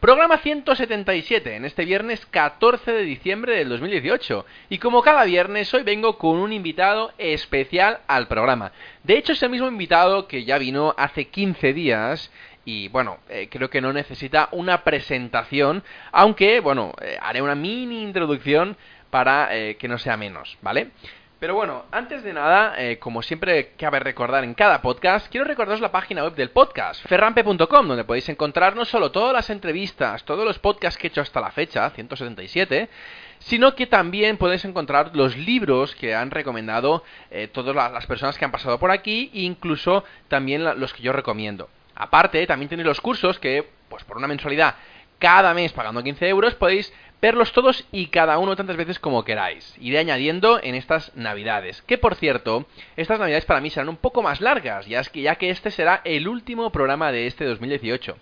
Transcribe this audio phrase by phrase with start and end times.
[0.00, 4.46] Programa 177 en este viernes 14 de diciembre del 2018.
[4.70, 8.72] Y como cada viernes, hoy vengo con un invitado especial al programa.
[9.04, 12.32] De hecho, es el mismo invitado que ya vino hace 15 días
[12.64, 18.02] y bueno, eh, creo que no necesita una presentación, aunque bueno, eh, haré una mini
[18.02, 18.78] introducción
[19.10, 20.92] para eh, que no sea menos, ¿vale?
[21.40, 25.90] Pero bueno, antes de nada, como siempre cabe recordar en cada podcast, quiero recordaros la
[25.90, 30.58] página web del podcast, ferrampe.com, donde podéis encontrar no solo todas las entrevistas, todos los
[30.58, 32.90] podcasts que he hecho hasta la fecha, 177,
[33.38, 37.04] sino que también podéis encontrar los libros que han recomendado
[37.52, 41.70] todas las personas que han pasado por aquí, e incluso también los que yo recomiendo.
[41.94, 44.74] Aparte, también tenéis los cursos que, pues por una mensualidad
[45.18, 49.76] cada mes pagando 15 euros, podéis verlos todos y cada uno tantas veces como queráis.
[49.80, 51.82] Iré añadiendo en estas navidades.
[51.82, 55.22] Que por cierto, estas navidades para mí serán un poco más largas, ya, es que,
[55.22, 58.16] ya que este será el último programa de este 2018.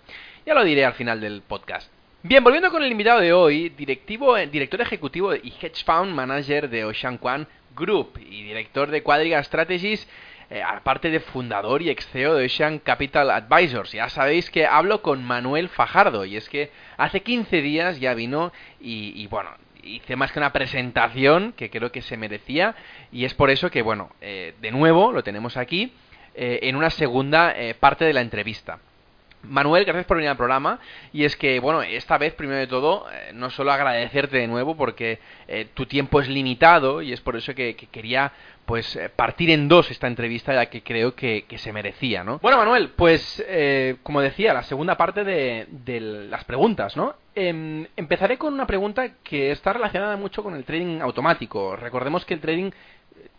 [0.45, 1.91] Ya lo diré al final del podcast.
[2.21, 6.69] Bien, volviendo con el invitado de hoy, directivo, eh, director ejecutivo y hedge fund manager
[6.69, 10.05] de Ocean Quan Group y director de Quadriga Strategies
[10.51, 13.91] eh, aparte de fundador y ex CEO de Ocean Capital Advisors.
[13.91, 18.51] Ya sabéis que hablo con Manuel Fajardo y es que hace 15 días ya vino
[18.79, 19.51] y, bueno,
[19.83, 22.75] hice más que una presentación que creo que se merecía
[23.11, 25.93] y es por eso que, bueno, eh, de nuevo lo tenemos aquí
[26.33, 28.79] eh, en una segunda parte de la entrevista.
[29.43, 30.79] Manuel, gracias por venir al programa.
[31.13, 35.19] Y es que, bueno, esta vez, primero de todo, no solo agradecerte de nuevo porque
[35.73, 38.33] tu tiempo es limitado y es por eso que quería
[38.69, 42.37] pues eh, partir en dos esta entrevista ya que creo que, se merecía, ¿no?
[42.37, 45.67] Bueno, Manuel, pues eh, como decía, la segunda parte de,
[46.29, 47.15] las preguntas, ¿no?
[47.33, 51.75] Em, empezaré con una pregunta que está relacionada mucho con el trading automático.
[51.77, 52.69] Recordemos que el trading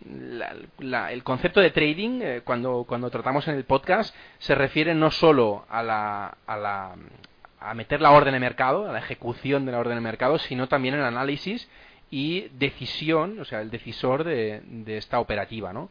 [0.00, 5.64] el concepto de trading, eh, cuando, cuando tratamos en el podcast, se refiere no solo
[5.68, 6.94] a la, a la
[7.60, 10.66] a meter la orden de mercado, a la ejecución de la orden de mercado, sino
[10.66, 11.68] también el análisis
[12.10, 15.90] y decisión, o sea, el decisor de, esta operativa, ¿no?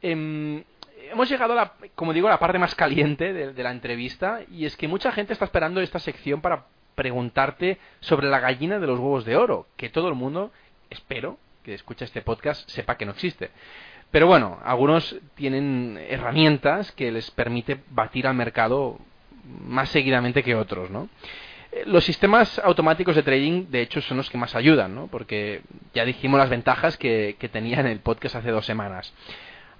[0.00, 0.64] Em,
[1.10, 4.64] hemos llegado, a la, como digo, a la parte más caliente de, la entrevista y
[4.64, 6.64] es que mucha gente está esperando esta sección para
[6.94, 10.50] preguntarte sobre la gallina de los huevos de oro, que todo el mundo,
[10.90, 13.50] espero, que escucha este podcast sepa que no existe.
[14.10, 18.98] Pero bueno, algunos tienen herramientas que les permite batir al mercado
[19.64, 21.08] más seguidamente que otros, ¿no?
[21.86, 25.06] Los sistemas automáticos de trading, de hecho, son los que más ayudan, ¿no?
[25.06, 25.62] Porque
[25.94, 29.14] ya dijimos las ventajas que, que tenía en el podcast hace dos semanas.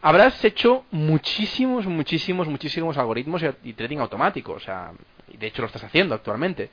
[0.00, 4.90] Habrás hecho muchísimos, muchísimos, muchísimos algoritmos y trading automático, o sea,
[5.28, 6.70] de hecho lo estás haciendo actualmente.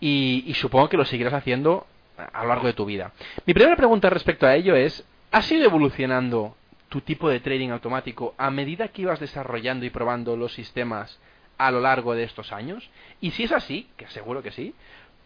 [0.00, 1.86] Y, supongo que lo seguirás haciendo
[2.18, 3.12] a lo largo de tu vida.
[3.46, 6.56] Mi primera pregunta respecto a ello es, ¿has ido evolucionando
[6.88, 11.18] tu tipo de trading automático a medida que ibas desarrollando y probando los sistemas
[11.58, 12.88] a lo largo de estos años?
[13.20, 14.74] Y si es así, que seguro que sí,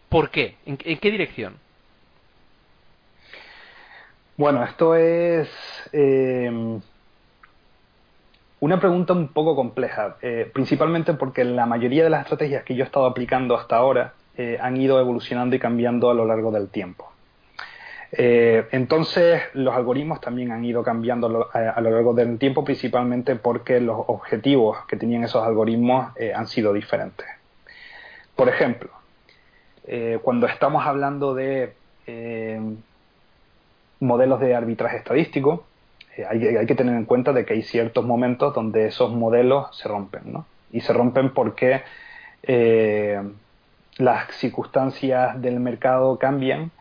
[0.09, 0.55] ¿por qué?
[0.65, 1.55] ¿En, qué dirección?
[4.35, 5.49] Bueno, esto es
[5.91, 6.79] eh,
[8.59, 12.83] una pregunta un poco compleja, eh, principalmente porque la mayoría de las estrategias que yo
[12.83, 16.69] he estado aplicando hasta ahora eh, han ido evolucionando y cambiando a lo largo del
[16.69, 17.11] tiempo.
[18.11, 23.79] Eh, entonces, los algoritmos también han ido cambiando a, lo largo del tiempo, principalmente porque
[23.79, 27.27] los objetivos que tenían esos algoritmos eh, han sido diferentes.
[28.35, 28.89] Por ejemplo,
[30.23, 31.73] cuando estamos hablando de
[33.99, 35.65] modelos de arbitraje estadístico,
[36.27, 40.31] hay, que tener en cuenta de que hay ciertos momentos donde esos modelos se rompen,
[40.31, 40.47] ¿no?
[40.71, 41.83] Y se rompen porque
[43.97, 46.71] las circunstancias del mercado cambian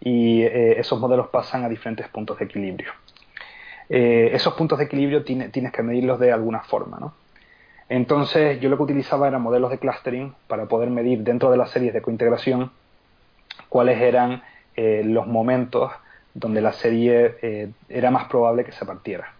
[0.00, 2.92] y eh, esos modelos pasan a diferentes puntos de equilibrio.
[3.88, 7.14] Eh, esos puntos de equilibrio tienes que medirlos de alguna forma, ¿no?
[7.88, 11.70] Entonces yo lo que utilizaba eran modelos de clustering para poder medir dentro de las
[11.70, 12.72] series de cointegración
[13.68, 14.42] cuáles eran
[14.76, 15.92] eh, los momentos
[16.32, 19.34] donde la serie era más probable que se partiera.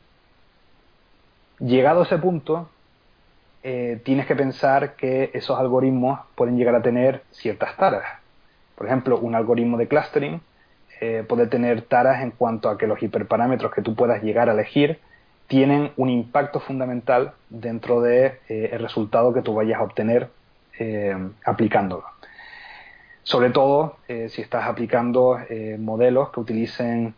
[1.59, 2.69] Llegado a ese punto,
[3.63, 8.05] tienes que pensar que esos algoritmos pueden llegar a tener ciertas taras.
[8.75, 10.41] Por ejemplo, un algoritmo de clustering
[11.01, 14.53] eh, puede tener taras en cuanto a que los hiperparámetros que tú puedas llegar a
[14.53, 15.01] elegir
[15.49, 20.31] tienen un impacto fundamental dentro del de, eh, resultado que tú vayas a obtener
[20.79, 22.05] eh, aplicándolo.
[23.25, 25.39] sobre todo si estás aplicando
[25.79, 27.15] modelos que utilicen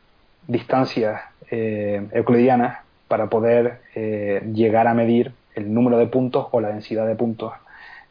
[0.47, 3.81] distancias euclidianas para poder
[4.53, 7.53] llegar a medir el número de puntos o la densidad de puntos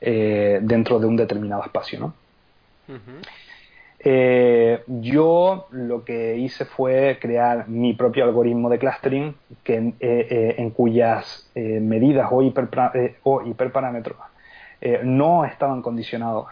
[0.02, 1.98] dentro de un determinado espacio.
[1.98, 2.14] ¿no?
[4.06, 10.56] Eh, yo lo que hice fue crear mi propio algoritmo de clustering que, eh, eh,
[10.58, 12.44] en cuyas medidas o,
[13.24, 14.18] o hiperparámetros
[15.04, 16.48] no estaban condicionados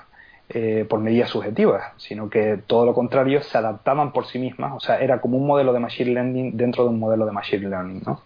[0.88, 5.00] por medidas subjetivas, sino que todo lo contrario se adaptaban por sí mismas, o sea,
[5.00, 8.04] era como un modelo de Machine Learning dentro de un modelo de Machine Learning.
[8.06, 8.22] ¿no?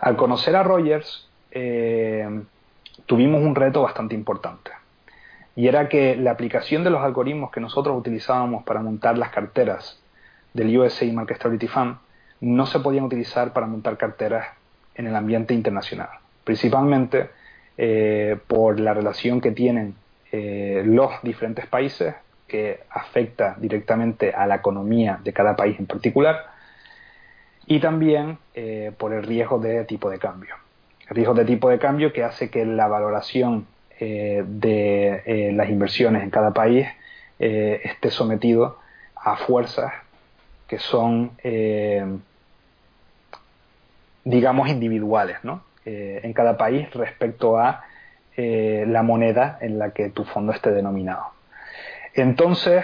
[0.00, 1.28] Al conocer a Rogers,
[3.06, 4.72] tuvimos un reto bastante importante
[5.56, 10.00] y era que la aplicación de los algoritmos que nosotros utilizábamos para montar las carteras
[10.52, 11.96] del USA Market Stability Fund
[12.40, 14.48] no se podían utilizar para montar carteras
[14.94, 16.08] en el ambiente internacional,
[16.44, 17.30] principalmente
[17.76, 19.94] eh, por la relación que tienen
[20.32, 22.14] eh, los diferentes países
[22.46, 26.46] que afecta directamente a la economía de cada país en particular
[27.66, 30.54] y también eh, por el riesgo de tipo de cambio.
[31.08, 33.66] El riesgo de tipo de cambio que hace que la valoración
[34.00, 36.88] eh, de eh, las inversiones en cada país
[37.38, 38.78] eh, esté sometido
[39.14, 39.92] a fuerzas
[40.66, 41.32] que son,
[44.24, 45.62] digamos, individuales ¿no?
[45.84, 47.84] en cada país respecto a
[48.36, 51.26] la moneda en la que tu fondo esté denominado.
[52.14, 52.82] Entonces,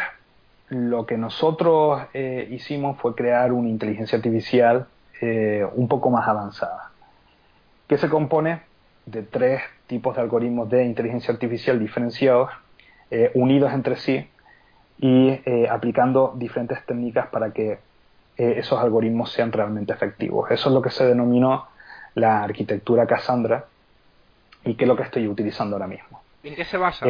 [0.69, 2.03] lo que nosotros
[2.51, 4.87] hicimos fue crear una inteligencia artificial
[5.23, 6.90] un poco más avanzada,
[7.91, 8.61] que se compone
[9.05, 12.49] de tres tipos de algoritmos de inteligencia artificial diferenciados,
[13.11, 14.29] eh, unidos entre sí
[15.01, 17.79] y eh, aplicando diferentes técnicas para que eh,
[18.59, 20.53] esos algoritmos sean realmente efectivos.
[20.53, 21.67] Eso es lo que se denominó
[22.15, 23.65] la arquitectura Cassandra
[24.65, 26.23] y que es lo que estoy utilizando ahora mismo.
[26.45, 27.07] ¿En qué se basa?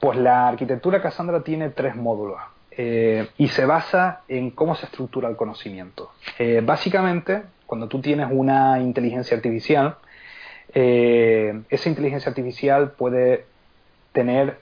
[0.00, 2.40] pues la arquitectura Cassandra tiene tres módulos.
[2.76, 6.10] y se basa en cómo se estructura el conocimiento.
[6.64, 9.96] básicamente, cuando tú tienes una inteligencia artificial,
[10.72, 13.46] eh, esa inteligencia artificial puede
[14.12, 14.58] tener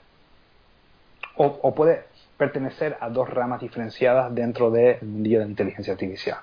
[1.35, 2.03] o, puede
[2.37, 6.37] pertenecer a dos ramas diferenciadas dentro del mundo de la inteligencia artificial,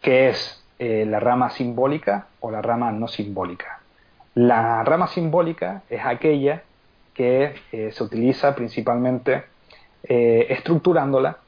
[0.00, 3.80] que es eh, la rama simbólica o la rama no simbólica.
[4.34, 6.62] La rama simbólica es aquella
[7.14, 9.44] que eh, se utiliza principalmente
[10.08, 11.38] estructurándola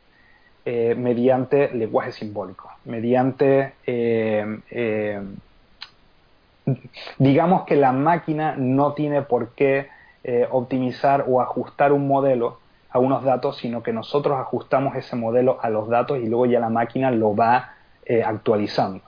[0.97, 3.75] mediante lenguaje simbólico, mediante
[7.19, 9.88] digamos que la máquina no tiene por qué
[10.25, 12.59] eh, optimizar o ajustar un modelo
[12.91, 16.61] a unos datos, sino que nosotros ajustamos ese modelo a los datos y luego ya
[16.61, 17.75] la máquina lo va
[18.05, 19.03] eh, actualizando.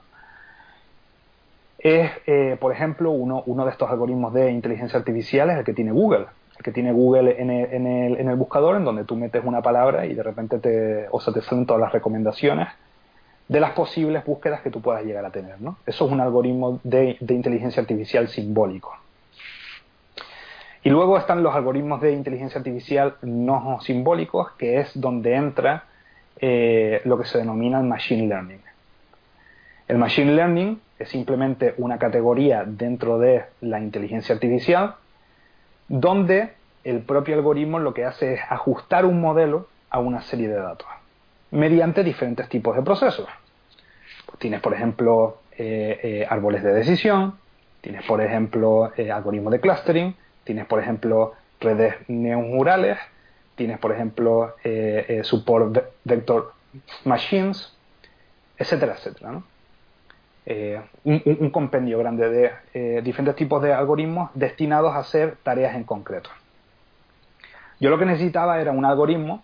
[1.79, 5.73] Es, eh, por ejemplo, uno, uno, de estos algoritmos de inteligencia artificial es el que
[5.73, 6.27] tiene Google.
[6.63, 10.59] Que tiene Google en el buscador, en donde tú metes una palabra y de repente
[10.59, 12.67] te, o sea, te salen todas las recomendaciones
[13.51, 15.59] de las posibles búsquedas que tú puedas llegar a tener.
[15.59, 15.75] ¿no?
[15.85, 18.95] Eso es un algoritmo de, inteligencia artificial simbólico.
[20.83, 25.83] Y luego están los algoritmos de inteligencia artificial no simbólicos, que es donde entra
[26.39, 28.61] eh, lo que se denomina el machine learning.
[29.89, 34.95] El machine learning es simplemente una categoría dentro de la inteligencia artificial
[35.91, 36.53] donde
[36.85, 40.87] el propio algoritmo lo que hace es ajustar un modelo a una serie de datos
[41.51, 43.27] mediante diferentes tipos de procesos.
[44.39, 47.37] Tienes, por ejemplo, eh, eh, árboles de decisión,
[47.81, 52.97] tienes, por ejemplo, eh, algoritmos de clustering, tienes, por ejemplo, redes neurales,
[53.55, 54.55] tienes, por ejemplo,
[55.23, 56.53] support vector
[57.03, 57.73] machines,
[58.57, 59.33] etcétera, etcétera.
[59.33, 59.43] ¿no?
[60.45, 62.29] Un, un, compendio grande
[62.73, 66.29] de diferentes tipos de algoritmos destinados a hacer tareas en concreto.
[67.79, 69.43] Yo lo que necesitaba era un algoritmo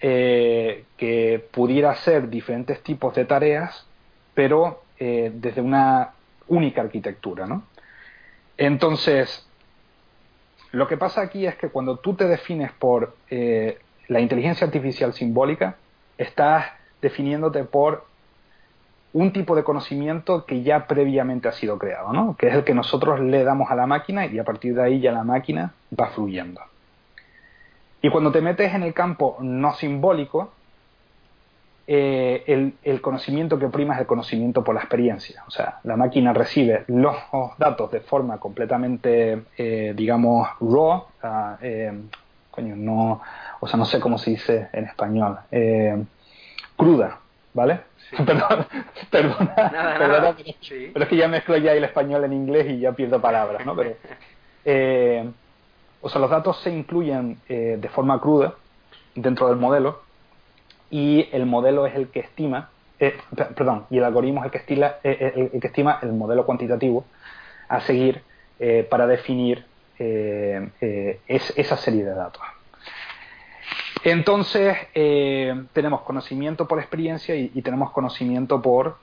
[0.00, 3.88] que pudiera hacer diferentes tipos de tareas
[4.38, 6.10] pero eh, desde una
[6.46, 7.64] única arquitectura, ¿no?
[8.56, 9.44] Entonces,
[10.70, 15.12] lo que pasa aquí es que cuando tú te defines por eh, la inteligencia artificial
[15.12, 15.74] simbólica,
[16.18, 16.66] estás
[17.02, 18.06] definiéndote por
[19.18, 22.36] un tipo de conocimiento que ya previamente ha sido creado, ¿no?
[22.36, 25.00] que es el que nosotros le damos a la máquina y a partir de ahí
[25.00, 26.60] ya la máquina va fluyendo.
[28.00, 30.52] Y cuando te metes en el campo no simbólico,
[31.88, 35.42] eh, el, conocimiento que prima es el conocimiento por la experiencia.
[35.48, 37.16] O sea, la máquina recibe los
[37.56, 41.06] datos de forma completamente, eh, digamos, raw,
[41.60, 41.92] eh,
[42.52, 43.20] coño, no,
[43.58, 45.38] o sea, no sé cómo se dice en español,
[46.76, 47.18] cruda,
[47.54, 47.87] ¿vale?
[48.16, 48.66] Perdón,
[49.10, 50.34] perdona, pero,
[50.94, 53.76] pero, es que ya mezclo ya el español en inglés y ya pierdo palabras, ¿no?
[53.76, 53.96] Pero,
[56.00, 58.54] o sea, los datos se incluyen eh, de forma cruda
[59.14, 60.00] dentro del modelo
[60.90, 63.14] y el modelo es el que estima, eh,
[63.54, 67.04] perdón, y el algoritmo es el que, estila, el, que estima el modelo cuantitativo
[67.68, 68.22] a seguir
[68.88, 69.66] para definir
[69.98, 72.42] es, esa serie de datos.
[74.04, 74.76] Entonces,
[75.72, 78.96] tenemos conocimiento por experiencia y, tenemos conocimiento por,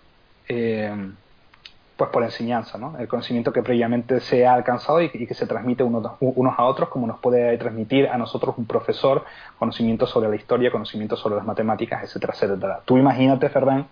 [1.98, 2.98] pues por enseñanza, ¿no?
[3.00, 6.12] El conocimiento que previamente se ha alcanzado y, que se transmite unos,
[6.58, 9.24] a otros, como nos puede transmitir a nosotros un profesor
[9.58, 12.82] conocimiento sobre la historia, conocimiento sobre las matemáticas, etcétera, etcétera.
[12.84, 13.88] Tú imagínate, Ferran,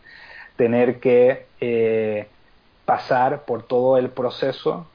[0.58, 2.28] tener que eh,
[2.86, 4.86] pasar por todo el proceso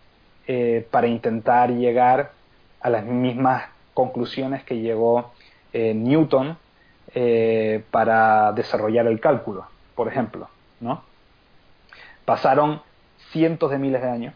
[0.46, 2.32] eh, para intentar llegar
[2.80, 5.32] a las mismas conclusiones que llegó
[5.72, 6.56] eh, Newton
[7.90, 10.48] para desarrollar el cálculo, por ejemplo,
[10.80, 11.02] ¿no?
[12.24, 12.82] Pasaron
[13.32, 14.34] cientos de miles de años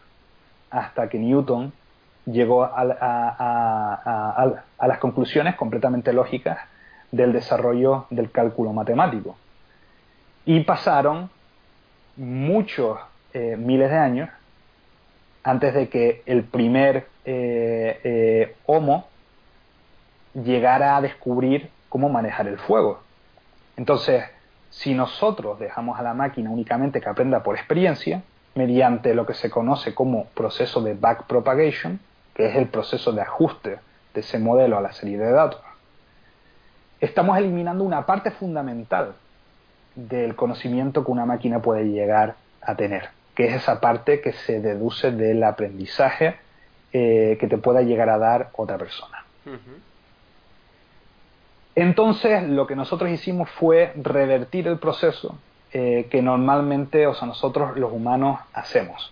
[0.69, 1.71] hasta que Newton
[2.25, 2.85] llegó a,
[4.87, 6.59] las conclusiones completamente lógicas
[7.11, 9.37] del desarrollo del cálculo matemático.
[10.45, 11.29] Y pasaron
[12.17, 12.99] muchos
[13.33, 14.29] eh, miles de años
[15.43, 19.07] antes de que el primer eh, eh, Homo
[20.33, 23.01] llegara a descubrir cómo manejar el fuego.
[23.77, 24.23] Entonces,
[24.69, 28.23] si nosotros dejamos a la máquina únicamente que aprenda por experiencia,
[28.55, 31.99] mediante lo que se conoce como proceso de backpropagation,
[32.33, 33.79] que es el proceso de ajuste
[34.13, 35.61] de ese modelo a la serie de datos,
[36.99, 39.13] estamos eliminando una parte fundamental
[39.95, 44.59] del conocimiento que una máquina puede llegar a tener, que es esa parte que se
[44.59, 46.37] deduce del aprendizaje
[46.91, 49.25] eh, que te pueda llegar a dar otra persona.
[51.75, 55.37] Entonces, lo que nosotros hicimos fue revertir el proceso
[55.75, 59.11] eh, que normalmente, o sea, nosotros los humanos hacemos.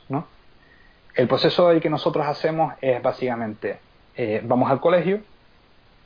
[1.16, 3.80] El proceso que nosotros hacemos es básicamente,
[4.16, 5.22] eh, vamos al colegio,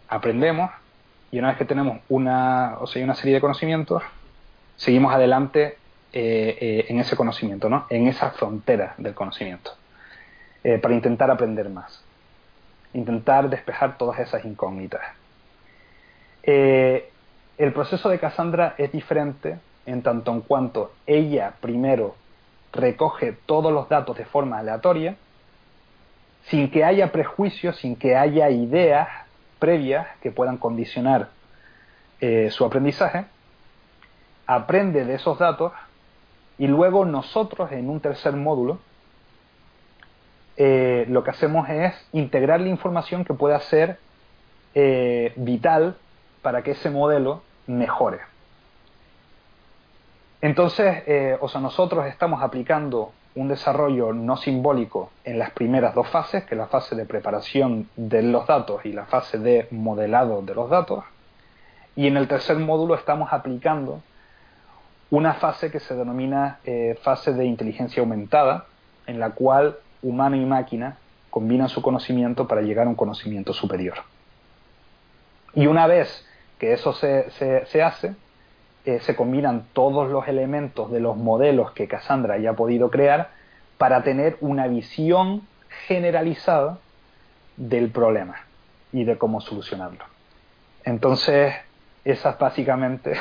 [0.07, 0.71] aprendemos,
[1.29, 4.01] y una vez que tenemos una, o sea, una serie de conocimientos,
[4.77, 5.77] seguimos adelante
[6.13, 7.85] eh, en ese conocimiento, ¿no?
[7.89, 9.71] En esa frontera del conocimiento,
[10.81, 12.01] para intentar aprender más,
[12.93, 15.01] intentar despejar todas esas incógnitas.
[16.45, 22.15] El proceso de Cassandra es diferente en tanto en cuanto ella primero
[22.75, 25.15] recoge todos los datos de forma aleatoria,
[26.43, 29.07] sin que haya prejuicios, sin que haya ideas
[29.59, 31.29] previas que puedan condicionar
[32.19, 33.25] eh, su aprendizaje,
[34.45, 35.71] aprende de esos datos
[36.57, 38.79] y luego nosotros en un tercer módulo
[40.57, 43.99] eh, lo que hacemos es integrar la información que pueda ser
[44.73, 45.97] eh, vital
[46.45, 48.19] para que ese modelo mejore.
[50.41, 56.07] Entonces, eh, o sea, nosotros estamos aplicando un desarrollo no simbólico en las primeras dos
[56.07, 60.43] fases, que es la fase de preparación de los datos y la fase de modelado
[60.43, 61.03] de los datos.
[61.95, 64.03] Y en el tercer módulo estamos aplicando
[65.09, 68.67] una fase que se denomina eh, fase de inteligencia aumentada,
[69.07, 70.97] en la cual humano y máquina
[71.31, 73.95] combinan su conocimiento para llegar a un conocimiento superior.
[75.55, 76.23] Y una vez
[76.59, 78.15] que eso se hace,
[78.85, 83.31] eh, se combinan todos los elementos de los modelos que Cassandra haya podido crear
[83.79, 85.41] para tener una visión
[85.87, 86.77] generalizada
[87.57, 88.35] del problema
[88.93, 90.05] y de cómo solucionarlo.
[90.83, 91.55] Entonces,
[92.03, 93.17] esa es básicamente,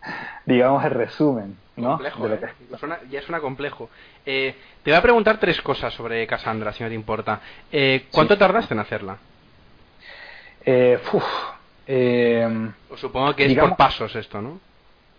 [0.44, 1.56] digamos, el resumen.
[1.76, 1.90] ¿no?
[1.90, 2.40] Complejo, ¿eh?
[3.08, 3.88] ya suena complejo.
[4.24, 7.40] Eh, te voy a preguntar tres cosas sobre Cassandra, si no te importa.
[8.10, 9.18] ¿Cuánto tardaste en hacerla?
[12.96, 14.60] Supongo que es por pasos esto, ¿no?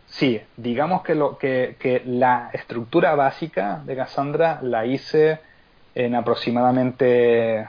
[0.07, 5.39] Sí, digamos que, lo, que, la estructura básica de Cassandra la hice
[5.95, 7.67] en aproximadamente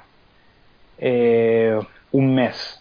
[0.98, 1.80] eh,
[2.12, 2.80] un mes.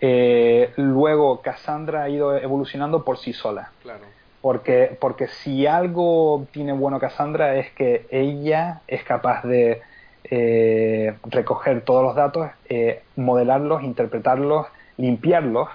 [0.00, 3.72] Eh, luego Cassandra ha ido evolucionando por sí sola.
[3.82, 4.04] Claro.
[4.40, 9.80] Porque, porque si algo tiene bueno Cassandra es que ella es capaz de
[10.24, 12.50] eh, recoger todos los datos,
[13.16, 14.66] modelarlos, interpretarlos,
[14.96, 15.68] limpiarlos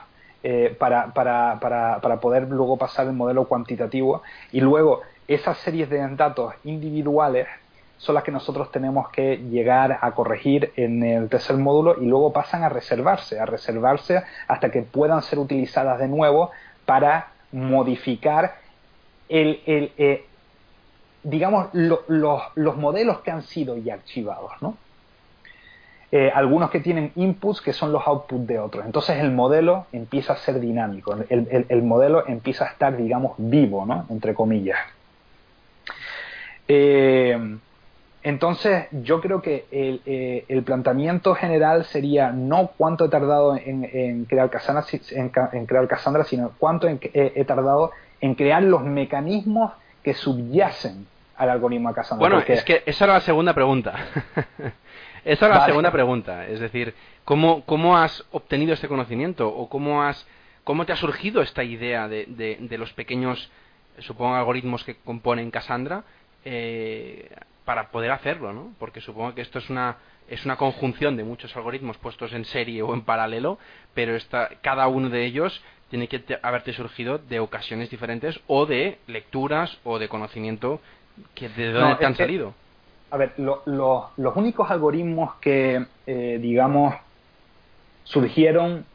[0.44, 4.22] eh, para, para, para, para, poder luego pasar el modelo cuantitativo
[4.52, 7.48] y luego esas series de datos individuales
[7.98, 12.32] son las que nosotros tenemos que llegar a corregir en el tercer módulo y luego
[12.32, 16.52] pasan a reservarse, a reservarse hasta que puedan ser utilizadas de nuevo
[16.86, 18.56] para modificar
[19.28, 20.26] el, el eh,
[21.24, 24.78] digamos, los modelos que han sido ya archivados, ¿no?
[26.12, 28.86] Eh, algunos que tienen inputs que son los outputs de otros.
[28.86, 34.08] Entonces el modelo empieza a ser dinámico, el, modelo empieza a estar, digamos, vivo, ¿no?
[34.10, 34.80] Entre comillas.
[36.68, 37.58] Eh,
[38.22, 44.26] Entonces, yo creo que el, eh, el, planteamiento general sería no cuánto he tardado en,
[44.26, 49.72] crear, Cassandra, en, crear Cassandra, sino cuánto he, tardado en crear los mecanismos
[50.04, 52.28] que subyacen al algoritmo de Cassandra.
[52.28, 53.96] Bueno, es que esa era la segunda pregunta.
[55.26, 56.48] esa era la segunda pregunta.
[56.48, 56.94] Es decir,
[57.26, 59.48] ¿cómo, ¿cómo has obtenido este conocimiento?
[59.48, 60.28] ¿O cómo, has,
[60.64, 63.50] cómo te ha surgido esta idea de, de, de los pequeños,
[64.00, 66.04] supongo, algoritmos que componen Cassandra?
[66.46, 67.30] Eh,
[67.66, 68.74] para poder hacerlo, ¿no?
[68.80, 69.98] Porque supongo que esto es una
[70.28, 73.58] es una conjunción de muchos algoritmos puestos en serie o en paralelo,
[73.94, 79.00] pero esta, cada uno de ellos tiene que haberte surgido de ocasiones diferentes o de
[79.08, 80.82] lecturas o de conocimiento
[81.34, 82.54] que de dónde te han salido.
[83.12, 86.96] A ver, los únicos algoritmos que, eh, digamos,
[88.04, 88.86] surgieron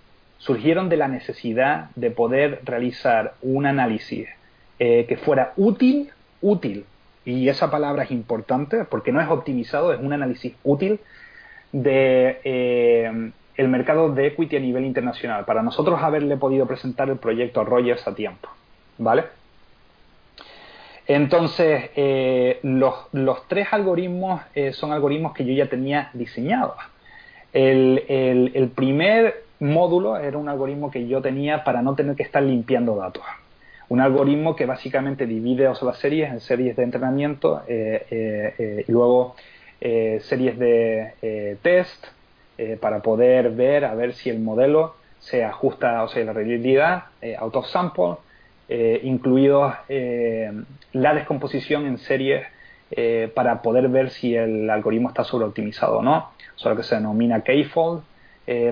[0.45, 4.29] surgieron de la necesidad de poder realizar un análisis
[4.79, 6.11] eh, que fuera útil,
[6.43, 6.85] útil
[7.25, 11.01] y esa palabra es importante porque no es optimizado, es un análisis útil
[11.73, 17.17] de eh, el mercado de equity a nivel internacional, para nosotros haberle podido presentar el
[17.17, 18.51] proyecto a Rogers a tiempo,
[18.99, 19.25] ¿vale?
[21.07, 26.77] Entonces, eh, los, tres algoritmos eh, son algoritmos que yo ya tenía diseñados.
[27.53, 32.97] el primer módulo era un algoritmo que yo tenía para no tener que estar limpiando
[32.97, 33.23] datos
[33.89, 38.93] un algoritmo que básicamente divide las series en series de entrenamiento eh, eh, eh, y
[38.93, 39.37] luego
[39.81, 42.07] series de test
[42.81, 47.05] para poder ver a ver si el modelo se ajusta, o sea, la realidad,
[47.39, 48.15] out of sample,
[48.69, 49.75] incluido
[50.93, 52.47] la descomposición en series
[53.35, 57.43] para poder ver si el algoritmo está sobreoptimizado o no, eso lo que se denomina
[57.43, 58.03] k-fold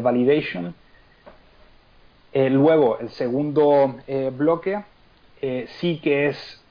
[0.00, 0.74] validation.
[2.34, 3.96] luego, el segundo
[4.32, 4.82] bloque
[5.42, 6.62] eh, sí que es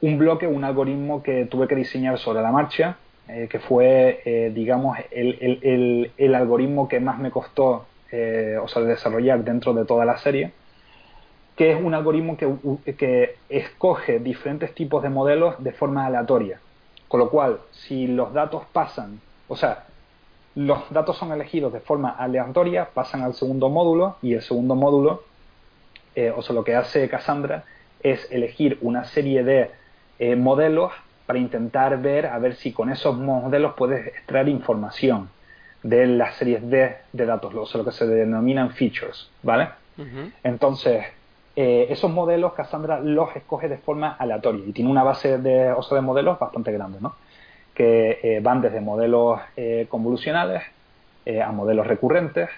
[0.00, 2.96] un bloque, un algoritmo que tuve que diseñar sobre la marcha,
[3.28, 7.86] eh, que fue, eh, digamos, el, algoritmo que más me costó
[8.62, 10.52] o sea, desarrollar dentro de toda la serie,
[11.60, 16.58] que es un algoritmo que, que escoge diferentes tipos de modelos de forma aleatoria.
[17.06, 19.84] Con lo cual, si los datos pasan, o sea,
[20.54, 25.22] los datos son elegidos de forma aleatoria, pasan al segundo módulo y el segundo módulo,
[26.34, 27.64] o sea, lo que hace Cassandra
[28.02, 29.70] es elegir una serie de
[30.18, 30.92] eh, modelos
[31.26, 35.28] para intentar ver a ver si con esos modelos puedes extraer información
[35.82, 39.68] de las series de, de datos, o sea, lo que se denominan features, ¿vale?
[40.42, 41.04] Entonces,
[41.60, 45.94] eh, esos modelos Cassandra los escoge de forma aleatoria y tiene una base de, o
[45.94, 47.14] de modelos bastante grande, ¿no?
[47.74, 49.40] Que eh, van desde modelos
[49.88, 50.62] convolucionales
[51.44, 52.48] a modelos recurrentes,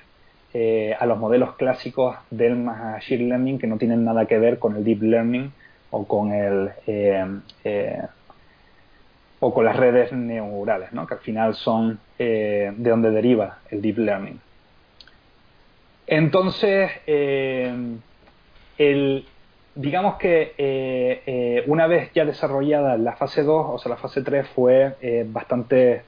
[0.55, 4.77] eh, a los modelos clásicos del Machine Learning que no tienen nada que ver con
[4.77, 5.51] el Deep Learning
[5.91, 7.25] o con el eh,
[7.65, 8.03] eh,
[9.41, 11.07] o con las redes neurales, ¿no?
[11.07, 14.39] que al final son de donde deriva el Deep Learning.
[16.07, 16.91] Entonces,
[19.75, 25.25] digamos que una vez ya desarrollada la fase 2, o sea, la fase 3 fue
[25.27, 26.03] bastante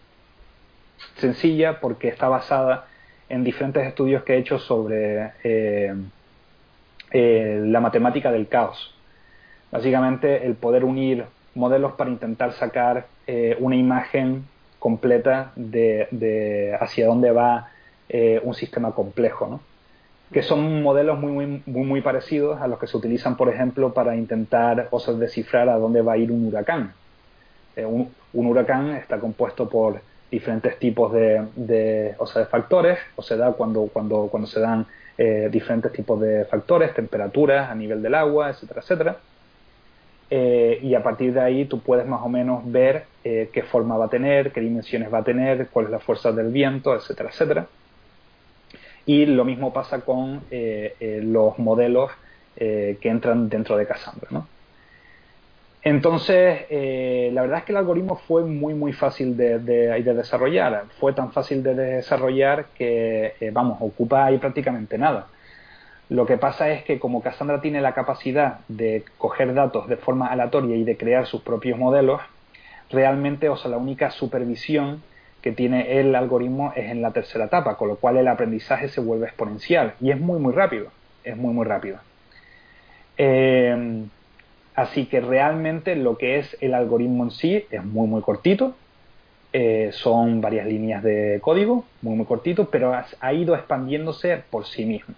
[1.16, 2.86] sencilla porque está basada
[3.28, 5.94] en diferentes estudios que he hecho sobre eh,
[7.10, 8.94] eh, la matemática del caos.
[9.70, 11.24] Básicamente el poder unir
[11.54, 14.44] modelos para intentar sacar eh, una imagen
[14.78, 17.70] completa de, hacia dónde va
[18.42, 19.60] un sistema complejo, ¿no?
[20.34, 24.16] Que son modelos muy, muy, muy, parecidos a los que se utilizan, por ejemplo, para
[24.16, 26.92] intentar o sea, descifrar a dónde va a ir un huracán.
[27.76, 30.00] un, huracán está compuesto por
[30.32, 34.84] diferentes tipos de, o sea, de factores, o se da cuando, cuando, cuando se dan
[35.16, 39.16] eh, diferentes tipos de factores, temperaturas a nivel del agua, etcétera, etcétera.
[40.30, 43.96] Eh, y a partir de ahí tú puedes más o menos ver eh, qué forma
[43.96, 47.30] va a tener, qué dimensiones va a tener, cuál es la fuerza del viento, etcétera,
[47.30, 47.68] etcétera.
[49.06, 52.10] Y lo mismo pasa con los modelos
[52.56, 54.28] que entran dentro de Cassandra.
[54.30, 54.46] ¿no?
[55.84, 60.86] Entonces, eh, la verdad es que el algoritmo fue muy, muy fácil de, desarrollar.
[60.98, 65.26] Fue tan fácil de desarrollar que, eh, vamos, ocupa ahí prácticamente nada.
[66.08, 70.28] Lo que pasa es que como Cassandra tiene la capacidad de coger datos de forma
[70.28, 72.22] aleatoria y de crear sus propios modelos,
[72.90, 75.02] realmente, o sea, la única supervisión
[75.44, 79.00] que tiene el algoritmo es en la tercera etapa, con lo cual el aprendizaje se
[79.00, 80.88] vuelve exponencial y es muy, muy rápido.
[81.22, 81.98] Es muy, muy rápido.
[83.16, 84.04] Eh,
[84.74, 88.74] Así que realmente lo que es el algoritmo en sí es muy muy cortito,
[89.52, 94.84] eh, son varias líneas de código, muy muy cortito, pero ha, ido expandiéndose por sí
[94.84, 95.14] mismo,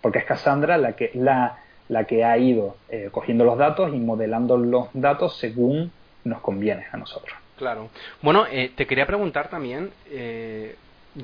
[0.00, 1.58] porque es Cassandra la que, la,
[1.88, 5.90] la que ha ido eh, cogiendo los datos y modelando los datos según
[6.22, 7.41] nos conviene a nosotros.
[7.62, 7.90] Claro.
[8.22, 10.74] Bueno, eh, te quería preguntar también, eh,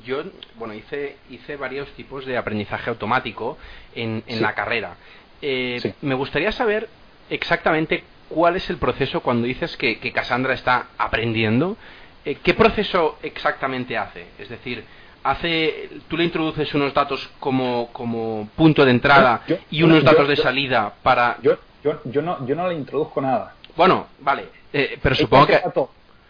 [0.04, 0.22] yo,
[0.54, 3.58] bueno, hice, hice varios tipos de aprendizaje automático
[3.92, 4.94] en, en la carrera.
[5.42, 6.88] Eh, Me gustaría saber
[7.28, 11.76] exactamente cuál es el proceso cuando dices que, que Cassandra está aprendiendo.
[12.24, 14.26] Eh, ¿Qué proceso exactamente hace?
[14.38, 14.84] Es decir,
[15.24, 20.36] hace, tú le introduces unos datos como, como punto de entrada y unos datos de
[20.36, 21.36] salida para.
[21.42, 23.56] Yo, yo, yo, no, yo no le introduzco nada.
[23.74, 25.60] Bueno, vale, eh, pero supongo que.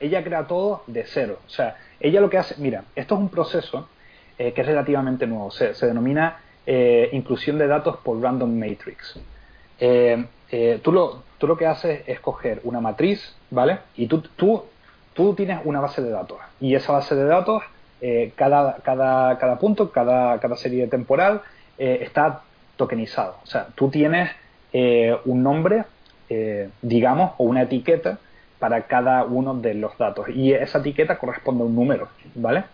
[0.01, 1.41] Ella crea todo de cero.
[1.47, 3.89] O sea, ella lo que hace, mira, esto es un proceso
[4.39, 9.19] eh, que es relativamente nuevo, se, denomina eh, inclusión de datos por random matrix.
[9.81, 10.27] Eh,
[10.83, 13.81] tú, lo, tú lo que haces es coger una matriz, ¿vale?
[13.97, 14.63] Y tú, tú,
[15.13, 16.39] tú tienes una base de datos.
[16.61, 17.65] Y esa base de datos,
[18.37, 21.43] cada, cada, cada punto, cada, cada serie temporal,
[21.77, 22.43] está
[22.77, 23.39] tokenizado.
[23.43, 24.31] O sea, tú tienes
[24.73, 25.85] un nombre,
[26.81, 28.19] digamos, o una etiqueta
[28.59, 30.29] para cada uno de los datos.
[30.29, 32.65] Y esa etiqueta corresponde a un número, ¿vale?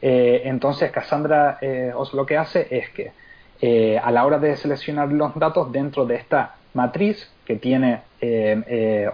[0.00, 3.12] Eh, entonces, Cassandra eh, lo que hace es que
[3.60, 8.02] eh, a la hora de seleccionar los datos dentro de esta matriz que tiene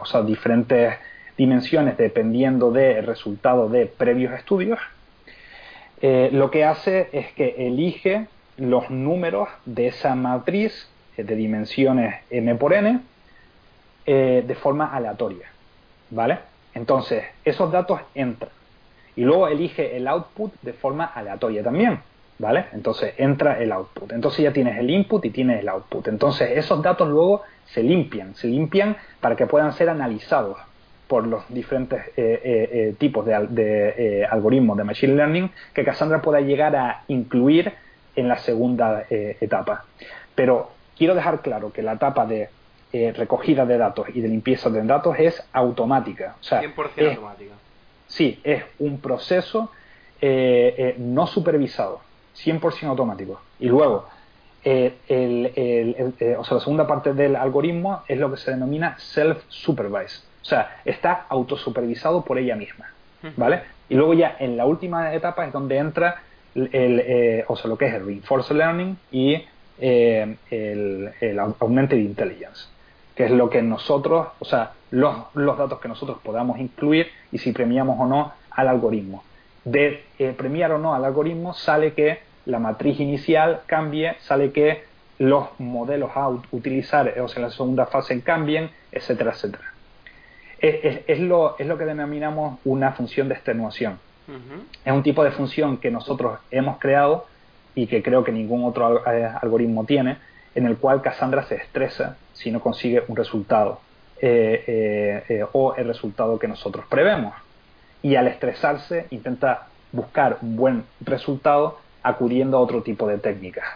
[0.01, 0.95] o sea, diferentes
[1.37, 4.79] dimensiones dependiendo del resultado de previos estudios,
[6.03, 12.75] lo que hace es que elige los números de esa matriz de dimensiones m por
[12.75, 13.01] n
[14.07, 15.54] de forma aleatoria.
[16.11, 16.39] ¿Vale?
[16.75, 18.51] Entonces, esos datos entran.
[19.17, 22.01] Y luego elige el output de forma aleatoria también,
[22.39, 22.67] ¿vale?
[22.73, 24.13] Entonces entra el output.
[24.13, 26.09] Entonces ya tienes el input y tienes el output.
[26.09, 30.59] Entonces esos datos luego se limpian, se limpian para que puedan ser analizados
[31.07, 36.41] por los diferentes eh, eh, eh, tipos de, algoritmos de Machine Learning que Cassandra pueda
[36.41, 37.73] llegar a incluir
[38.17, 39.85] en la segunda etapa.
[40.35, 42.49] Pero quiero dejar claro que la etapa de
[42.97, 46.37] eh, recogida de datos y de limpieza de datos es automática.
[46.41, 47.55] O sea, 100% automática.
[48.07, 49.73] Sí, es un proceso
[50.21, 52.03] eh, eh, no supervisado,
[52.37, 53.41] 100% automático.
[53.59, 54.07] Y luego,
[54.63, 60.23] el, o sea, la segunda parte del algoritmo es lo que se denomina self-supervised.
[60.43, 62.93] O sea, está autosupervisado por ella misma.
[63.37, 63.63] ¿Vale?
[63.89, 66.23] Y luego ya en la última etapa es donde entra
[66.55, 69.45] el, o sea, lo que es el reinforcement learning y
[69.81, 70.39] el,
[71.21, 72.73] el augmented intelligence
[73.15, 77.39] que es lo que nosotros, o sea, los, los datos que nosotros podamos incluir y
[77.39, 79.23] si premiamos o no al algoritmo.
[79.65, 84.85] De eh, premiar o no al algoritmo sale que la matriz inicial cambie, sale que
[85.19, 89.65] los modelos a utilizar, o sea, en la segunda fase cambien, etcétera, etcétera.
[90.59, 93.99] Es, lo, es lo que denominamos una función de extenuación.
[94.85, 97.27] Es un tipo de función que nosotros hemos creado
[97.75, 100.17] y que creo que ningún otro eh, algoritmo tiene,
[100.55, 103.81] en el cual Cassandra se estresa si no consigue un resultado
[104.21, 107.35] eh, eh, eh, o el resultado que nosotros prevemos.
[108.03, 113.67] Y al estresarse intenta buscar un buen resultado acudiendo a otro tipo de técnicas.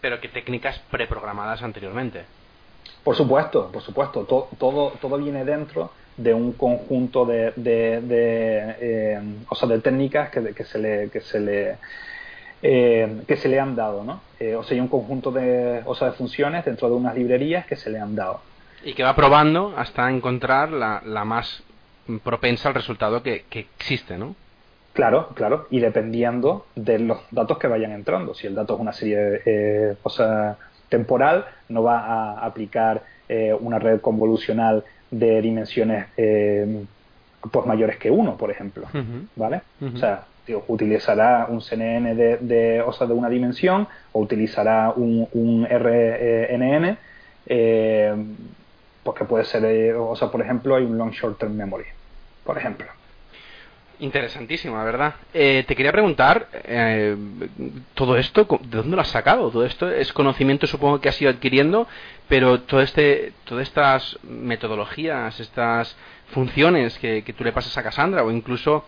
[0.00, 2.24] Pero ¿qué técnicas preprogramadas anteriormente?
[3.02, 4.24] Por supuesto, por supuesto.
[4.24, 10.64] Todo, todo, viene dentro de un conjunto de, de, o sea, de técnicas que, que
[10.64, 11.76] se le, que se le
[12.66, 14.22] eh, que se le han dado, ¿no?
[14.40, 17.66] Eh, o sea, hay un conjunto de, o sea, de funciones dentro de unas librerías
[17.66, 18.40] que se le han dado.
[18.82, 21.62] Y que va probando hasta encontrar la, la más
[22.22, 24.34] propensa al resultado que, que, existe, ¿no?
[24.94, 28.32] Claro, claro, y dependiendo de los datos que vayan entrando.
[28.32, 30.56] Si el dato es una serie eh, o sea,
[30.88, 36.06] temporal, no va a aplicar eh, una red convolucional de dimensiones
[37.50, 38.86] pues mayores que uno, por ejemplo,
[39.36, 39.60] ¿vale?
[39.82, 40.24] O sea,
[40.68, 46.98] utilizará un CNN de, de, o sea, de una dimensión o utilizará un, RNN,
[47.46, 48.14] eh,
[49.02, 51.86] porque puede ser, eh, o sea, por ejemplo, hay un long short term memory,
[52.44, 52.86] por ejemplo.
[54.00, 55.14] Interesantísimo, la verdad.
[55.32, 56.48] Eh, te quería preguntar,
[57.94, 59.50] todo esto, ¿de dónde lo has sacado?
[59.50, 61.86] Todo esto es conocimiento, supongo que has ido adquiriendo,
[62.28, 65.96] pero todo este, todas estas metodologías, estas
[66.32, 68.84] funciones que, que tú le pasas a Cassandra, o incluso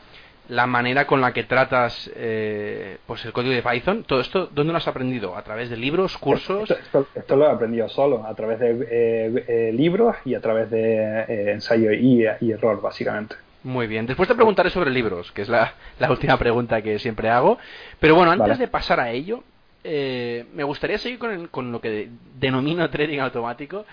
[0.49, 4.73] la manera con la que tratas eh, pues el código de Python, todo esto, ¿dónde
[4.73, 5.37] lo has aprendido?
[5.37, 6.71] ¿A través de libros, cursos?
[6.71, 11.53] Esto, lo he aprendido solo, a través de eh, eh, libros y a través de
[11.53, 13.37] ensayo y, error, básicamente.
[13.65, 14.07] Muy bien.
[14.07, 15.75] Después te preguntaré sobre libros, que es la,
[16.09, 17.59] última pregunta que siempre hago.
[17.99, 19.43] Pero bueno, antes de pasar a ello,
[19.83, 23.85] me gustaría seguir con, con lo que denomino trading automático.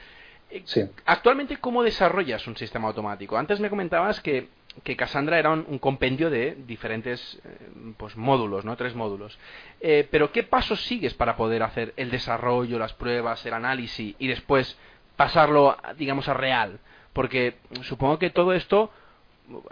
[0.65, 0.83] Sí.
[1.05, 3.35] Actualmente, ¿cómo desarrollas un sistema automático?
[3.35, 4.49] Antes me comentabas que
[4.83, 7.57] que Cassandra era un, compendio de diferentes eh,
[7.97, 8.75] pues, módulos, ¿no?
[8.75, 9.38] Tres módulos.
[9.79, 14.27] Eh, pero ¿qué pasos sigues para poder hacer el desarrollo, las pruebas, el análisis y
[14.27, 14.77] después
[15.15, 16.79] pasarlo, digamos, a real?
[17.13, 18.89] Porque supongo que todo esto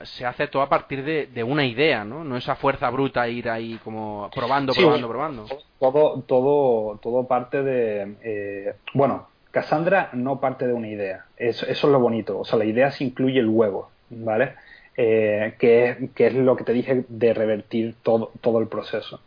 [0.03, 2.23] se hace todo a partir de, una idea, ¿no?
[2.23, 5.45] No esa fuerza bruta ir ahí como probando, probando, probando.
[5.79, 11.25] Todo, todo, todo parte de, eh, bueno, Cassandra no parte de una idea.
[11.37, 12.39] Eso, eso, es lo bonito.
[12.39, 14.55] O sea, la idea se incluye el huevo, ¿vale?
[15.03, 19.19] Eh, que, es, que, es, lo que te dije de revertir todo, todo el proceso.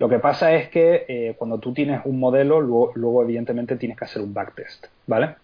[0.00, 3.96] Lo que pasa es que eh, cuando tú tienes un modelo, luego, luego, evidentemente tienes
[3.96, 5.36] que hacer un backtest, ¿vale?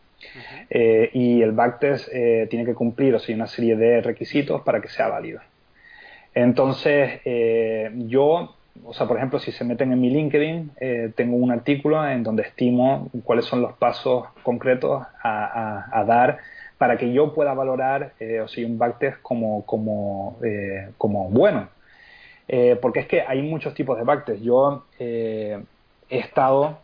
[0.68, 4.80] Eh, y el backtest eh, tiene que cumplir o sea, una serie de requisitos para
[4.80, 5.40] que sea válido.
[6.34, 7.20] Entonces,
[8.08, 10.72] yo, o sea, por ejemplo, si se meten en mi LinkedIn,
[11.14, 16.38] tengo un artículo en donde estimo cuáles son los pasos concretos a, dar
[16.80, 20.38] para que yo pueda valorar o sea, un backtest como, como,
[20.96, 21.68] como bueno.
[22.80, 24.42] porque es que hay muchos tipos de backtest.
[24.42, 25.58] Yo he
[26.08, 26.78] estado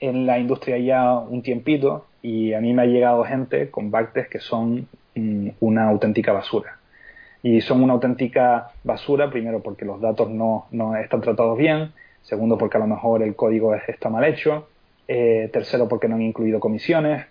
[0.00, 4.30] en la industria ya un tiempito y a mí me ha llegado gente con backtests
[4.30, 6.78] que son mm, una auténtica basura.
[7.42, 12.58] Y son una auténtica basura, primero porque los datos no, no están tratados bien, segundo
[12.58, 14.68] porque a lo mejor el código está mal hecho,
[15.08, 17.26] eh, tercero porque no han incluido comisiones,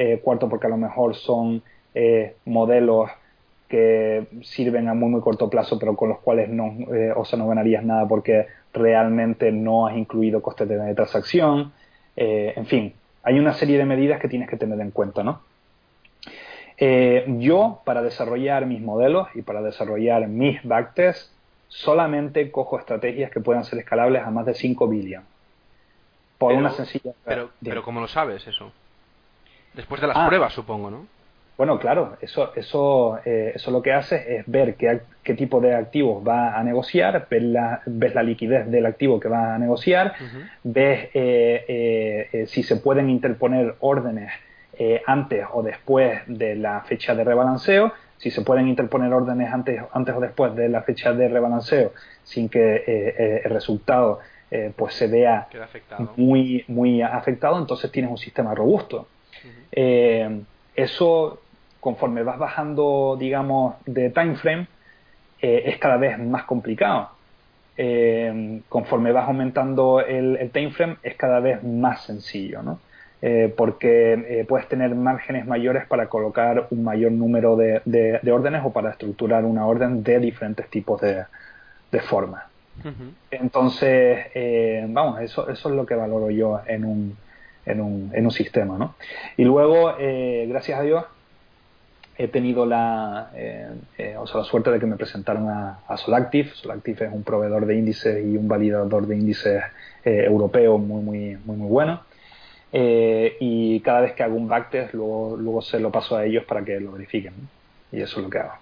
[0.00, 1.62] eh, cuarto porque a lo mejor son
[1.94, 3.10] eh, modelos
[3.68, 6.76] que sirven a muy muy corto plazo pero con los cuales no,
[7.14, 11.72] o sea, no ganarías nada porque realmente no has incluido costes de transacción,
[12.16, 15.40] en fin, hay una serie de medidas que tienes que tener en cuenta, ¿no?
[16.82, 21.30] Eh, yo, para desarrollar mis modelos y para desarrollar mis backtests,
[21.68, 25.22] solamente cojo estrategias que puedan ser escalables a más de 5 billion.
[26.38, 27.12] Por una sencilla.
[27.22, 28.72] Pero, pero, ¿cómo lo sabes eso?
[29.74, 30.26] Después de las ah.
[30.26, 31.06] pruebas, supongo, ¿no?
[31.60, 35.74] Bueno, claro, eso, eso, eh, eso lo que hace es ver qué, qué, tipo de
[35.74, 40.14] activos va a negociar, ves la, ves la liquidez del activo que va a negociar,
[40.62, 44.32] ves eh, eh, si se pueden interponer órdenes
[45.06, 50.14] antes o después de la fecha de rebalanceo, si se pueden interponer órdenes antes, antes
[50.14, 51.92] o después de la fecha de rebalanceo
[52.24, 54.20] sin que el resultado
[54.76, 55.46] pues se vea
[56.16, 59.06] muy, muy afectado, entonces tienes un sistema robusto.
[59.72, 61.40] Eso
[61.80, 64.66] conforme vas bajando, digamos, de time frame,
[65.40, 67.10] eh, es cada vez más complicado.
[67.76, 72.78] Eh, conforme vas aumentando el, time frame, es cada vez más sencillo, ¿no?
[73.22, 78.90] Eh, porque puedes tener márgenes mayores para colocar un mayor número de, órdenes o para
[78.90, 81.24] estructurar una orden de diferentes tipos de,
[82.00, 82.44] formas.
[83.30, 84.26] Entonces,
[84.88, 87.16] vamos, eso, eso es lo que valoro yo en un,
[87.66, 88.94] en un, en un sistema, ¿no?
[89.36, 89.94] Y luego,
[90.46, 91.04] gracias a Dios,
[92.22, 96.50] he tenido la, eh, eh, o sea, la suerte de que me presentaron a, Solactive.
[96.54, 99.62] Solactive es un proveedor de índices y un validador de índices
[100.04, 102.02] eh, europeo muy, muy, muy, muy bueno.
[102.72, 106.62] y cada vez que hago un backtest, luego, luego se lo paso a ellos para
[106.62, 107.32] que lo verifiquen.
[107.90, 108.52] Y eso es lo que hago.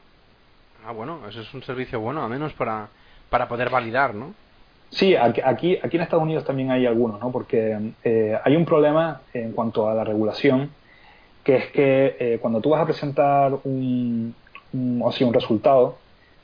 [0.86, 2.88] Ah, bueno, eso es un servicio bueno, al menos para,
[3.28, 4.34] para poder validar, ¿no?
[4.90, 7.30] Sí, aquí, aquí, en Estados Unidos también hay algunos, ¿no?
[7.30, 7.76] Porque
[8.44, 10.70] hay un problema en cuanto a la regulación
[11.48, 14.34] que es que eh, cuando tú vas a presentar un,
[15.00, 15.96] o un resultado,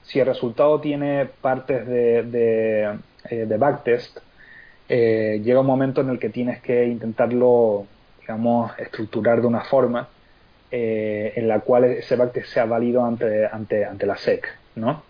[0.02, 4.16] si el resultado tiene partes de, de, eh, backtest,
[4.88, 7.84] eh, llega un momento en el que tienes que intentarlo,
[8.20, 10.08] digamos, estructurar de una forma
[10.70, 15.02] en la cual ese backtest sea válido ante, ante, ante la SEC, ¿no?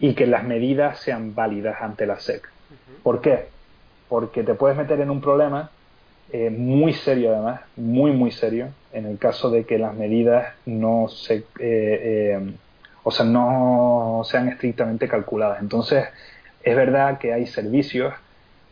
[0.00, 2.42] Y que las medidas sean válidas ante la SEC.
[3.02, 3.48] ¿Por qué?
[4.08, 5.70] Porque te puedes meter en un problema
[6.32, 11.06] eh, muy serio además, muy muy serio, en el caso de que las medidas no
[11.08, 12.52] se, eh, eh,
[13.04, 15.60] o sea, no sean estrictamente calculadas.
[15.60, 16.04] Entonces,
[16.64, 18.12] es verdad que hay servicios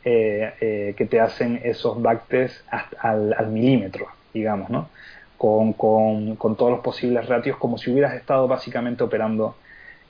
[0.03, 2.63] que te hacen esos backtests
[3.01, 4.91] al, al, milímetro, digamos, ¿no?
[5.39, 9.57] Con, con, con, todos los posibles ratios, como si hubieras estado básicamente operando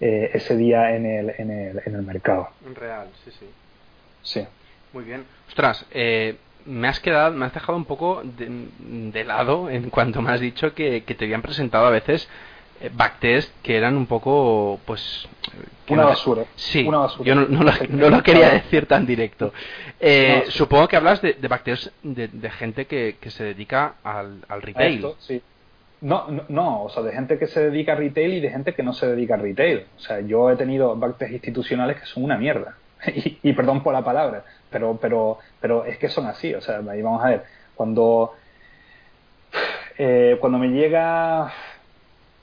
[0.01, 2.49] ese día en el, en, el, en el mercado.
[2.67, 3.47] En real, sí, sí.
[4.25, 4.45] Sí.
[4.93, 5.25] Muy bien.
[5.49, 10.33] Ostras, eh, me has quedado, me has dejado un poco de, lado en cuanto me
[10.33, 12.29] has dicho que, te habían presentado a veces
[12.81, 15.29] eh, backtest que eran un poco, pues...
[15.89, 16.45] Una basura.
[16.57, 16.85] Sí,
[17.23, 19.53] yo no, lo, quería decir tan directo.
[20.07, 25.07] Eh, supongo que hablas de, de backtest de, gente que, se dedica al, retail.
[25.19, 25.41] sí.
[26.03, 28.75] No, no, no, o sea, de gente que se dedica a retail y de gente
[28.75, 29.87] que no se dedica a retail.
[29.97, 32.77] O sea, yo he tenido backtests institucionales que son una mierda.
[33.43, 37.03] y, perdón por la palabra, pero, pero, pero es que son así, o sea, ahí
[37.03, 38.35] vamos a ver, cuando,
[39.99, 41.53] eh, cuando me llega,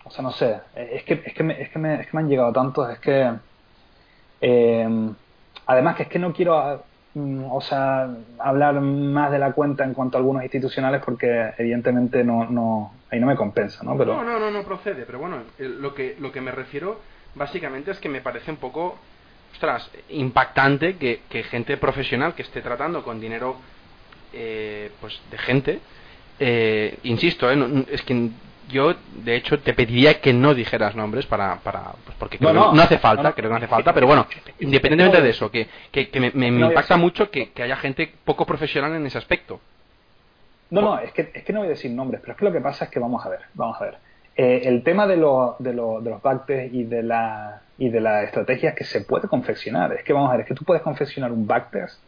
[0.04, 2.24] o sea, no sé, es que, es que, me, es que, me, es que me
[2.24, 3.32] han llegado tantos, es que,
[4.42, 5.10] eh,
[5.66, 6.84] además que es que no quiero,
[7.14, 8.10] mm, o sea,
[8.40, 13.20] hablar más de la cuenta en cuanto a algunos institucionales porque evidentemente no, no ahí
[13.20, 13.98] no me compensa, ¿no?
[13.98, 14.16] Pero...
[14.16, 17.00] No, no, no, no procede, pero bueno, lo que, lo que me refiero
[17.36, 18.98] básicamente es que me parece un poco,
[19.54, 23.58] ostras, impactante que, que gente profesional que esté tratando con dinero
[24.34, 25.80] eh, pues de gente,
[26.40, 28.30] eh, insisto, eh, es que
[28.70, 32.74] yo de hecho te pediría que no dijeras nombres para, para pues porque creo no,
[32.74, 34.26] no, hace falta, creo que no hace falta, pero bueno,
[34.60, 38.96] independientemente de eso, que, que, me, me, impacta mucho que, que haya gente poco profesional
[38.96, 39.60] en ese aspecto.
[40.70, 42.54] No, no, es que, es que no voy a decir nombres, pero es que lo
[42.54, 43.98] que pasa es que vamos a ver, vamos a ver.
[44.36, 48.00] Eh, el tema de, lo, de, lo, de los backtests y de la y de
[48.00, 49.92] la estrategia que se puede confeccionar.
[49.94, 52.00] Es que vamos a ver, es que tú puedes confeccionar un backtest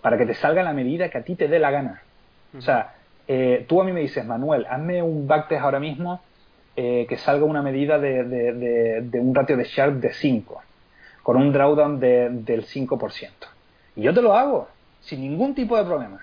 [0.00, 2.00] para que te salga la medida que a ti te dé la gana.
[2.56, 2.94] O sea,
[3.26, 6.22] eh, tú a mí me dices, Manuel, hazme un backtest ahora mismo
[6.76, 10.62] eh, que salga una medida de, de, de, un ratio de Sharp de 5,
[11.24, 13.30] con un drawdown del 5%.
[13.96, 14.68] Y yo te lo hago,
[15.00, 16.20] sin ningún tipo de problema.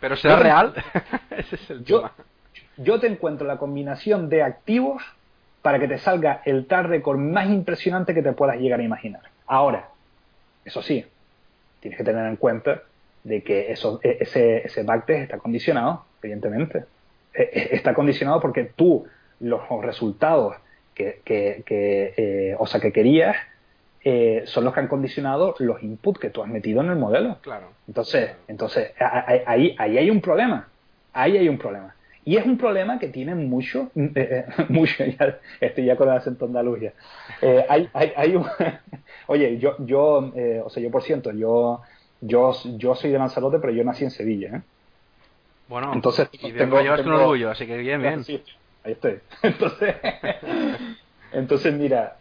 [0.00, 0.72] ¿Pero será real?
[1.30, 2.08] Ese es el yo,
[2.78, 5.02] yo te encuentro la combinación de activos
[5.62, 9.22] para que te salga el TAR record más impresionante que te puedas llegar a imaginar.
[9.46, 9.88] Ahora,
[10.64, 11.04] eso sí,
[11.80, 12.82] tienes que tener en cuenta
[13.24, 16.84] de que eso, e, ese, ese backtest está condicionado, evidentemente.
[17.34, 19.06] E, e, está condicionado porque tú
[19.40, 20.56] los resultados
[20.94, 23.36] que, que, eh, o sea, que querías
[24.02, 27.38] eh, son los que han condicionado los inputs que tú has metido en el modelo.
[27.42, 27.68] Claro.
[27.86, 28.92] Entonces, entonces
[29.46, 30.68] ahí, ahí hay un problema.
[31.12, 31.94] Ahí hay un problema.
[32.30, 36.14] Y es un problema que tiene mucho, eh, eh, mucho, ya, estoy ya con el
[36.16, 36.78] acento andaluz
[37.42, 38.46] eh, hay, hay, hay un,
[39.26, 40.32] oye, yo, yo
[40.64, 41.80] o sea, yo por ciento, yo,
[42.20, 44.62] yo, yo soy de Lanzarote, pero yo nací en Sevilla, ¿eh?
[45.66, 48.22] Bueno, entonces y tengo, llevas con orgullo, así que bien, bien.
[48.24, 48.40] Sí,
[48.84, 49.18] ahí estoy.
[49.42, 49.96] Entonces,
[51.32, 52.14] entonces mira,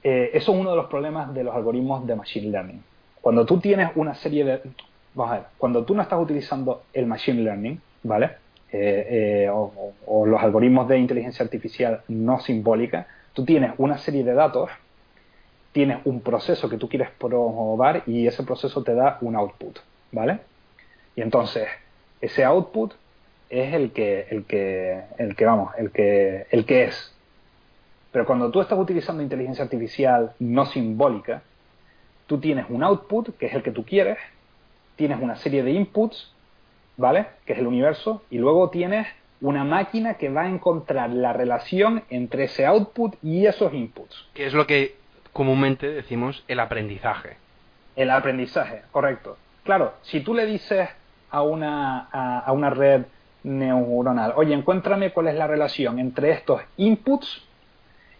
[0.00, 2.84] eso es uno de los problemas de los algoritmos de Machine Learning.
[3.20, 4.60] Cuando tú tienes una serie de...
[5.14, 8.43] Vamos a ver, cuando tú no estás utilizando el Machine Learning, ¿vale?
[8.76, 14.34] Eh, eh, o, los algoritmos de inteligencia artificial no simbólica, tú tienes una serie de
[14.34, 14.68] datos,
[15.70, 19.78] tienes un proceso que tú quieres probar y ese proceso te da un output,
[20.10, 20.40] ¿vale?
[21.14, 21.68] Y entonces,
[22.20, 22.94] ese output
[23.48, 27.14] es el que, el que, el que vamos, el que, el que es.
[28.10, 31.42] Pero cuando tú estás utilizando inteligencia artificial no simbólica,
[32.26, 34.18] tú tienes un output, que es el que tú quieres,
[34.96, 36.33] tienes una serie de inputs
[36.96, 37.26] ¿vale?
[37.46, 39.06] Que es el universo, y luego tienes
[39.40, 44.26] una máquina que va a encontrar la relación entre ese output y esos inputs.
[44.32, 44.96] Que es lo que
[45.32, 47.36] comúnmente decimos el aprendizaje.
[47.96, 49.36] El aprendizaje, correcto.
[49.64, 50.88] Claro, si tú le dices
[51.30, 53.02] a una, a, una red
[53.42, 57.42] neuronal, oye, encuéntrame cuál es la relación entre estos inputs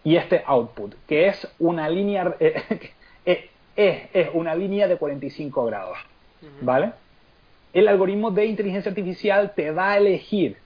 [0.03, 2.85] y este output, que es una línea, eh,
[3.25, 5.97] eh, es, una línea de 45 grados,
[6.61, 6.91] ¿vale?
[7.75, 10.57] El algoritmo de inteligencia artificial te va a elegir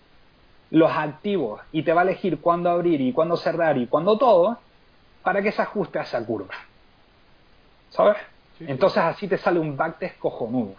[0.69, 4.59] los activos y te va a elegir cuándo abrir y cuándo cerrar y cuándo todo
[5.23, 6.53] para que se ajuste a esa curva.
[7.89, 8.17] ¿Sabes?
[8.59, 10.75] Entonces así te sale un backtest cojonudo.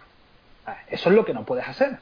[0.64, 1.98] Ah, eso es lo que no puedes hacer.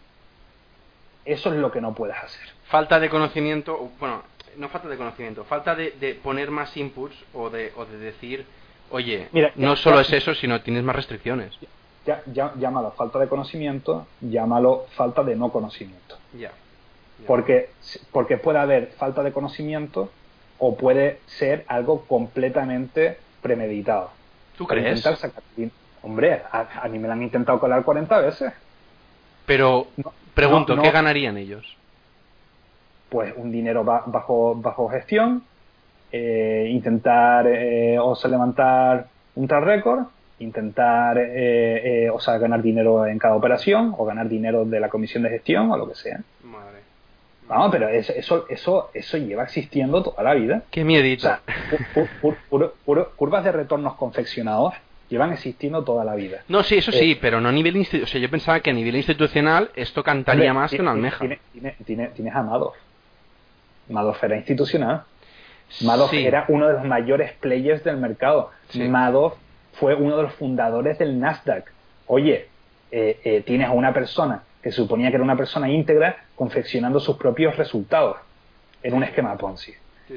[1.24, 2.48] Eso es lo que no puedes hacer.
[2.66, 4.22] Falta de conocimiento, bueno,
[4.58, 8.44] no falta de conocimiento, falta de, poner más inputs o de, o de decir,
[8.90, 11.58] oye, no solo es eso, sino tienes más restricciones
[12.32, 16.16] ya, llámalo falta de conocimiento, llámalo falta de no conocimiento.
[17.26, 17.70] Porque,
[18.12, 20.10] porque puede haber falta de conocimiento
[20.58, 24.10] o puede ser algo completamente premeditado.
[24.56, 25.04] ¿Tú crees?
[26.02, 28.52] Hombre, a, mí me lo han intentado colar 40 veces.
[29.46, 29.88] Pero,
[30.34, 31.76] pregunto, ¿qué ganarían ellos?
[33.08, 35.42] Pues un dinero bajo, bajo gestión,
[36.12, 40.06] eh, intentar eh, o sea, levantar un track record
[40.40, 44.88] intentar, eh, eh, o sea, ganar dinero en cada operación o ganar dinero de la
[44.88, 46.20] comisión de gestión o lo que sea.
[46.44, 46.79] Madre.
[47.48, 50.62] Vamos, pero eso, eso, eso, lleva existiendo toda la vida.
[50.70, 51.31] Qué miedito.
[53.16, 54.74] curvas de retornos confeccionados
[55.09, 56.42] llevan existiendo toda la vida.
[56.48, 58.05] No, sí, eso sí, eh, pero no a nivel institucional.
[58.05, 61.24] O sea, yo pensaba que a nivel institucional esto cantaría más que una almeja.
[61.85, 62.77] tienes a Madoff.
[63.88, 65.05] Madoff era institucional.
[65.83, 68.51] Madoff era uno de los mayores players del mercado.
[68.74, 69.34] Madoff
[69.74, 71.70] fue uno de los fundadores del Nasdaq.
[72.06, 72.48] Oye,
[72.90, 77.16] eh, eh, tienes a una persona que suponía que era una persona íntegra confeccionando sus
[77.16, 78.16] propios resultados
[78.82, 79.72] en un esquema Ponzi.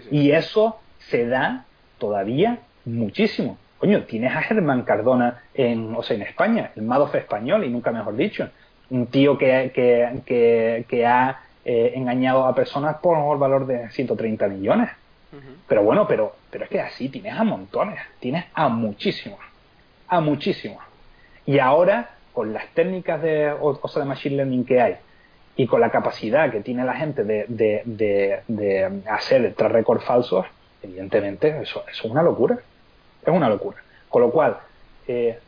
[0.10, 1.66] Y eso se da
[1.98, 3.58] todavía muchísimo.
[3.78, 7.92] Coño, tienes a Germán Cardona en, o sea, en España, el Madoff español, y nunca
[7.92, 8.50] mejor dicho.
[8.90, 14.48] Un tío que, que, que, ha eh, engañado a personas por el valor de 130
[14.48, 14.90] millones.
[15.68, 19.40] Pero bueno, pero, pero es que así tienes a montones, tienes a muchísimos
[20.12, 20.78] a muchísimo.
[21.46, 24.98] Y ahora, con las técnicas de, o, de Machine Learning que hay,
[25.56, 30.46] y con la capacidad que tiene la gente de, de, de, hacer tres récords falsos,
[30.84, 32.60] evidentemente eso, es una locura.
[33.26, 33.78] Es una locura.
[34.10, 34.58] Con lo cual,
[35.08, 35.40] eh,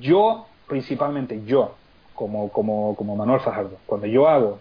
[0.00, 1.76] yo, principalmente yo,
[2.14, 4.58] como, como, como Manuel Fajardo, cuando yo hago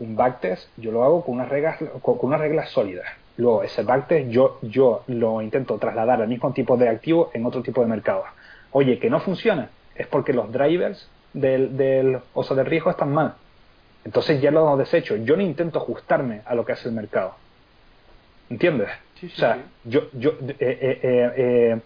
[0.00, 3.06] un backtest, yo lo hago con unas reglas, con, unas reglas sólidas.
[3.38, 7.62] Luego, ese backtest yo, yo lo intento trasladar al mismo tipo de activo en otro
[7.62, 8.24] tipo de mercado.
[8.72, 13.34] Oye, que no funciona, es porque los drivers del, del oso de riesgo están mal.
[14.04, 15.16] Entonces ya lo desecho.
[15.16, 17.34] Yo no intento ajustarme a lo que hace el mercado.
[18.50, 18.88] ¿Entiendes?
[19.22, 21.80] o sea, yo, yo, eh, eh, eh,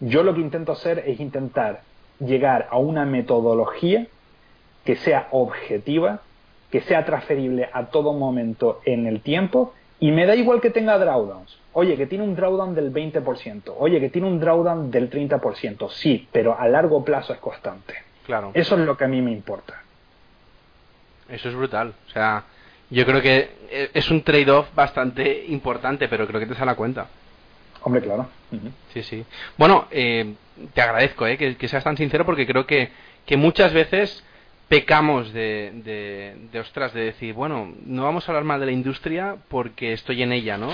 [0.00, 1.82] yo lo que intento hacer es intentar
[2.20, 4.06] llegar a una metodología
[4.84, 6.20] que sea objetiva,
[6.70, 9.72] que sea transferible a todo momento en el tiempo
[10.02, 11.56] y me da igual que tenga drawdowns.
[11.74, 13.72] Oye, que tiene un drawdown del 20%.
[13.78, 15.90] Oye, que tiene un drawdown del 30%.
[15.90, 17.94] Sí, pero a largo plazo es constante.
[18.26, 18.50] Claro.
[18.52, 19.80] Eso es lo que a mí me importa.
[21.28, 21.94] Eso es brutal.
[22.08, 22.42] O sea,
[22.90, 27.06] yo creo que es un trade-off bastante importante, pero creo que te sale a cuenta.
[27.82, 28.26] Hombre, claro.
[28.92, 29.24] Sí, sí.
[29.56, 30.34] Bueno, eh,
[30.74, 32.90] te agradezco eh, que, seas tan sincero porque creo que,
[33.24, 34.24] que muchas veces
[34.72, 38.72] pecamos de, de, de, ostras, de decir, bueno, no vamos a hablar mal de la
[38.72, 40.70] industria porque estoy en ella, ¿no?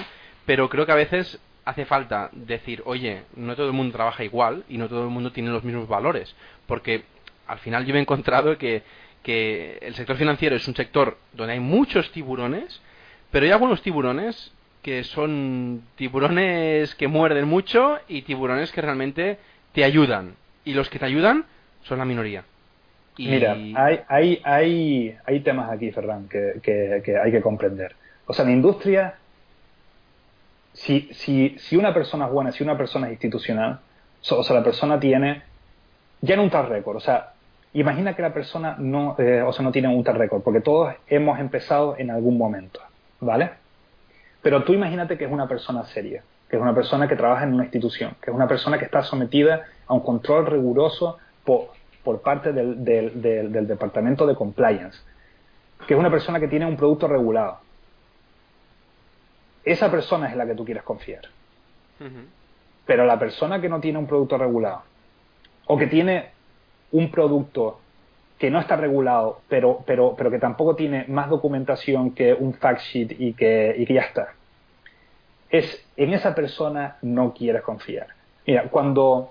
[0.46, 4.62] Pero creo que a veces hace falta decir, oye, no todo el mundo trabaja igual
[4.68, 6.34] y no todo el mundo tiene los mismos valores.
[6.66, 7.02] Porque
[7.48, 8.84] al final yo me he encontrado que
[9.22, 12.80] que el sector financiero es un sector donde hay muchos tiburones,
[13.30, 19.38] pero hay algunos tiburones que son tiburones que muerden mucho y tiburones que realmente
[19.72, 20.36] te ayudan.
[20.64, 21.44] Y los que te ayudan
[21.82, 22.44] son la minoría.
[23.18, 27.94] Mira, hay, hay, hay, hay temas aquí, Ferran, que, que, hay que comprender.
[28.26, 29.14] O sea, la industria,
[30.72, 33.80] si, si, si una persona es buena, si una persona es institucional,
[34.30, 35.42] o sea, la persona tiene
[36.20, 37.32] ya en un tal récord, o sea,
[37.74, 40.94] Imagina que la persona no, eh, o sea, no tiene un tal récord, porque todos
[41.06, 42.80] hemos empezado en algún momento,
[43.20, 43.50] ¿vale?
[44.40, 47.52] Pero tú imagínate que es una persona seria, que es una persona que trabaja en
[47.52, 51.68] una institución, que es una persona que está sometida a un control riguroso por,
[52.08, 54.98] por parte del, del, departamento de compliance,
[55.86, 57.58] que es una persona que tiene un producto regulado.
[59.62, 61.24] Esa persona es la que tú quieres confiar.
[62.86, 64.84] Pero la persona que no tiene un producto regulado,
[65.66, 66.30] o que tiene
[66.92, 67.78] un producto
[68.38, 72.80] que no está regulado, pero, pero, pero que tampoco tiene más documentación que un fact
[72.80, 74.28] sheet y que, y ya está.
[75.50, 78.06] Es, en esa persona no quieres confiar.
[78.46, 79.30] Mira, cuando,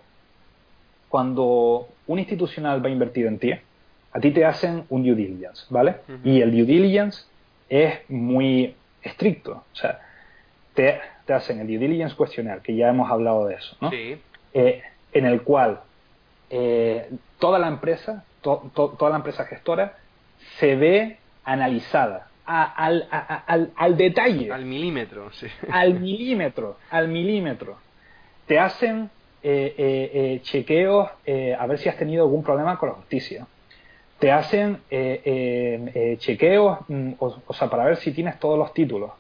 [1.10, 5.66] cuando un institucional va a invertir en ti, a ti te hacen un due diligence,
[5.70, 5.98] ¿vale?
[6.24, 7.26] Y el due diligence
[7.70, 9.64] es muy estricto.
[9.72, 10.00] O sea,
[10.74, 13.90] te, te, hacen el due diligence cuestionario, que ya hemos hablado de eso, ¿no?
[13.92, 14.18] Sí.
[14.54, 14.82] Eh,
[15.14, 15.82] en el cual
[16.50, 19.98] eh, toda la empresa, toda la empresa gestora,
[20.60, 23.08] se ve analizada al,
[23.76, 24.52] al, detalle.
[24.52, 25.48] Al milímetro, sí.
[25.70, 27.78] Al milímetro, al milímetro.
[28.46, 29.10] Te hacen
[29.50, 31.10] eh, eh, eh chequeos
[31.58, 33.48] a ver si has tenido algún problema con la justicia.
[34.20, 34.82] Te hacen
[36.20, 39.12] chequeos, mm, o, sea, para ver si tienes todos los títulos.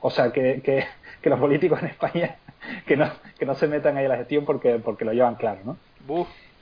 [0.00, 0.86] o sea, que, que,
[1.20, 2.36] que, los políticos en España
[2.86, 5.60] que no, que no se metan ahí a la gestión porque, porque lo llevan claro,
[5.64, 5.76] ¿no?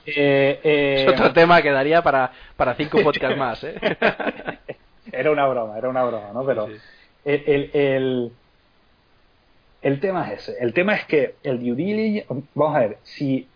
[0.05, 3.63] Eh, eh, es otro tema que daría para, para cinco podcasts más.
[3.63, 3.75] ¿eh?
[5.11, 6.45] era una broma, era una broma, ¿no?
[6.45, 6.67] Pero
[7.25, 8.31] el, el, el,
[9.99, 10.57] tema es ese.
[10.63, 13.47] El tema es que el due diligence, vamos a ver, si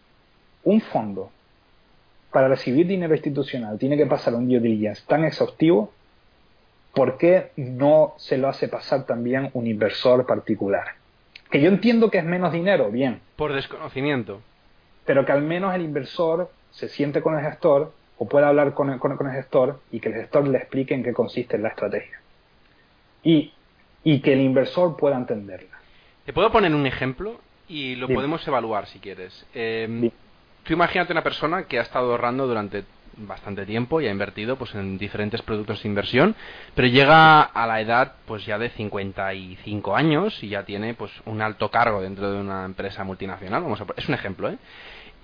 [0.64, 1.32] un fondo
[2.32, 5.92] para recibir dinero institucional tiene que pasar un due diligence tan exhaustivo,
[6.94, 10.86] ¿por qué no se lo hace pasar también un inversor particular?
[11.52, 13.20] Que yo entiendo que es menos dinero, bien.
[13.36, 14.42] Por desconocimiento
[15.06, 18.90] pero que al menos el inversor se siente con el gestor o pueda hablar con
[18.90, 22.20] el, con, el gestor y que el gestor le explique en qué consiste la estrategia.
[23.24, 23.54] Y,
[24.04, 25.73] y que el inversor pueda entenderla.
[26.26, 29.46] Te puedo poner un ejemplo y lo podemos evaluar si quieres.
[29.54, 30.10] Eh,
[30.64, 32.86] tú imagínate una persona que ha estado ahorrando durante
[33.18, 36.36] bastante tiempo y ha invertido pues en diferentes productos de inversión,
[36.76, 41.42] pero llega a la edad pues ya de 55 años y ya tiene pues un
[41.42, 44.58] alto cargo dentro de una empresa multinacional, vamos a, es un ejemplo, ¿eh?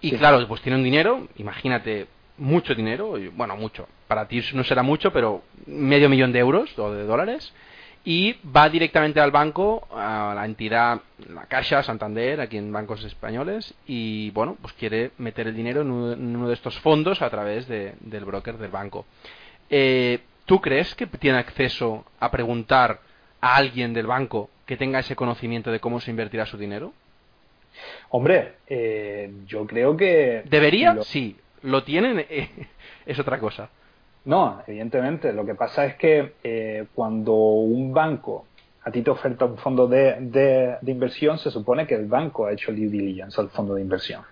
[0.01, 4.81] Y claro, pues tiene un dinero, imagínate mucho dinero, bueno, mucho, para ti no será
[4.81, 7.53] mucho, pero medio millón de euros o de dólares,
[8.05, 13.73] y va directamente al banco, a la entidad, la Caixa, Santander, aquí en bancos españoles,
[13.85, 18.25] y bueno, pues quiere meter el dinero en uno de estos fondos a través del
[18.25, 19.05] broker del banco.
[19.69, 23.01] Eh, ¿Tú crees que tiene acceso a preguntar
[23.41, 26.93] a alguien del banco que tenga ese conocimiento de cómo se invertirá su dinero?
[28.09, 30.43] Hombre, eh, yo creo que...
[30.45, 30.97] ¿Debería?
[31.03, 31.35] Sí.
[31.61, 32.25] lo tienen,
[33.05, 33.69] es otra cosa.
[34.25, 35.33] No, evidentemente.
[35.33, 38.45] Lo que pasa es que eh, cuando un banco
[38.83, 42.53] a ti te oferta un fondo de, de, inversión, se supone que el banco ha
[42.53, 44.23] hecho el due diligence al fondo de inversión.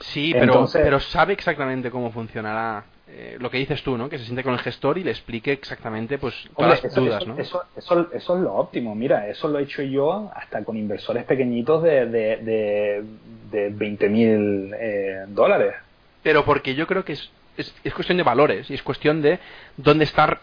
[0.00, 4.08] Sí, pero, pero sabe exactamente cómo funcionará eh, lo que dices tú, ¿no?
[4.08, 7.36] Que se siente con el gestor y le explique exactamente pues todas las dudas, ¿no?
[7.36, 8.94] Eso, eso, eso, es lo óptimo.
[8.94, 13.04] Mira, eso lo he hecho yo hasta con inversores pequeñitos de, de, de,
[13.50, 15.74] de 20 mil eh, dólares.
[16.22, 17.30] Pero porque yo creo que es,
[17.60, 19.38] es, es, cuestión de valores y es cuestión de
[19.76, 20.40] dónde está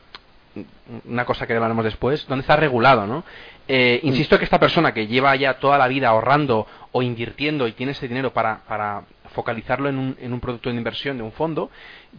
[1.06, 3.24] una cosa que hablaremos después, dónde está regulado, ¿no?
[3.68, 4.08] Eh, mm.
[4.08, 7.92] insisto que esta persona que lleva ya toda la vida ahorrando o invirtiendo y tiene
[7.92, 9.04] ese dinero para, para
[9.34, 11.70] focalizarlo en un, en un producto de inversión de un fondo,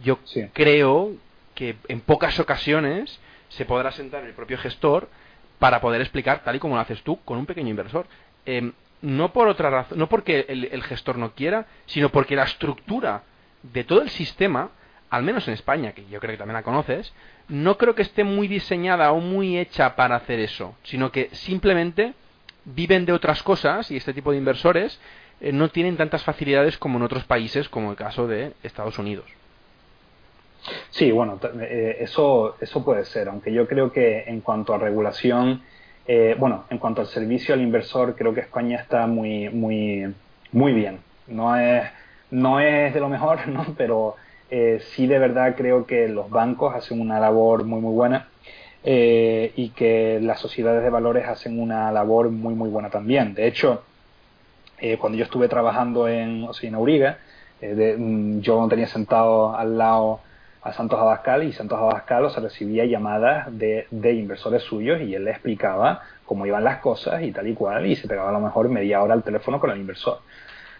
[0.03, 0.19] yo
[0.53, 1.13] creo
[1.55, 3.19] que en pocas ocasiones
[3.49, 5.09] se podrá sentar el propio gestor
[5.57, 8.07] para poder explicar, tal y como lo haces tú, con un pequeño inversor.
[8.45, 8.71] Em,
[9.01, 13.23] no por otra razón, no porque el, gestor no quiera, sino porque la estructura
[13.63, 14.69] de todo el sistema,
[15.09, 17.13] al menos en España, que yo creo que también la conoces,
[17.47, 22.13] no creo que esté muy diseñada o muy hecha para hacer eso, sino que simplemente
[22.65, 24.99] viven de otras cosas y este tipo de inversores
[25.41, 29.25] eh, no tienen tantas facilidades como en otros países, como el caso de Estados Unidos.
[30.89, 35.63] Sí, bueno, eh, eso, eso puede ser, aunque yo creo que en cuanto a regulación,
[36.05, 40.13] eh, bueno, en cuanto al servicio al inversor, creo que España está muy, muy,
[40.51, 40.99] muy bien.
[41.27, 41.83] No es,
[42.31, 43.65] no es de lo mejor, ¿no?
[43.77, 44.15] pero
[44.49, 48.27] sí de verdad creo que los bancos hacen una labor muy, muy buena.
[48.83, 53.33] y que las sociedades de valores hacen una labor muy muy buena también.
[53.33, 53.83] De hecho,
[54.81, 57.17] eh, cuando yo estuve trabajando en, o en Auriga,
[57.61, 57.97] eh,
[58.39, 60.21] yo tenía sentado al lado
[60.61, 65.25] a Santos Abascal y Santos Abascal o recibía llamadas de, de, inversores suyos y él
[65.25, 68.39] le explicaba cómo iban las cosas y tal y cual y se pegaba a lo
[68.39, 70.19] mejor media hora al teléfono con el inversor.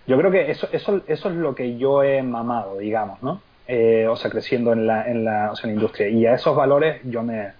[0.07, 3.41] Yo creo que eso, eso, eso es lo que yo he mamado, digamos, ¿no?
[3.72, 6.09] Eh, o sea, creciendo en la, en la, o sea, en la industria.
[6.09, 7.51] Y a esos valores yo me,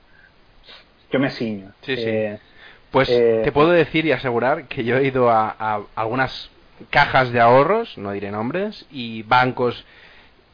[1.12, 1.72] yo me ciño.
[1.84, 2.40] Sí, sí.
[2.90, 6.50] Pues eh, te puedo decir y asegurar que yo he ido a, algunas
[6.90, 9.86] cajas de ahorros, no diré nombres, y bancos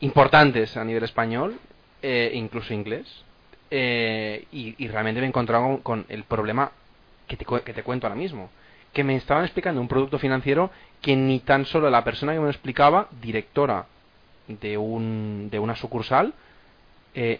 [0.01, 1.55] importantes a nivel español,
[2.01, 3.23] eh, incluso inglés,
[3.71, 6.71] eh, y, realmente me he encontrado con, el problema
[7.27, 8.49] que te, que te cuento ahora mismo,
[8.91, 10.69] que me estaban explicando un producto financiero
[11.01, 13.85] que ni tan solo la persona que me lo explicaba, directora
[14.47, 16.33] de, un, de una sucursal,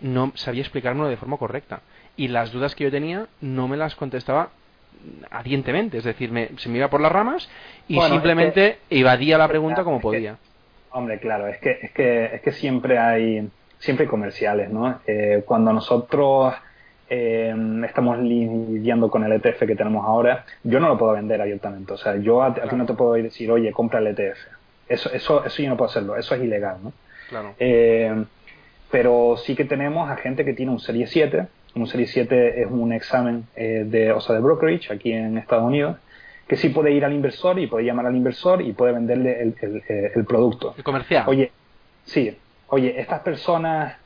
[0.02, 1.82] no sabía explicármelo de forma correcta.
[2.16, 4.50] Y las dudas que yo tenía no me las contestaba
[5.30, 7.50] ardientemente, es decir, se me iba por las ramas
[7.88, 10.38] y simplemente evadía la pregunta como podía.
[10.92, 13.50] hombre, claro, es que, es que, es que siempre hay
[13.80, 15.00] siempre comerciales, ¿no?
[15.06, 16.54] Eh, cuando nosotros
[17.10, 17.54] eh,
[17.88, 21.94] estamos lidiando con el ETF que tenemos ahora, yo no lo puedo vender abiertamente.
[21.94, 24.38] O sea, yo a, ti no te puedo decir, oye, compra el ETF.
[24.88, 26.94] Eso, eso, eso yo no puedo hacerlo, eso es ilegal, ¿no?
[27.30, 27.56] Claro.
[27.60, 28.26] Eh,
[28.92, 32.68] pero sí que tenemos a gente que tiene un Serie 7 un Serie 7 es
[32.70, 35.98] un examen eh, de, o sea, de brokerage aquí en Estados Unidos,
[36.48, 39.56] que sí puede ir al inversor y puede llamar al inversor y puede venderle el,
[39.62, 40.74] el, eh, producto.
[40.78, 41.26] El comercial.
[41.28, 41.52] Oye,
[42.06, 43.98] sí, oye, estas personas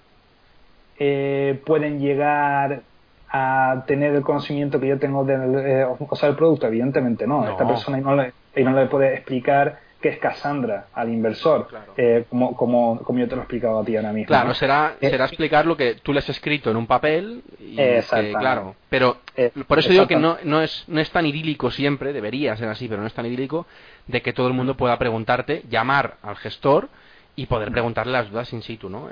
[0.98, 2.82] eh, pueden llegar
[3.30, 7.48] a tener el conocimiento que yo tengo del, o sea, del producto, evidentemente no.
[7.48, 12.56] Esta persona no le, no le puede explicar que es Cassandra al inversor, eh, como,
[12.56, 14.28] como, como, yo te lo he explicado a ti ahora mismo.
[14.28, 17.44] Claro, será, eh, será explicar lo que tú le has escrito en un papel.
[17.60, 21.70] Y claro, pero eh, por eso digo que no, no, es, no es tan idílico
[21.70, 23.66] siempre, debería ser así, pero no es tan idílico
[24.08, 26.88] de que todo el mundo pueda preguntarte, llamar al gestor
[27.36, 29.10] y poder preguntarle las dudas in situ, ¿no?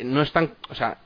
[0.00, 0.98] no es tan, o sea,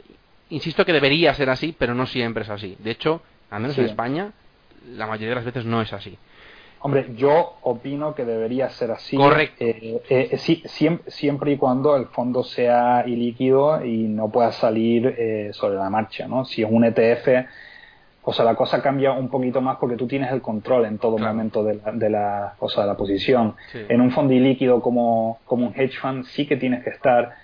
[0.51, 2.77] insisto que debería ser así, pero no siempre es así.
[2.79, 4.33] De hecho, al menos en España,
[4.95, 6.17] la mayoría de las veces no es así.
[6.81, 9.17] Hombre, yo opino que debería ser así.
[9.17, 9.65] Correcto.
[9.65, 15.51] Eh, eh, siempre, siempre, y cuando el fondo sea ilíquido y no pueda salir eh,
[15.53, 16.45] sobre la marcha, ¿no?
[16.45, 17.47] Si es un ETF,
[18.23, 21.19] o sea, la cosa cambia un poquito más porque tú tienes el control en todo
[21.19, 23.57] momento de la, de la, o sea, de la posición.
[23.73, 27.35] En un fondo ilíquido como, como un hedge fund sí que tienes que estar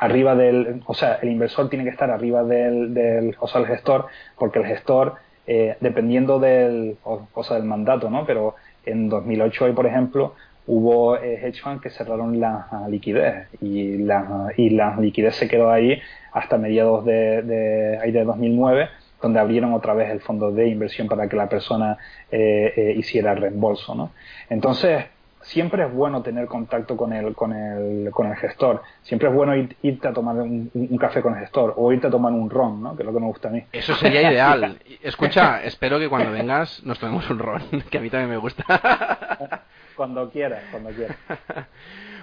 [0.00, 3.66] arriba del, o sea, el inversor tiene que estar arriba del, del, o sea, el
[3.66, 4.06] gestor,
[4.38, 5.16] porque el gestor
[5.46, 6.96] eh, dependiendo del,
[7.32, 8.24] cosa del mandato, ¿no?
[8.26, 10.34] Pero en 2008, hoy, por ejemplo,
[10.66, 15.70] hubo eh, hedge funds que cerraron la liquidez y la, y la liquidez se quedó
[15.70, 16.00] ahí
[16.32, 18.88] hasta mediados de, de, ahí de 2009
[19.20, 21.98] donde abrieron otra vez el fondo de inversión para que la persona
[22.30, 23.94] eh, eh hiciera reembolso.
[23.94, 24.12] ¿no?
[24.48, 25.04] Entonces,
[25.42, 28.82] siempre es bueno tener contacto con el, con el, con el gestor.
[29.02, 32.32] Siempre es bueno irte a tomar un, café con el gestor o irte a tomar
[32.32, 32.96] un ron, ¿no?
[32.96, 33.64] que es lo que me gusta a mí.
[33.72, 34.78] Eso sería ideal.
[35.02, 38.64] Escucha, espero que cuando vengas nos tomemos un ron, que a mí también me gusta.
[39.96, 41.16] cuando quieras, cuando quieras.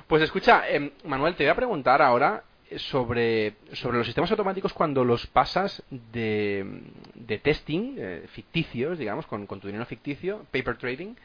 [0.07, 2.43] Pues escucha, em, Manuel, te voy a preguntar ahora
[2.77, 6.81] sobre, sobre los sistemas automáticos cuando los pasas de,
[7.13, 11.15] de testing eh, ficticios, digamos, con, con, tu dinero ficticio, paper trading,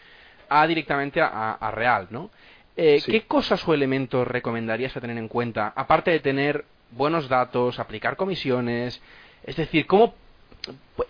[0.49, 2.31] a directamente a, real, ¿no?
[2.77, 7.79] Eh, ¿Qué cosas o elementos recomendarías a tener en cuenta, aparte de tener buenos datos,
[7.79, 9.01] aplicar comisiones,
[9.45, 10.15] es decir, cómo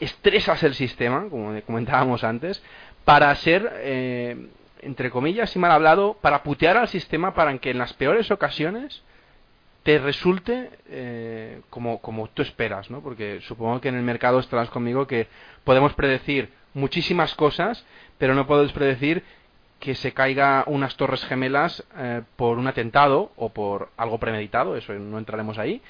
[0.00, 2.62] estresas el sistema, como comentábamos antes,
[3.04, 4.48] para ser, eh,
[4.80, 9.02] entre comillas y mal hablado, para putear al sistema para que en las peores ocasiones
[9.82, 13.00] te resulte eh, como, como tú esperas, ¿no?
[13.02, 15.26] Porque supongo que en el mercado estarás conmigo que
[15.64, 17.84] podemos predecir muchísimas cosas,
[18.18, 19.22] pero no podemos predecir
[19.82, 24.92] que se caiga unas torres gemelas eh, por un atentado o por algo premeditado, eso
[24.92, 25.82] no entraremos ahí,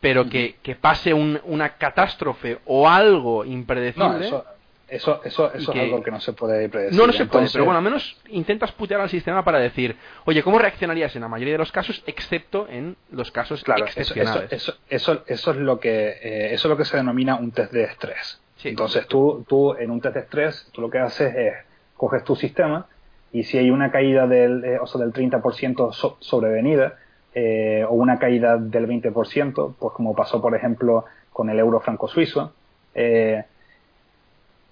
[0.00, 4.26] pero que, que pase una catástrofe o algo impredecible.
[4.26, 4.44] eso,
[4.88, 6.98] eso, eso, es algo que no se puede predecir.
[6.98, 10.42] No, no se puede, pero bueno, al menos intentas putear al sistema para decir, oye,
[10.42, 14.52] ¿cómo reaccionarías en la mayoría de los casos, excepto en los casos claro, excepcionales?
[14.52, 17.72] Eso, eso, eso, es lo que, eh, eso es lo que se denomina un test
[17.72, 18.40] de estrés.
[18.64, 21.54] Entonces tú, tú en un test de estrés, tú lo que haces es,
[21.96, 22.86] coges tu sistema,
[23.32, 26.94] y si hay una caída del, eh, o sea, del 30% sobrevenida
[27.34, 32.08] eh, o una caída del 20%, pues como pasó por ejemplo con el euro franco
[32.08, 32.54] suizo,
[32.94, 33.44] eh,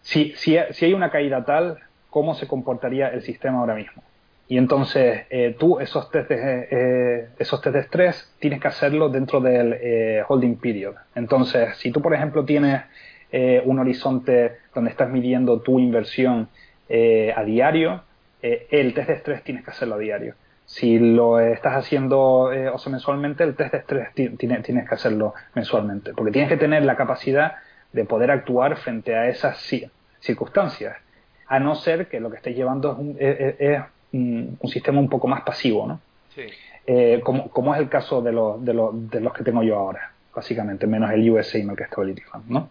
[0.01, 1.79] si, si, si, hay una caída tal,
[2.11, 4.03] ¿cómo se comportaría el sistema ahora mismo?
[4.49, 5.27] Y entonces
[5.59, 10.95] tú esos test, de, esos test de estrés tienes que hacerlo dentro del holding period.
[11.15, 12.83] Entonces, si tú por ejemplo tienes
[13.65, 16.49] un horizonte donde estás midiendo tu inversión
[16.89, 18.03] a diario,
[18.47, 20.35] eh, el test de estrés tienes que hacerlo a diario.
[20.67, 25.33] Si lo estás haciendo eh, o sea, mensualmente, el test de estrés tienes que hacerlo
[25.55, 27.55] mensualmente, porque tienes que tener la capacidad
[27.91, 29.67] de poder actuar frente a esas
[30.21, 30.95] circunstancias,
[31.47, 33.83] a no ser que lo que estés llevando es un, es,
[34.13, 36.01] un, sistema un poco más pasivo, ¿no?
[36.35, 36.43] Sí.
[36.87, 40.87] Eh, como, como, es el caso de, de, de, los que tengo yo ahora, básicamente,
[40.87, 42.71] menos el USA Market Stability Fund, ¿no?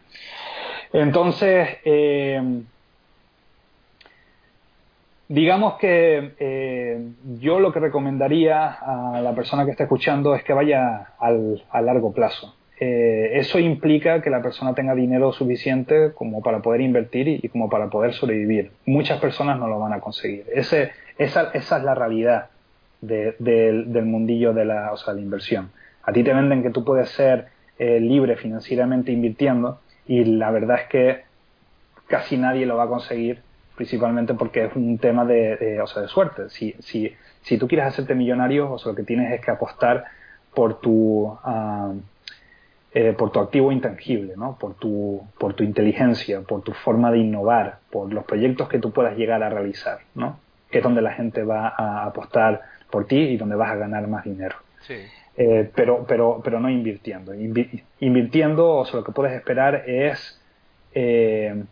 [0.92, 2.64] Entonces, eh,
[5.34, 7.08] Digamos que eh,
[7.40, 11.82] yo lo que recomendaría a la persona que está escuchando es que vaya al, a
[11.82, 12.56] largo plazo.
[12.80, 17.68] Eh, eso implica que la persona tenga dinero suficiente como para poder invertir y, como
[17.68, 18.74] para poder sobrevivir.
[18.86, 20.46] Muchas personas no lo van a conseguir.
[20.54, 22.50] Esa es la realidad
[23.02, 25.72] del mundillo de la, o sea, la inversión.
[26.04, 27.48] A ti te venden que tú puedes ser
[27.80, 31.24] eh, libre financieramente invirtiendo y la verdad es que
[32.08, 33.42] casi nadie lo va a conseguir
[33.76, 36.50] principalmente porque es un tema de, o sea, de suerte.
[36.50, 40.06] Si, si, si tú quieres hacerte millonario, o sea, lo que tienes es que apostar
[40.54, 41.94] por tu, ah,
[42.94, 44.58] eh, por tu activo intangible, ¿no?
[44.60, 48.92] por, tu, por tu inteligencia, por tu forma de innovar, por los proyectos que tú
[48.92, 50.40] puedas llegar a realizar, ¿no?
[50.70, 52.62] que es donde la gente va a apostar
[52.92, 54.58] por ti y donde vas a ganar más dinero.
[54.82, 54.96] Sí.
[55.36, 57.34] Eh, pero, pero, pero no invirtiendo.
[58.00, 60.40] invirtiendo, o sea, lo que puedes esperar es
[60.94, 61.64] eh,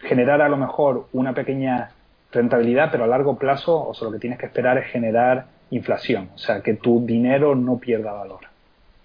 [0.00, 1.90] generar a lo mejor una pequeña
[2.32, 6.38] rentabilidad, pero a largo plazo, o lo que tienes que esperar es generar inflación, o
[6.38, 8.40] sea, que tu dinero no pierda valor.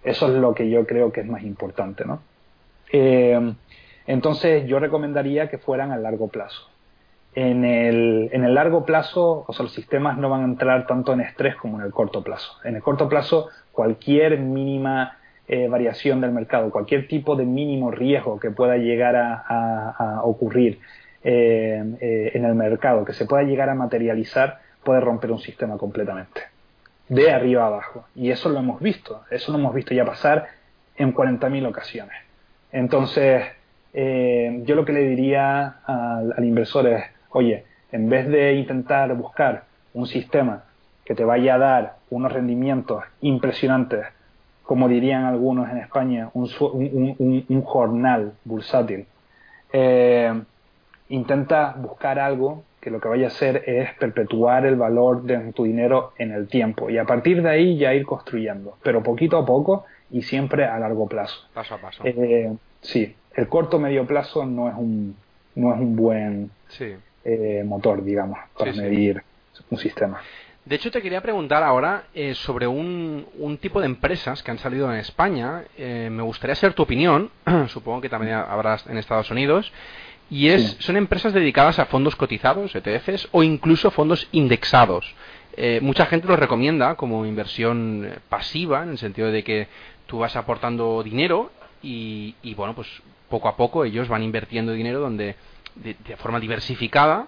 [0.03, 2.21] Eso es lo que yo creo que es más importante, ¿no?
[2.91, 3.53] Eh,
[4.05, 6.72] entonces, yo recomendaría que fueran a largo plazo.
[7.35, 11.13] En el, en el largo plazo, o sea, los sistemas no van a entrar tanto
[11.13, 12.53] en estrés como en el corto plazo.
[12.63, 18.39] En el corto plazo, cualquier mínima eh, variación del mercado, cualquier tipo de mínimo riesgo
[18.39, 20.79] que pueda llegar a, ocurrir
[21.21, 25.77] eh, eh, en el mercado, que se pueda llegar a materializar, puede romper un sistema
[25.77, 26.43] completamente,
[27.09, 28.05] de arriba a abajo.
[28.15, 30.47] Y eso lo hemos visto, eso lo hemos visto ya pasar
[30.95, 32.15] en 40.000 ocasiones.
[32.71, 33.43] Entonces,
[33.93, 37.03] yo lo que le diría al, al inversor es,
[37.33, 40.63] oye, en vez de intentar buscar un sistema
[41.05, 44.05] que te vaya a dar unos rendimientos impresionantes
[44.63, 46.49] como dirían algunos en España, un,
[47.49, 49.05] un, jornal bursátil.
[49.71, 50.33] Eh,
[51.09, 55.65] intenta buscar algo que lo que vaya a hacer es perpetuar el valor de tu
[55.65, 59.45] dinero en el tiempo y a partir de ahí ya ir construyendo, pero poquito a
[59.45, 61.47] poco y siempre a largo plazo.
[61.53, 62.03] Paso a paso.
[62.05, 65.15] Eh, sí, el corto medio plazo no es un,
[65.55, 66.51] no es un buen
[67.25, 69.23] eh, motor, digamos, para medir
[69.69, 70.21] un sistema.
[70.65, 74.59] De hecho, te quería preguntar ahora eh, sobre un, un, tipo de empresas que han
[74.59, 75.65] salido en España.
[75.77, 77.29] Eh, me gustaría saber tu opinión,
[77.67, 79.71] supongo que también habrás en Estados Unidos.
[80.29, 85.13] Y es, son empresas dedicadas a fondos cotizados, ETFs, o incluso fondos indexados.
[85.57, 89.67] Eh, mucha gente los recomienda como inversión pasiva, en el sentido de que
[90.05, 91.51] tú vas aportando dinero
[91.81, 92.87] y, y bueno, pues
[93.29, 95.35] poco a poco ellos van invirtiendo dinero donde
[95.75, 97.27] de, de forma diversificada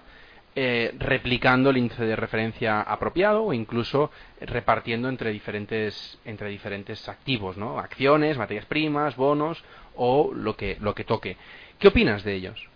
[0.58, 7.58] eh, replicando el índice de referencia apropiado o incluso repartiendo entre diferentes entre diferentes activos,
[7.58, 7.78] ¿no?
[7.78, 9.62] Acciones, materias primas, bonos
[9.96, 11.36] o lo que lo que toque.
[11.78, 12.68] ¿Qué opinas de ellos?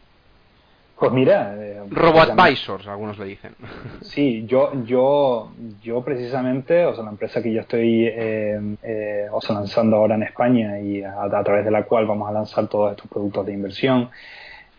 [0.98, 3.54] Pues mira, eh, robo-advisors, algunos le dicen.
[4.02, 5.50] Sí, yo, yo,
[5.82, 10.16] yo precisamente, o sea, la empresa que yo estoy eh, eh, o sea, lanzando ahora
[10.16, 13.54] en España y a, través de la cual vamos a lanzar todos estos productos de
[13.54, 14.10] inversión,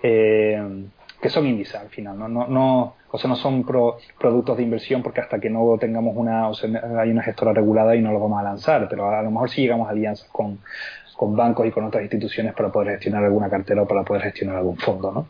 [0.02, 0.86] eh,
[1.22, 5.04] que son índices al final, no, no, no o sea, no son productos de inversión
[5.04, 8.22] porque hasta que no tengamos una, o sea, hay una gestora regulada y no los
[8.22, 10.60] vamos a lanzar, pero a lo mejor sí llegamos a alianzas con,
[11.18, 14.56] con bancos y con otras instituciones para poder gestionar alguna cartera o para poder gestionar
[14.56, 15.28] algún fondo, ¿no?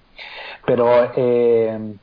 [0.64, 1.96] Pero eh,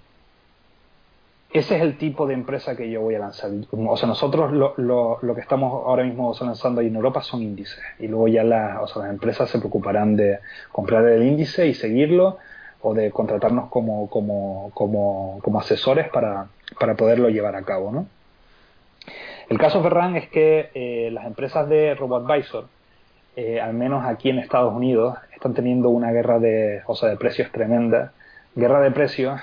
[1.52, 3.50] ese es el tipo de empresa que yo voy a lanzar.
[3.70, 7.40] O sea, nosotros lo, lo, lo que estamos ahora mismo lanzando ahí en Europa son
[7.40, 7.80] índices.
[8.00, 10.40] Y luego ya las, o sea, las empresas se preocuparán de
[10.72, 12.38] comprar el índice y seguirlo
[12.80, 16.46] o de contratarnos como, como, como, como asesores para,
[16.78, 18.06] para poderlo llevar a cabo, ¿no?
[19.48, 22.66] El caso Ferran es que eh, las empresas de RoboAdvisor,
[23.36, 27.16] eh, al menos aquí en Estados Unidos, están teniendo una guerra de, o sea, de
[27.16, 28.12] precios tremenda
[28.58, 29.40] guerra de precios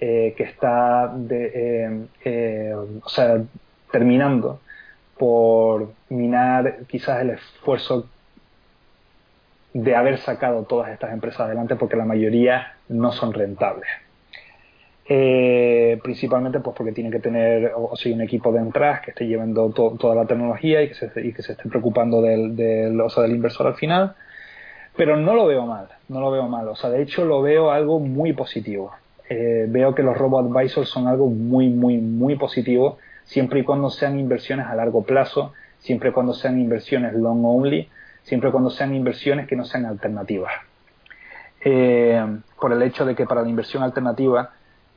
[0.00, 3.42] eh, que está eh, eh, o sea,
[3.92, 4.60] terminando
[5.16, 8.08] por minar quizás el esfuerzo
[9.72, 13.88] de haber sacado todas estas empresas adelante porque la mayoría no son rentables.
[16.02, 19.70] principalmente pues porque tiene que tener o, sea, un equipo de entradas que esté llevando
[19.70, 23.66] toda la tecnología y que se, y que se esté preocupando del, del, del inversor
[23.66, 24.14] al final
[24.96, 26.68] pero no lo veo mal, no lo veo mal.
[26.68, 28.92] O sea, de hecho lo veo algo muy positivo.
[29.28, 34.18] Eh, veo que los robo-advisors son algo muy, muy, muy positivo, siempre y cuando sean
[34.18, 37.88] inversiones a largo plazo, siempre y cuando sean inversiones long only,
[38.22, 40.52] siempre cuando sean inversiones que no sean alternativas.
[41.62, 42.24] Eh,
[42.58, 44.50] por el hecho de que para la inversión alternativa,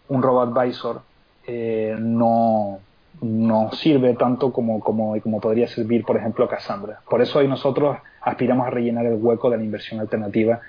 [0.10, 1.02] un robo-advisor
[1.46, 2.80] eh, no,
[3.22, 7.02] no sirve tanto como, como, como podría servir, por ejemplo, Cassandra.
[7.10, 10.62] Por eso hoy nosotros aspiramos a rellenar el hueco de la inversión alternativa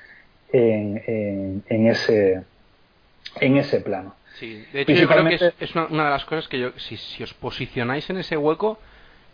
[0.52, 2.44] en, en, ese,
[3.40, 4.14] en ese plano.
[4.34, 7.22] Sí, de hecho yo creo que es, una, de las cosas que yo, si, si,
[7.22, 8.78] os posicionáis en ese hueco,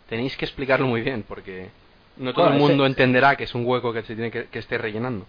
[0.09, 1.69] tenéis que explicarlo muy bien, porque
[2.17, 4.77] no todo el mundo entenderá que es un hueco que se tiene que, que esté
[4.77, 5.25] rellenando.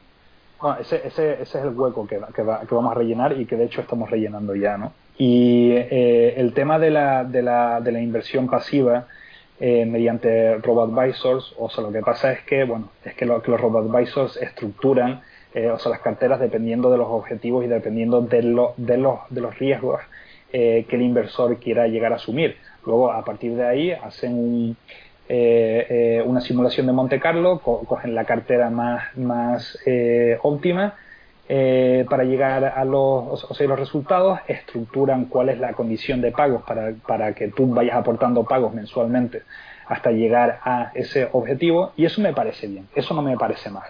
[0.62, 3.56] Bueno, ese, ese, ese es el hueco que, que, que, vamos a rellenar y que
[3.56, 4.92] de hecho estamos rellenando ya, ¿no?
[5.18, 9.06] Y eh, el tema de la, de, la, de la inversión pasiva
[9.58, 13.50] eh, mediante robo-advisors, o sea, lo que pasa es que, bueno, es que, lo, que
[13.50, 15.22] los robo-advisors estructuran,
[15.52, 19.18] eh, o sea, las carteras dependiendo de los objetivos y dependiendo de, lo, de, los,
[19.30, 20.00] de los riesgos
[20.52, 22.58] que el inversor quiera llegar a asumir.
[22.84, 24.76] Luego, a partir de ahí, hacen un,
[26.26, 29.78] una simulación de Monte Carlo, cogen la cartera más, más
[30.42, 30.94] óptima
[31.48, 36.30] eh, para llegar a los, o sea, los resultados, estructuran cuál es la condición de
[36.30, 39.42] pagos para, para que tú vayas aportando pagos mensualmente
[39.86, 43.88] hasta llegar a ese objetivo y eso me parece bien, eso no me parece mal.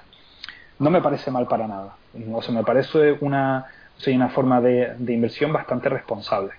[0.79, 1.95] No me parece mal para nada.
[2.33, 3.67] O sea, me parece una,
[4.05, 6.53] o una forma de, de inversión bastante responsable.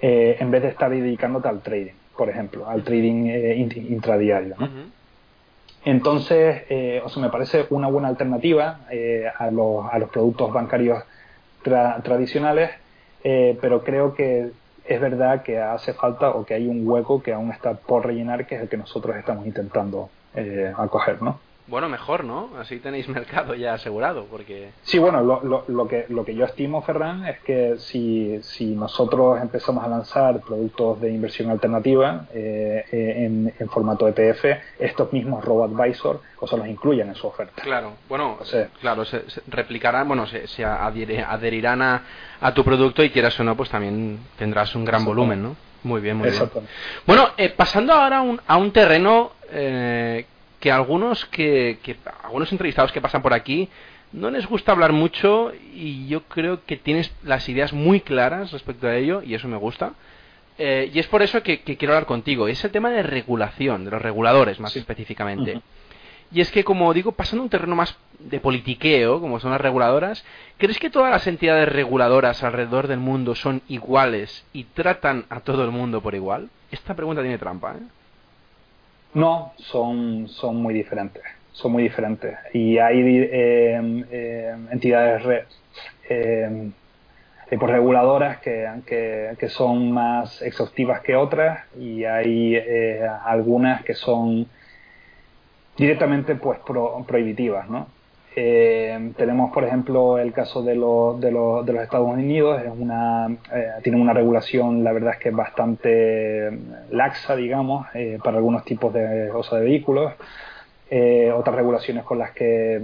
[0.00, 4.56] Eh, en vez de estar dedicándote al trading, por ejemplo, al trading eh, intradiario.
[4.58, 4.68] ¿no?
[5.84, 10.52] Entonces, eh, o sea, me parece una buena alternativa eh, a, los, a, los, productos
[10.52, 11.02] bancarios
[11.62, 12.70] tradicionales,
[13.24, 14.50] eh, pero creo que
[14.84, 18.46] es verdad que hace falta o que hay un hueco que aún está por rellenar,
[18.46, 20.10] que es el que nosotros estamos intentando
[20.76, 21.40] acoger, ¿no?
[21.68, 22.50] Bueno, mejor, ¿no?
[22.58, 24.70] Así tenéis mercado ya asegurado, porque...
[24.82, 28.74] Sí, bueno, lo, lo, lo, que, lo que yo estimo, Ferran, es que si, si
[28.74, 34.44] nosotros empezamos a lanzar productos de inversión alternativa eh, eh en, en, formato ETF,
[34.78, 37.62] estos mismos robo-advisor o sea, los incluyan en su oferta.
[37.62, 38.38] Claro, bueno,
[38.80, 42.02] claro, se, replicarán, bueno, se, se adherirán a,
[42.40, 45.56] a, tu producto y quieras o no, pues también tendrás un gran volumen, ¿no?
[45.82, 46.48] Muy bien, muy bien.
[47.06, 49.32] Bueno, eh, pasando ahora a un, a un terreno...
[49.50, 50.26] Eh,
[50.60, 53.68] que algunos que, que algunos entrevistados que pasan por aquí
[54.12, 58.86] no les gusta hablar mucho y yo creo que tienes las ideas muy claras respecto
[58.86, 59.92] a ello y eso me gusta.
[60.56, 62.48] Eh, y es por eso que, quiero hablar contigo.
[62.48, 65.60] Es el tema de regulación, de los reguladores más específicamente.
[66.32, 69.60] Y es que, como digo, pasando a un terreno más de politiqueo, como son las
[69.60, 70.24] reguladoras,
[70.58, 75.64] ¿crees que todas las entidades reguladoras alrededor del mundo son iguales y tratan a todo
[75.64, 76.50] el mundo por igual?
[76.70, 77.82] Esta pregunta tiene trampa, ¿eh?
[79.14, 81.22] No, son, son muy diferentes.
[81.52, 82.36] Son muy diferentes.
[82.52, 85.46] Y hay eh, eh, entidades
[86.08, 86.70] eh,
[87.58, 92.56] por reguladoras que, que, son más exhaustivas que otras y hay
[93.24, 94.46] algunas que son
[95.76, 96.58] directamente pues
[97.06, 97.88] prohibitivas, ¿no?
[98.40, 102.70] Eh, tenemos, por ejemplo, el caso de, los, de, los, de los Estados Unidos, es
[102.70, 106.56] una, eh, tienen una regulación, la verdad es que es bastante
[106.92, 110.12] laxa, digamos, eh, para algunos tipos de, o de vehículos.
[111.34, 112.80] otras regulaciones con las que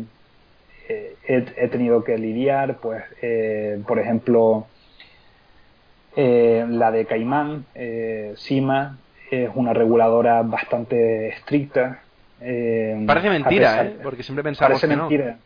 [0.89, 3.05] he, he, tenido que lidiar, pues,
[3.87, 4.67] por ejemplo,
[6.17, 7.65] la de Caimán,
[8.37, 8.99] CIMA,
[9.31, 12.04] es una reguladora bastante estricta
[12.41, 13.97] eh, parece mentira, ¿eh?
[14.03, 15.39] porque siempre pensamos parece mentira,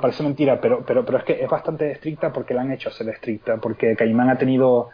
[0.00, 3.08] Parece mentira, pero, pero, pero es que es bastante estricta porque la han hecho ser
[3.08, 4.90] estricta, porque Caimán ha tenido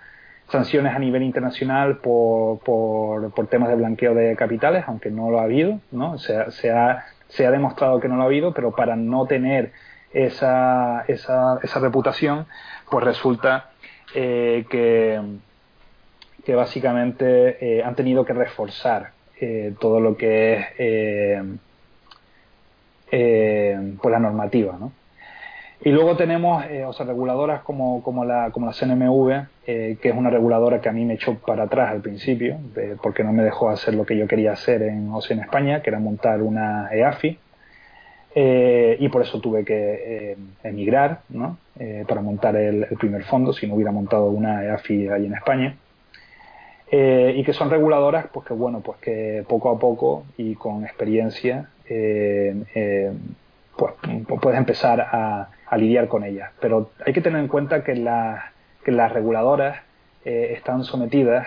[0.49, 5.41] sanciones a nivel internacional por, por, por, temas de blanqueo de capitales, aunque no lo
[5.41, 6.19] ha habido, ¿no?
[6.19, 9.73] Se, se, ha, se ha demostrado que no lo ha habido, pero para no tener
[10.13, 12.47] esa, esa, esa reputación,
[12.91, 13.71] pues resulta
[14.15, 15.21] eh, que,
[16.45, 19.13] que básicamente eh, han tenido que reforzar
[19.43, 21.43] eh, todo lo que es eh,
[23.11, 24.77] eh, pues la normativa.
[24.79, 24.93] ¿no?
[25.83, 30.83] Y luego tenemos o reguladoras como, como, la, como la CNMV, que es una reguladora
[30.83, 32.59] que a mí me echó para atrás al principio,
[33.03, 35.89] porque no me dejó hacer lo que yo quería hacer en, o en España, que
[35.89, 37.39] era montar una EAFI.
[38.35, 41.57] y por eso tuve que emigrar ¿no?
[42.07, 45.77] para montar el, el, primer fondo, si no hubiera montado una EAFI ahí en España.
[46.93, 50.83] Eh, y que son reguladoras pues que bueno pues que poco a poco y con
[50.83, 53.13] experiencia eh, eh,
[53.77, 53.95] pues
[54.43, 56.51] puedes empezar a, lidiar con ellas.
[56.61, 57.95] Pero hay que tener en cuenta que,
[58.85, 59.79] que las reguladoras
[60.25, 61.47] están sometidas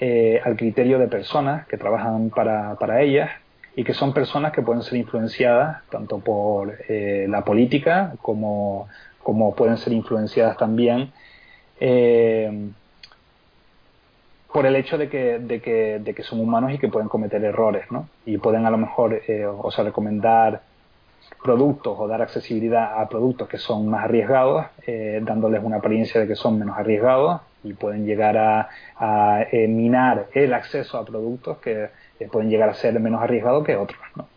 [0.00, 3.28] al criterio de personas que trabajan para, para ellas
[3.74, 8.86] y que son personas que pueden ser influenciadas tanto por la política como,
[9.20, 11.10] como pueden ser influenciadas también
[14.52, 17.44] por el hecho de que, de que, de que son humanos y que pueden cometer
[17.44, 18.08] errores, ¿no?
[18.24, 20.62] Y pueden a lo mejor, eh, o sea, recomendar
[21.42, 26.26] productos o dar accesibilidad a productos que son más arriesgados, eh, dándoles una apariencia de
[26.26, 31.58] que son menos arriesgados y pueden llegar a, a eh, minar el acceso a productos
[31.58, 31.90] que
[32.30, 34.28] pueden llegar a ser menos arriesgados que otros, ¿no?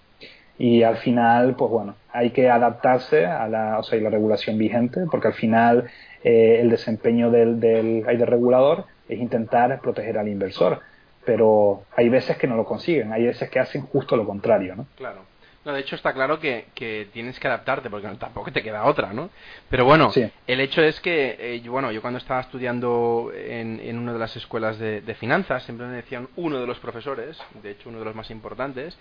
[0.57, 5.05] Y al final, pues bueno, hay que adaptarse a la, o sea, la regulación vigente,
[5.09, 5.89] porque al final
[6.21, 10.79] el desempeño del, del, del regulador es intentar proteger al inversor.
[11.25, 14.87] Pero hay veces que no lo consiguen, hay veces que hacen justo lo contrario, ¿no?
[14.95, 15.25] Claro.
[15.65, 19.11] No, de hecho está claro que, que tienes que adaptarte porque tampoco te queda otra,
[19.11, 19.29] ¿no?
[19.69, 20.09] Pero bueno,
[20.47, 24.19] el hecho es que, eh, yo, bueno, yo cuando estaba estudiando en, en una de
[24.19, 28.05] las escuelas de, finanzas, siempre me decían uno de los profesores, de hecho uno de
[28.05, 28.97] los más importantes,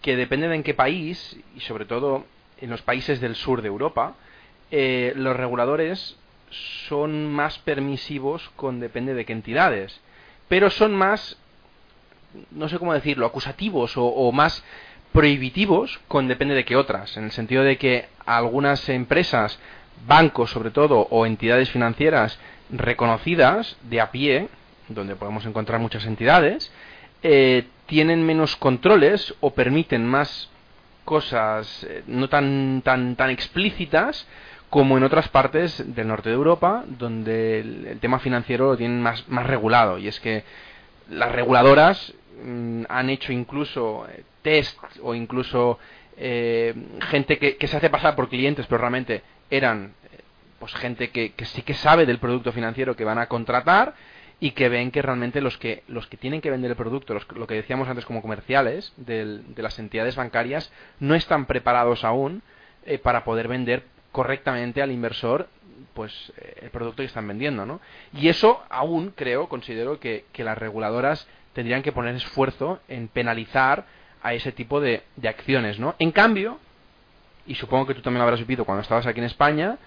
[0.00, 2.24] que depende de en qué país, y sobre todo
[2.60, 4.14] en los países del sur de Europa,
[4.70, 6.16] eh, los reguladores
[6.50, 10.00] son más permisivos con depende de qué entidades,
[10.48, 11.36] pero son más,
[12.50, 14.64] no sé cómo decirlo, acusativos o, más
[15.12, 19.58] prohibitivos con depende de qué otras, en el sentido de que algunas empresas,
[20.06, 22.38] bancos sobre todo, o entidades financieras
[22.70, 24.48] reconocidas de a pie,
[24.88, 26.70] donde podemos encontrar muchas entidades,
[27.22, 30.50] eh, tienen menos controles o permiten más
[31.04, 34.26] cosas eh, no tan tan tan explícitas
[34.70, 39.24] como en otras partes del norte de Europa, donde el, tema financiero lo tienen más,
[39.28, 39.98] regulado.
[39.98, 40.44] Y es que
[41.08, 42.12] las reguladoras
[42.42, 45.78] mm, han hecho incluso eh, test o incluso
[46.16, 46.74] eh,
[47.08, 50.18] gente que, se hace pasar por clientes, pero realmente eran eh,
[50.58, 53.94] pues gente que, sí que sabe del producto financiero que van a contratar
[54.40, 57.46] y que ven que realmente los que los que tienen que vender el producto, lo
[57.46, 62.42] que decíamos antes como comerciales de las entidades bancarias, no están preparados aún
[63.02, 65.48] para poder vender correctamente al inversor
[65.94, 67.80] pues eh, el producto que están vendiendo, ¿no?
[68.12, 73.84] Y eso aún creo, considero que, las reguladoras tendrían que poner esfuerzo en penalizar
[74.22, 75.96] a ese tipo de, acciones, ¿no?
[75.98, 76.58] En cambio,
[77.48, 79.78] y supongo que tú también lo habrás vivido cuando estabas aquí en España,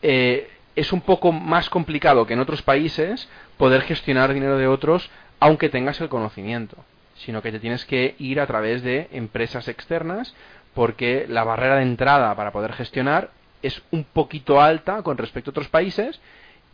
[0.00, 5.10] eh, es un poco más complicado que en otros países poder gestionar dinero de otros
[5.40, 6.76] aunque tengas el conocimiento,
[7.16, 10.34] sino que te tienes que ir a través de empresas externas
[10.72, 13.30] porque la barrera de entrada para poder gestionar
[13.62, 16.20] es un poquito alta con respecto a otros países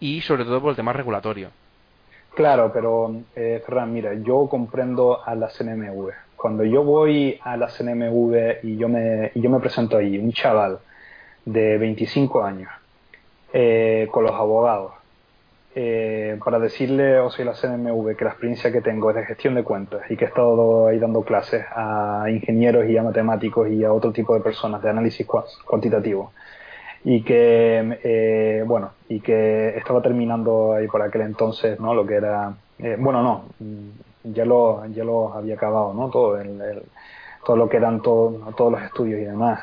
[0.01, 1.51] y sobre todo por el tema regulatorio.
[2.35, 6.11] Claro, pero eh, Ferran, mira, yo comprendo a la CNMV.
[6.37, 10.33] Cuando yo voy a la CNMV y yo me, y yo me presento ahí, un
[10.33, 10.79] chaval
[11.47, 12.71] de 25 años,
[13.55, 14.93] eh, con los abogados,
[15.75, 19.55] eh, para decirle, o sea, la CNMV, que la experiencia que tengo es de gestión
[19.55, 23.83] de cuentas y que he estado ahí dando clases a ingenieros y a matemáticos y
[23.83, 25.27] a otro tipo de personas de análisis
[25.65, 26.33] cuantitativo
[27.05, 32.15] y que eh, bueno y que estaba terminando ahí por aquel entonces no lo que
[32.15, 33.45] era eh, bueno no
[34.25, 36.83] ya lo ya lo había acabado no todo el,
[37.45, 39.61] todo lo que eran todos los estudios y demás.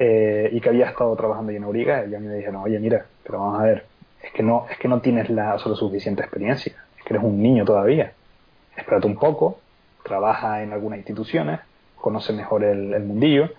[0.00, 3.38] Y que había estado trabajando en Auriga, y a mí me dijeron, oye, mira, pero
[3.38, 3.86] vamos a ver,
[4.22, 7.42] es que no, es que no tienes la solo suficiente experiencia, es que eres un
[7.42, 8.12] niño todavía.
[8.76, 9.58] Espérate un poco,
[10.02, 11.60] trabaja en algunas instituciones,
[11.96, 13.50] conoce mejor el, mundillo,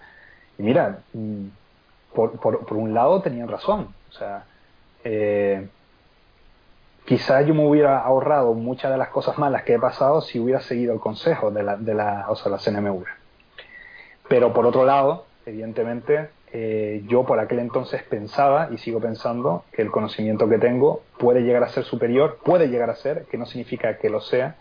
[0.58, 1.00] y mira,
[2.14, 4.46] por, por, un lado tenían razón, o sea,
[5.04, 5.68] eh,
[7.06, 10.62] quizás yo me hubiera ahorrado muchas de las cosas malas que he pasado si hubiera
[10.62, 12.60] seguido el consejo de la, de la, o sea, la.
[14.28, 19.82] Pero por otro lado, evidentemente, eh, yo por aquel entonces pensaba y sigo pensando que
[19.82, 23.46] el conocimiento que tengo puede llegar a ser superior, puede llegar a ser, que no
[23.46, 24.56] significa que lo sea,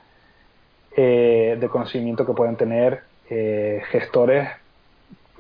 [0.97, 4.49] eh, del conocimiento que pueden tener eh, gestores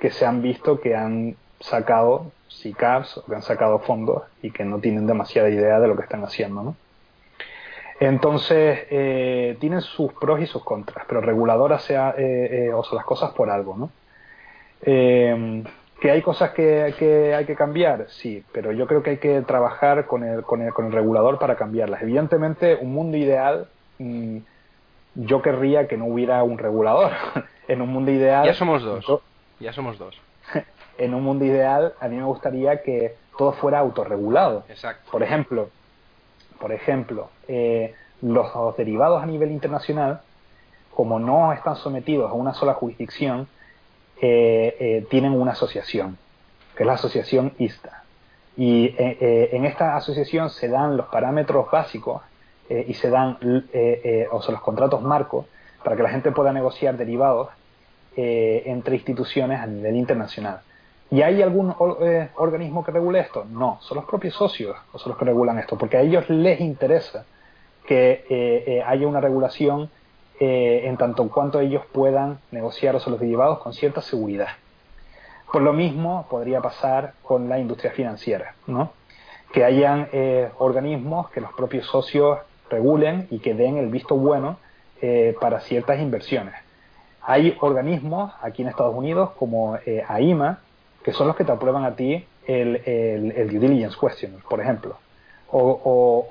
[0.01, 4.65] que se han visto que han sacado SICAPs o que han sacado fondos y que
[4.65, 6.63] no tienen demasiada idea de lo que están haciendo.
[6.63, 6.77] ¿no?
[7.99, 13.31] Entonces, eh, tienen sus pros y sus contras, pero regulador hace o sea, las cosas
[13.33, 13.77] por algo.
[13.77, 13.91] ¿no?
[16.03, 16.83] ¿Que hay cosas que,
[17.33, 18.07] hay que cambiar?
[18.09, 21.39] Sí, pero yo creo que hay que trabajar con el, con el, con el regulador
[21.39, 22.03] para cambiarlas.
[22.03, 23.69] Evidentemente, un mundo ideal,
[24.01, 24.39] mm,
[25.15, 27.13] yo querría que no hubiera un regulador.
[27.69, 28.45] en un mundo ideal...
[28.45, 29.23] Ya somos dos.
[29.61, 30.21] ya somos dos.
[31.03, 34.65] En un mundo ideal, a mí me gustaría que todo fuera autorregulado.
[34.69, 35.11] Exacto.
[35.11, 35.69] Por ejemplo,
[36.61, 40.21] por ejemplo eh, los derivados a nivel internacional,
[40.95, 43.49] como no están sometidos a una sola jurisdicción,
[44.21, 46.19] eh, eh, tienen una asociación,
[46.77, 48.05] que es la asociación ISTA.
[48.57, 52.21] Y en esta asociación se dan los parámetros básicos
[52.69, 53.39] y se dan
[54.31, 55.47] o sea, los contratos marcos
[55.83, 57.49] para que la gente pueda negociar derivados
[58.15, 60.61] entre instituciones a nivel internacional.
[61.13, 61.73] ¿Y hay algún
[62.37, 63.45] organismo que regule esto?
[63.45, 67.27] No, son los propios socios son los que regulan esto, porque a ellos les interesa
[67.87, 69.91] que haya una regulación
[70.45, 74.49] eh, en tanto en cuanto ellos puedan negociar los derivados con cierta seguridad.
[75.53, 78.91] Por lo mismo podría pasar con la industria financiera, ¿no?
[79.53, 82.41] que hayan eh, organismos que los propios socios
[82.71, 84.57] regulen y que den el visto bueno
[85.01, 86.55] eh, para ciertas inversiones.
[87.21, 90.59] Hay organismos aquí en Estados Unidos como AIMA,
[91.05, 94.97] que son los que te aprueban a ti el, el, due diligence question, por ejemplo,
[95.51, 95.61] o,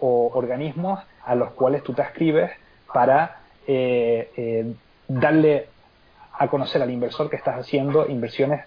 [0.01, 2.51] o organismos a los cuales tú te escribes
[2.93, 4.74] para eh, eh,
[5.07, 5.67] darle
[6.34, 8.65] a conocer al inversor que estás haciendo inversiones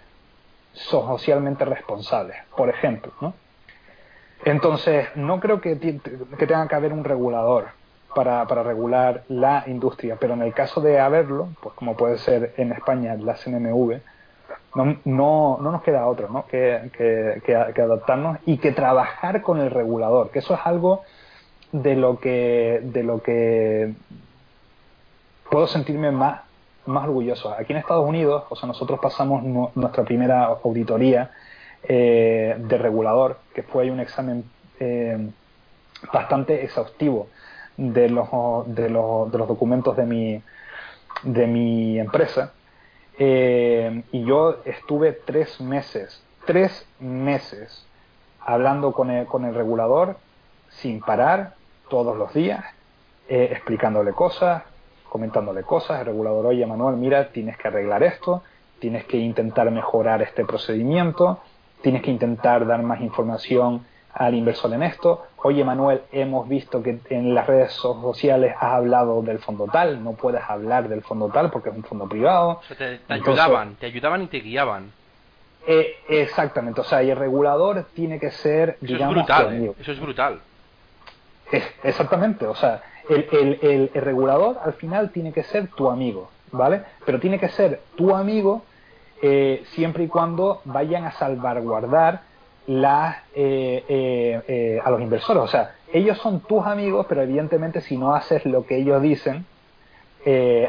[0.72, 3.12] socialmente responsables, por ejemplo.
[3.20, 3.34] ¿no?
[4.44, 7.68] Entonces, no creo que, que, tenga que haber un regulador
[8.14, 12.54] para, para, regular la industria, pero en el caso de haberlo, pues como puede ser
[12.56, 14.00] en España la CNMV,
[14.74, 16.46] no, no, no nos queda otro ¿no?
[16.46, 21.02] que, que, adaptarnos y que trabajar con el regulador, que eso es algo
[21.72, 23.94] de lo que, de lo que
[25.50, 26.42] puedo sentirme más,
[26.86, 27.52] más orgulloso.
[27.52, 29.42] Aquí en Estados Unidos, o sea, nosotros pasamos
[29.74, 31.30] nuestra primera auditoría
[31.84, 34.44] eh, de regulador, que fue un examen
[34.80, 35.30] eh,
[36.12, 37.28] bastante exhaustivo
[37.76, 38.28] de los,
[38.66, 40.42] de los, de los documentos de mi,
[41.22, 42.52] de mi empresa.
[43.18, 47.86] Eh, y yo estuve tres meses, tres meses
[48.40, 50.16] hablando con el, con el regulador
[50.70, 51.54] sin parar
[51.88, 52.64] todos los días,
[53.28, 54.64] explicándole cosas,
[55.08, 58.42] comentándole cosas, el regulador, oye Manuel, mira, tienes que arreglar esto,
[58.80, 61.40] tienes que intentar mejorar este procedimiento,
[61.82, 65.26] tienes que intentar dar más información al inversor en esto.
[65.42, 70.12] Oye Manuel, hemos visto que en las redes sociales has hablado del fondo tal, no
[70.12, 72.60] puedes hablar del fondo tal porque es un fondo privado.
[72.78, 74.92] te, ayudaban, te ayudaban y te guiaban.
[75.66, 79.72] Eh, exactamente, o sea, y el regulador tiene que ser, eso es brutal, ¿eh?
[79.80, 80.40] eso es brutal.
[81.82, 86.82] exactamente, o sea, el, el, regulador al final tiene que ser tu amigo, ¿vale?
[87.06, 88.62] Pero tiene que ser tu amigo
[89.22, 92.20] eh, siempre y cuando vayan a salvaguardar
[92.66, 95.42] las, eh, eh, a los inversores.
[95.42, 99.46] O sea, ellos son tus amigos, pero evidentemente si no haces lo que ellos dicen,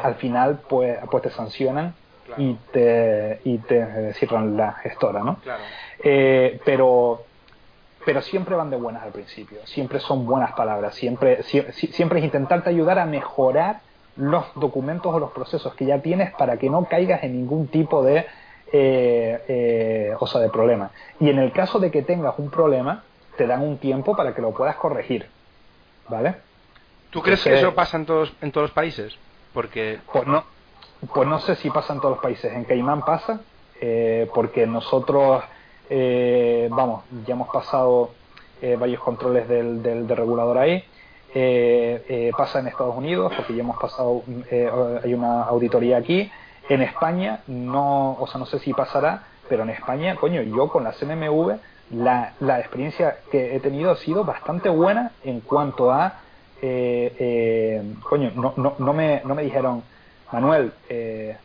[0.02, 1.94] al final pues, pues te sancionan
[2.36, 5.36] y te, y te cierran la gestora, ¿no?
[5.36, 5.62] Claro.
[6.64, 7.24] pero
[8.04, 12.70] pero siempre van de buenas al principio, siempre son buenas palabras, siempre, siempre es intentarte
[12.70, 13.80] ayudar a mejorar
[14.16, 18.04] los documentos o los procesos que ya tienes para que no caigas en ningún tipo
[18.04, 18.26] de,
[18.72, 20.90] eh, eh, o sea, de problema.
[21.20, 23.04] Y en el caso de que tengas un problema,
[23.36, 25.26] te dan un tiempo para que lo puedas corregir,
[26.08, 26.36] ¿vale?
[27.10, 29.16] ¿Tú crees que eso pasa en todos, en todos los países?
[29.52, 30.00] Porque...
[30.12, 30.44] Pues no,
[31.14, 32.52] pues no sé si pasa en todos los países.
[32.52, 33.40] En Caimán pasa,
[33.80, 35.44] eh, porque nosotros
[35.88, 38.10] eh, vamos, ya hemos pasado
[38.60, 40.84] eh, varios controles del, del, regulador ahí.
[41.34, 44.22] Eh, pasa en Estados Unidos, porque ya hemos pasado,
[45.02, 46.30] hay una auditoría aquí.
[46.68, 50.84] En España, no, o sea, no sé si pasará, pero en España, coño, yo con
[50.84, 51.58] la CNMV,
[51.90, 56.20] la, la experiencia que he tenido ha sido bastante buena en cuanto a,
[56.60, 59.84] eh, eh, coño, no, no, no, me, no me dijeron,
[60.32, 61.36] Manuel, eh,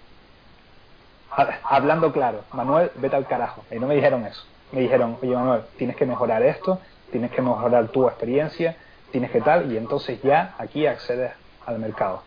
[1.63, 3.63] hablando claro, Manuel, vete al carajo.
[3.71, 4.43] Y no me dijeron eso.
[4.71, 6.79] Me dijeron, oye Manuel, tienes que mejorar esto,
[7.11, 8.75] tienes que mejorar tu experiencia,
[9.11, 11.31] tienes que tal, y entonces ya aquí accedes
[11.65, 12.23] al mercado.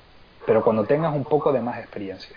[0.47, 2.37] Pero cuando tengas un poco de más experiencia.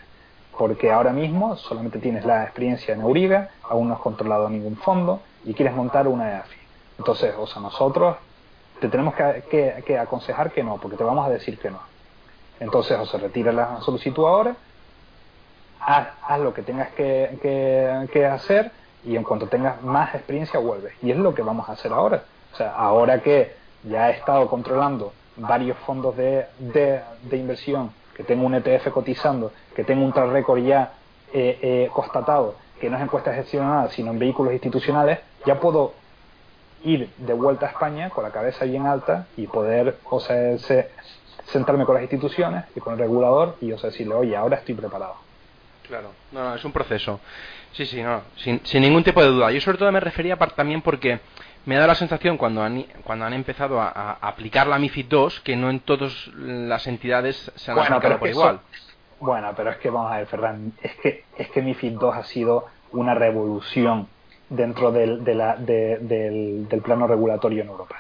[0.58, 5.22] Porque ahora mismo solamente tienes la experiencia en Euriga, aún no has controlado ningún fondo
[5.46, 6.58] y quieres montar una EAFI.
[6.98, 8.18] Entonces, o sea, nosotros
[8.80, 11.80] te tenemos que, aconsejar que no, porque te vamos a decir que no.
[12.60, 14.56] Entonces, o se retira la solicitud ahora
[15.88, 18.72] haz, lo que tengas que, hacer
[19.04, 20.94] y en cuanto tengas más experiencia vuelves.
[21.02, 22.24] Y es lo que vamos a hacer ahora.
[22.54, 26.48] O sea, ahora que ya he estado controlando varios fondos de,
[27.32, 30.94] inversión, que tengo un ETF cotizando, que tengo un track record ya
[31.32, 35.94] eh, eh, constatado, que no es encuestas gestionadas, sino en vehículos institucionales, ya puedo
[36.84, 40.58] ir de vuelta a España con la cabeza bien alta y poder, o sea,
[41.46, 44.76] sentarme con las instituciones y con el regulador y o sea, decirle, oye, ahora estoy
[44.76, 45.16] preparado.
[45.88, 47.20] Claro, no, no, es un proceso.
[47.72, 49.52] Sí, sí, no, sin, sin ningún tipo de duda.
[49.52, 51.20] Yo sobre todo me refería también porque
[51.68, 55.58] me da la sensación cuando han, cuando han empezado a, aplicar la MIFID 2 que
[55.58, 58.60] no en todas las entidades se han aplicado por igual.
[59.20, 62.24] bueno, pero es que vamos a ver, Ferran, es que, es que MIFID 2 ha
[62.24, 64.08] sido una revolución
[64.50, 67.98] dentro del, de la, del, del plano regulatorio en Europa.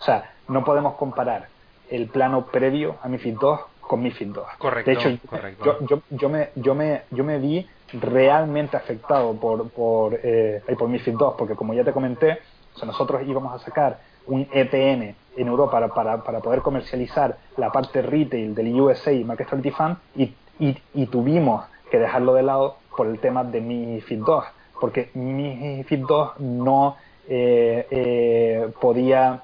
[0.00, 1.46] O sea, no podemos comparar
[1.90, 4.46] el plano previo a MIFID 2 con MIFID 2.
[4.58, 5.78] Correcto, de hecho, correcto.
[5.86, 11.14] Yo, yo, me, yo, me, yo me vi realmente afectado por, por, eh, por MIFID
[11.14, 12.40] 2, porque como ya te comenté,
[12.74, 17.70] o sea, nosotros íbamos a sacar un EPN en Europa para, para, poder comercializar la
[17.70, 22.76] parte retail del USA Market Stability Fund y, y, y, tuvimos que dejarlo de lado
[22.96, 24.44] por el tema de MIFID 2,
[24.80, 26.96] porque MIFID 2 no
[27.28, 29.42] eh, eh, podía,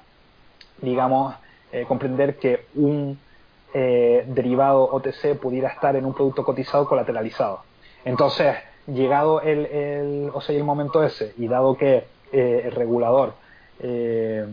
[0.81, 1.35] digamos,
[1.71, 3.19] eh, comprender que un
[3.73, 7.61] derivado OTC pudiera estar en un producto cotizado colateralizado.
[8.03, 13.33] Entonces, llegado el, el, o sea, el momento ese y dado que eh, el regulador
[13.79, 14.45] eh,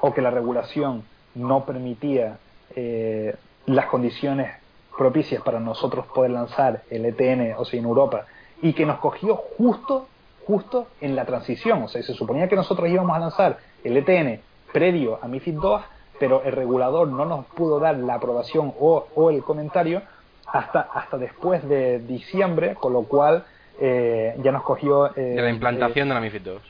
[0.00, 1.04] o que la regulación
[1.34, 2.38] no permitía
[2.74, 3.34] eh,
[3.66, 4.50] las condiciones
[4.96, 8.26] propicias para nosotros poder lanzar el ETN, o sea, en Europa,
[8.62, 10.08] y que nos cogió justo,
[10.46, 11.82] justo en la transición.
[11.82, 14.40] O sea, se suponía que nosotros íbamos a lanzar el ETN
[14.72, 15.82] previo a MIFID 2
[16.18, 20.02] pero el regulador no nos pudo dar la aprobación o, o el comentario
[20.46, 23.44] hasta, hasta después de diciembre, con lo cual
[23.80, 25.14] eh, ya nos cogió...
[25.16, 26.62] Eh, de la implantación de la MIFID 2.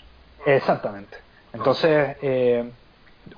[0.46, 1.16] Exactamente.
[1.52, 2.70] Entonces, eh,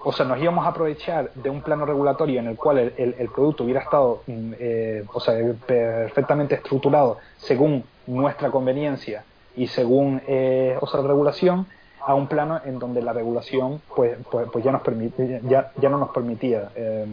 [0.03, 3.29] o sea, nos íbamos a aprovechar de un plano regulatorio en el cual el, el,
[3.29, 4.53] producto hubiera estado mm,
[5.13, 5.35] o sea,
[5.67, 10.17] perfectamente estructurado según nuestra conveniencia y según
[10.81, 11.67] o sea, la regulación,
[12.07, 15.89] a un plano en donde la regulación pues, pues, pues ya nos permite, ya, ya
[15.89, 17.05] no nos permitía eh,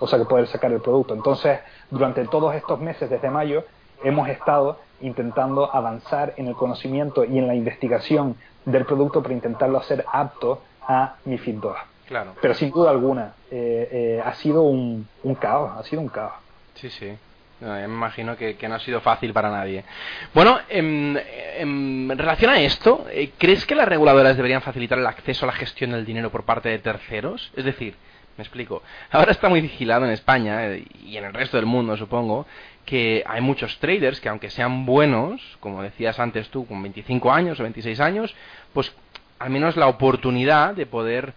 [0.00, 1.12] o sea que poder sacar el producto.
[1.12, 1.60] Entonces,
[1.90, 3.64] durante todos estos meses, desde mayo,
[4.02, 9.78] hemos estado intentando avanzar en el conocimiento y en la investigación del producto para intentarlo
[9.78, 11.76] hacer apto a MIFID 2.
[12.06, 12.34] Claro.
[12.40, 16.34] Pero sin duda alguna, eh, eh, ha sido un, un caos, ha sido un caos.
[16.74, 17.16] Sí, sí.
[17.60, 19.84] No, me imagino que, no ha sido fácil para nadie.
[20.32, 25.48] Bueno, en, relación a esto, eh, ¿crees que las reguladoras deberían facilitar el acceso a
[25.48, 27.52] la gestión del dinero por parte de terceros?
[27.54, 27.96] Es decir,
[28.40, 28.82] me explico.
[29.10, 32.46] Ahora está muy vigilado en España eh, y en el resto del mundo, supongo,
[32.86, 37.60] que hay muchos traders que aunque sean buenos, como decías antes tú, con 25 años
[37.60, 38.34] o 26 años,
[38.72, 38.92] pues
[39.38, 41.34] al menos la oportunidad de poder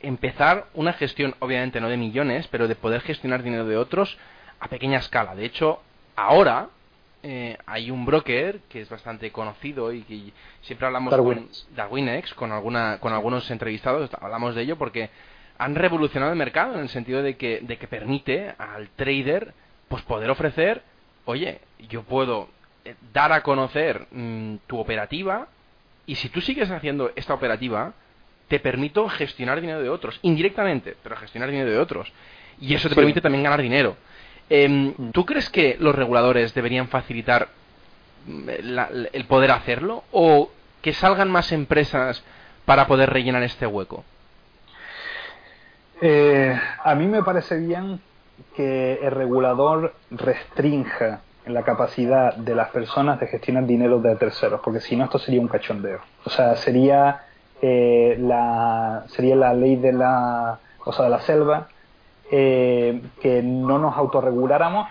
[0.00, 4.18] empezar una gestión, obviamente no de millones, pero de poder gestionar dinero de otros
[4.58, 5.36] a pequeña escala.
[5.36, 5.80] De hecho,
[6.16, 6.70] ahora
[7.22, 10.32] eh, hay un broker que es bastante conocido y que
[10.62, 11.46] siempre hablamos Darwin.
[11.46, 15.08] con Darwinex, con alguna, con algunos entrevistados, hablamos de ello porque
[15.62, 19.54] han revolucionado el mercado en el sentido de que, de que permite al trader
[19.88, 20.82] pues poder ofrecer,
[21.24, 22.48] oye, yo puedo
[22.84, 25.46] eh, dar a conocer mm, tu operativa
[26.04, 27.92] y si tú sigues haciendo esta operativa,
[28.48, 32.12] te permito gestionar dinero de otros, indirectamente, pero gestionar dinero de otros.
[32.60, 33.96] Y eso te permite también ganar dinero.
[34.50, 37.50] Em, ¿Tú crees que los reguladores deberían facilitar
[38.26, 38.48] mm,
[39.12, 42.24] el poder hacerlo o que salgan más empresas
[42.64, 44.04] para poder rellenar este hueco?
[46.04, 46.52] Eh,
[46.82, 48.00] a mí me parece bien
[48.56, 54.80] que el regulador restrinja la capacidad de las personas de gestionar dinero de terceros, porque
[54.80, 56.00] si no esto sería un cachondeo.
[56.24, 57.22] O sea, sería
[57.60, 61.68] eh, la sería la ley de la o sea, de la selva
[62.32, 64.88] eh, que no nos autorreguláramos,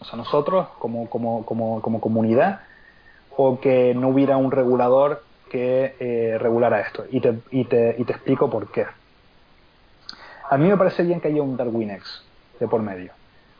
[0.00, 2.60] o sea, nosotros como, como, como, como comunidad,
[3.36, 7.04] o que no hubiera un regulador que eh, regulara esto.
[7.10, 8.86] Y te, y, te, y te explico por qué.
[10.54, 12.22] A mí me parece bien que haya un Darwinex
[12.60, 13.10] de por medio,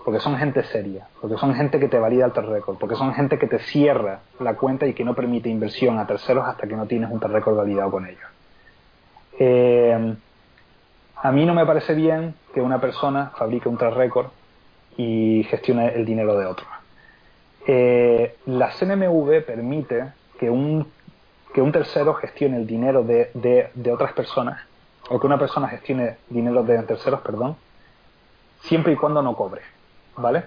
[0.05, 3.37] porque son gente seria, porque son gente que te valida el record, porque son gente
[3.37, 6.87] que te cierra la cuenta y que no permite inversión a terceros hasta que no
[6.87, 8.31] tienes un record validado con ellos.
[9.41, 10.15] Eh,
[11.17, 14.29] a mí no me parece bien que una persona fabrique un record
[14.97, 16.67] y gestione el dinero de otro.
[17.67, 20.87] Eh, la CNMV permite que un,
[21.53, 23.33] que un tercero gestione el dinero de,
[23.75, 24.61] de otras personas
[25.11, 27.57] o que una persona gestione dinero de terceros, perdón,
[28.63, 29.63] siempre y cuando no cobre,
[30.17, 30.45] ¿vale?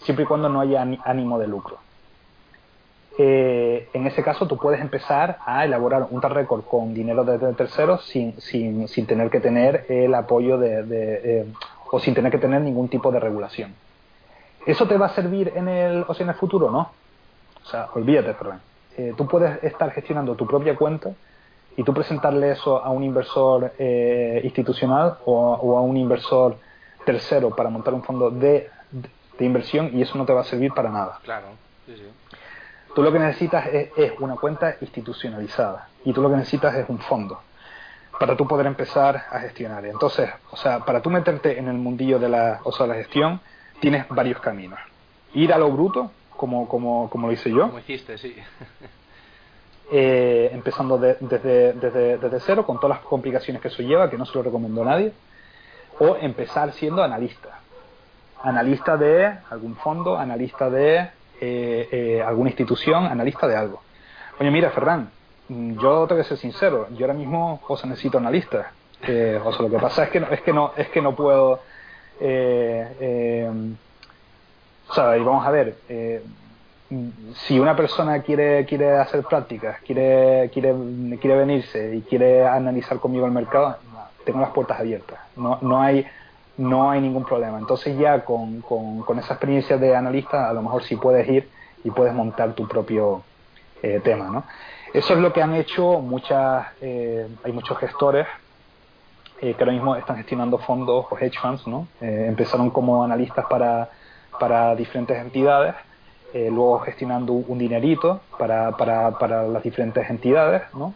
[0.00, 1.78] Siempre y cuando no haya ánimo de lucro.
[3.18, 7.52] Eh, en ese caso tú puedes empezar a elaborar un tal récord con dinero de,
[7.54, 11.46] terceros sin, sin, sin, tener que tener el apoyo de, de eh,
[11.90, 13.74] o sin tener que tener ningún tipo de regulación.
[14.64, 16.70] ¿Eso te va a servir en el, o sea, en el futuro?
[16.70, 16.92] No.
[17.62, 18.60] O sea, olvídate, Ferran.
[18.96, 21.10] Eh, tú puedes estar gestionando tu propia cuenta
[21.80, 26.58] y tú presentarle eso a un inversor eh, institucional o, a un inversor
[27.06, 30.74] tercero para montar un fondo de, de, inversión y eso no te va a servir
[30.74, 31.18] para nada.
[31.22, 31.46] Claro,
[31.86, 32.36] sí, sí.
[32.94, 36.86] Tú lo que necesitas es, es, una cuenta institucionalizada y tú lo que necesitas es
[36.86, 37.40] un fondo
[38.18, 39.86] para tú poder empezar a gestionar.
[39.86, 43.40] Entonces, o sea, para tú meterte en el mundillo de la, o sea, la gestión,
[43.80, 44.78] tienes varios caminos.
[45.32, 47.68] Ir a lo bruto, como, como, como lo hice yo.
[47.68, 48.36] Como hiciste, sí.
[49.92, 54.16] eh, empezando de, desde, desde, desde, cero, con todas las complicaciones que eso lleva, que
[54.16, 55.12] no se lo recomiendo a nadie,
[55.98, 57.58] o empezar siendo analista.
[58.42, 61.10] Analista de algún fondo, analista de
[61.40, 63.82] eh, eh, alguna institución, analista de algo.
[64.38, 65.10] Oye, mira, Ferran,
[65.48, 68.72] yo tengo que ser sincero, yo ahora mismo o necesito analista.
[69.02, 71.16] Eh, o sea, lo que pasa es que no, es que no, es que no
[71.16, 71.60] puedo.
[74.88, 75.76] O sea, y vamos a ver,
[77.46, 80.74] si una persona quiere, quiere hacer prácticas, quiere, quiere,
[81.20, 83.76] quiere venirse y quiere analizar conmigo el mercado,
[84.24, 85.18] tengo las puertas abiertas.
[85.36, 86.04] No, no, hay,
[86.56, 87.58] no hay ningún problema.
[87.58, 91.48] Entonces ya con, con, con esa experiencia de analista, a lo mejor sí puedes ir
[91.84, 93.22] y puedes montar tu propio
[93.82, 94.28] eh, tema.
[94.28, 94.44] ¿no?
[94.92, 98.26] Eso es lo que han hecho muchas, eh, hay muchos gestores
[99.40, 101.68] eh, que ahora mismo están gestionando fondos o hedge funds.
[101.68, 101.86] ¿no?
[102.00, 103.90] Eh, empezaron como analistas para,
[104.40, 105.76] para diferentes entidades
[106.32, 110.94] eh, luego gestionando un dinerito para, para, para las diferentes entidades, ¿no?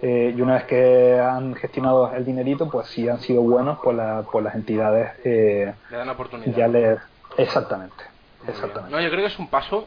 [0.00, 3.96] Eh, y una vez que han gestionado el dinerito, pues si han sido buenos, pues,
[3.96, 6.56] la, pues las entidades eh, le dan oportunidad.
[6.56, 6.98] Ya le,
[7.36, 8.04] exactamente,
[8.48, 8.90] exactamente.
[8.90, 9.86] No, yo creo que es un paso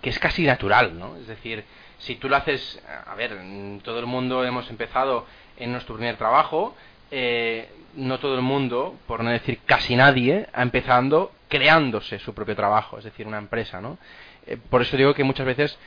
[0.00, 1.16] que es casi natural, ¿no?
[1.16, 1.64] Es decir,
[1.98, 3.38] si tú lo haces, a ver,
[3.84, 5.26] todo el mundo hemos empezado
[5.58, 6.74] en nuestro primer trabajo,
[7.12, 12.56] eh, no todo el mundo, por no decir casi nadie, ha empezado creándose su propio
[12.56, 13.98] trabajo, es decir, una empresa, ¿no?
[14.46, 15.78] Eh, por eso digo que muchas veces,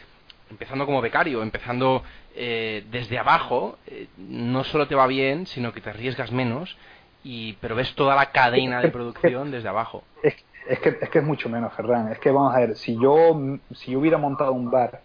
[0.51, 2.03] empezando como becario, empezando
[2.35, 6.77] eh, desde abajo, eh, no solo te va bien, sino que te arriesgas menos,
[7.23, 10.03] y pero ves toda la cadena de producción desde abajo.
[10.21, 10.35] Es,
[10.69, 12.11] es, que, es que es mucho menos, Ferran.
[12.11, 13.35] Es que vamos a ver, si yo,
[13.73, 15.01] si yo hubiera montado un bar,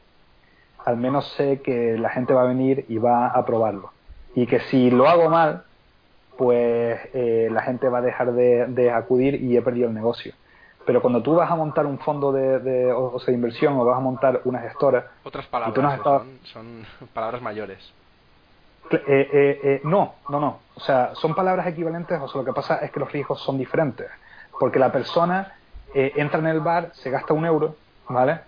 [0.84, 3.92] al menos sé que la gente va a venir y va a probarlo.
[4.34, 5.64] Y que si lo hago mal,
[6.40, 10.32] pues eh, la gente va a dejar de, de, acudir y he perdido el negocio.
[10.86, 13.84] Pero cuando tú vas a montar un fondo de, de, o sea, de inversión o
[13.84, 15.10] vas a montar una gestora...
[15.22, 16.24] Otras palabras, no estado...
[16.44, 17.92] son, son, palabras mayores.
[18.90, 20.60] Eh, eh, eh, no, no, no.
[20.76, 23.58] O sea, son palabras equivalentes, o sea, lo que pasa es que los riesgos son
[23.58, 24.06] diferentes.
[24.58, 25.52] Porque la persona
[25.92, 27.76] entra en el bar, se gasta un euro,
[28.08, 28.40] ¿vale?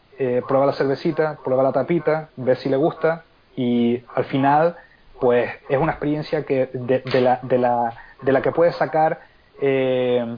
[0.48, 3.24] Prueba la cervecita, prueba la tapita, ve si le gusta
[3.54, 4.76] y al final,
[5.22, 9.20] pues es una experiencia que de, de la, de, la, de la que puedes sacar...
[9.60, 10.36] Eh,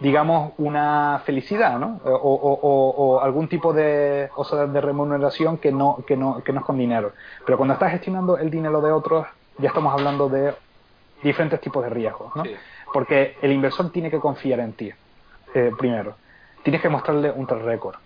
[0.00, 2.00] digamos, una felicidad, ¿no?
[2.06, 6.60] O, o, algún tipo de, o sea, de remuneración que no, que, no, que no
[6.60, 7.12] es con dinero.
[7.44, 9.26] Pero cuando estás gestionando el dinero de otros,
[9.58, 10.54] ya estamos hablando de
[11.22, 12.44] diferentes tipos de riesgos, ¿no?
[12.44, 12.56] Sí.
[12.94, 14.90] Porque el inversor tiene que confiar en ti,
[15.52, 16.14] eh, primero.
[16.62, 17.96] Tienes que mostrarle un record.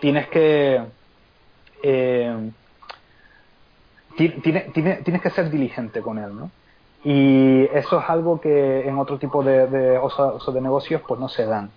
[0.00, 0.82] Tienes que...
[1.82, 2.50] Eh,
[4.16, 6.50] tienes, tienes, que ser diligente con él, ¿no?
[7.04, 9.68] Y eso es algo que en otro tipo de,
[10.60, 11.70] negocios pues no se dan.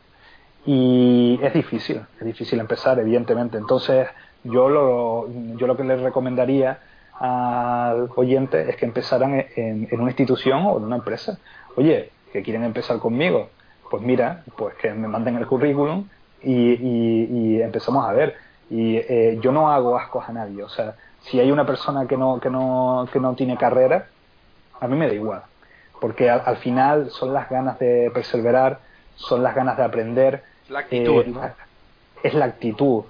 [0.66, 3.57] Y es difícil, es difícil empezar, evidentemente.
[3.57, 4.07] Entonces,
[4.44, 6.80] yo lo, que les recomendaría
[7.20, 11.38] al oyente es que empezaran en, una institución o en una empresa.
[11.76, 13.49] Oye, que quieren empezar conmigo,
[13.90, 16.07] pues mira, pues que me manden el currículum
[16.41, 18.36] y empezamos a ver.
[18.70, 20.64] Y eh, yo no hago ascos a nadie.
[20.64, 24.08] O sea, si hay una persona que no, que no, que no tiene carrera,
[24.80, 25.41] a mí me da igual,
[26.00, 28.80] porque al, al, final son las ganas de perseverar,
[29.16, 30.44] son las ganas de aprender.
[30.70, 31.41] La actitud, eh, ¿no?
[32.24, 33.04] Es la actitud.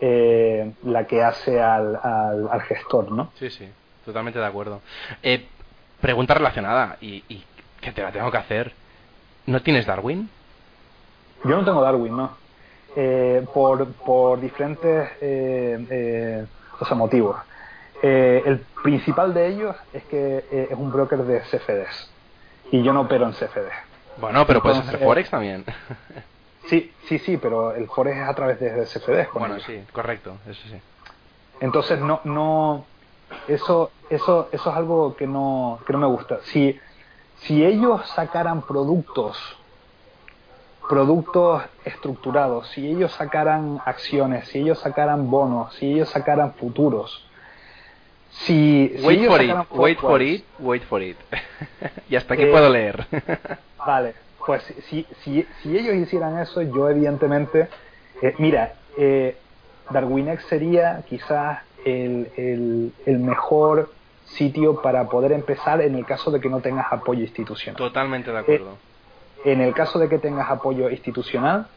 [0.00, 3.32] eh, la que hace al, al, gestor, ¿no?
[3.38, 3.68] Sí, sí,
[4.04, 4.80] totalmente de acuerdo.
[5.22, 5.46] Eh,
[6.00, 7.44] pregunta relacionada, y, y
[7.80, 8.72] que te la tengo que hacer.
[9.46, 10.28] ¿No tienes Darwin?
[11.44, 12.30] Yo no tengo Darwin, no.
[12.96, 15.10] Eh, por, por diferentes
[16.94, 17.36] motivos.
[18.02, 22.10] El principal de ellos es que es un broker de CFDs
[22.70, 23.68] y yo no opero en CFD.
[24.18, 25.64] Bueno, pero puedes hacer Forex también.
[26.68, 29.28] Sí, sí, sí, pero el Forex es a través de CFDs.
[29.32, 30.80] Bueno, sí, correcto, eso sí.
[31.60, 32.84] Entonces no, no,
[33.48, 36.40] eso, eso, eso es algo que no, que no me gusta.
[36.44, 36.78] Si,
[37.42, 39.38] si ellos sacaran productos,
[40.88, 47.25] productos estructurados, si ellos sacaran acciones, si ellos sacaran bonos, si ellos sacaran futuros,
[48.44, 51.16] si, wait for it, wait for it, wait for it.
[52.08, 53.06] y hasta aquí eh, puedo leer.
[53.78, 54.14] vale,
[54.44, 57.68] pues si, si, si ellos hicieran eso, yo evidentemente,
[58.22, 59.36] eh, mira, eh,
[59.90, 63.92] Darwinex sería quizás el, el, el, mejor
[64.24, 67.76] sitio para poder empezar en el caso de que no tengas apoyo institucional.
[67.76, 68.72] Totalmente de acuerdo.
[69.44, 71.68] Eh, en el caso de que tengas apoyo institucional,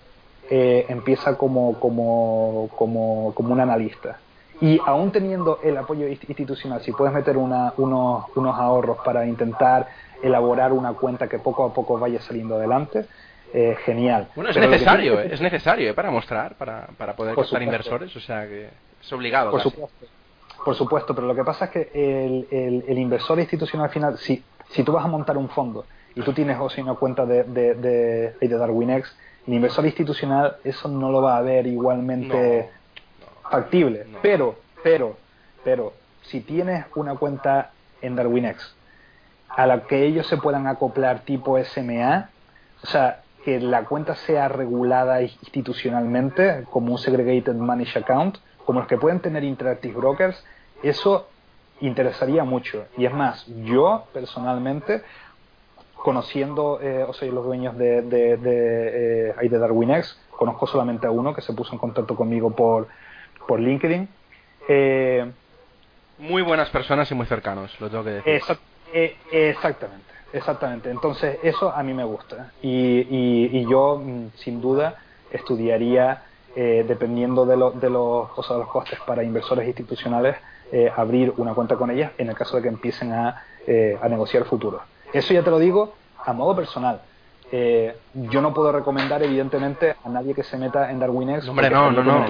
[0.50, 4.20] eh, empieza como, como, como, como un analista.
[4.62, 9.88] Y aún teniendo el apoyo institucional, si puedes meter una, unos, unos ahorros para intentar
[10.22, 13.06] elaborar una cuenta que poco a poco vaya saliendo adelante,
[13.54, 14.28] eh, genial.
[14.36, 18.48] Bueno, es necesario, es necesario eh, para mostrar, para, para poder captar inversores, o sea
[18.48, 18.70] que
[19.02, 19.50] es obligado.
[19.52, 20.06] Por supuesto,
[20.64, 24.44] por supuesto, pero lo que pasa es que el, el, inversor institucional al final, si,
[24.70, 27.76] si tú vas a montar un fondo y tú tienes o una cuenta de, de,
[27.76, 29.16] de, de DarwinX,
[29.48, 32.70] el inversor institucional eso no lo va a ver igualmente
[33.50, 34.06] factible.
[34.22, 35.18] Pero, pero,
[35.64, 37.72] pero, si tienes una cuenta
[38.02, 38.76] en DarwinX
[39.50, 42.30] a la que ellos se puedan acoplar tipo SMA,
[42.84, 48.88] o sea, que la cuenta sea regulada institucionalmente como un segregated managed account, como los
[48.88, 50.44] que pueden tener Interactive Brokers,
[50.84, 51.28] eso
[51.82, 52.86] interesaría mucho.
[52.98, 55.02] Y es más, yo personalmente,
[55.96, 61.12] conociendo, eh, o sea, los dueños de, de, de, eh, de DarwinX, conozco solamente a
[61.12, 62.88] uno que se puso en contacto conmigo por,
[63.48, 64.08] por LinkedIn.
[64.68, 65.26] Eh,
[66.20, 68.42] muy buenas personas y muy cercanos, lo tengo que decir.
[68.94, 70.92] Eh, exactamente, exactamente.
[70.92, 72.52] Entonces, eso a mí me gusta.
[72.62, 74.96] Y, y, yo, mm, sin duda,
[75.32, 76.24] estudiaría,
[76.56, 80.36] eh, dependiendo de, lo, de, los, o los costes para inversores institucionales,
[80.72, 83.44] eh, abrir una cuenta con ellas en el caso de que empiecen a,
[84.02, 84.82] a negociar futuros.
[85.14, 85.94] Eso ya te lo digo
[86.26, 87.02] a modo personal.
[88.14, 91.48] yo no puedo recomendar, evidentemente, a nadie que se meta en DarwinX.
[91.48, 92.26] Hombre, no, no, no.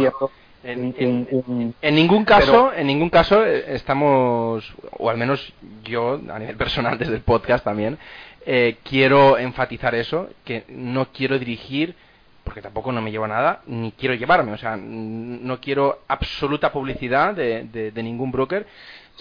[0.63, 5.53] En, ningún caso, en ningún caso eh, estamos, o al menos
[5.83, 7.97] yo a nivel personal desde el podcast también,
[8.45, 11.95] eh, quiero enfatizar eso, que no quiero dirigir,
[12.43, 17.33] porque tampoco no me llevo nada, ni quiero llevarme, o sea, no quiero absoluta publicidad
[17.33, 18.65] de, de, ningún broker.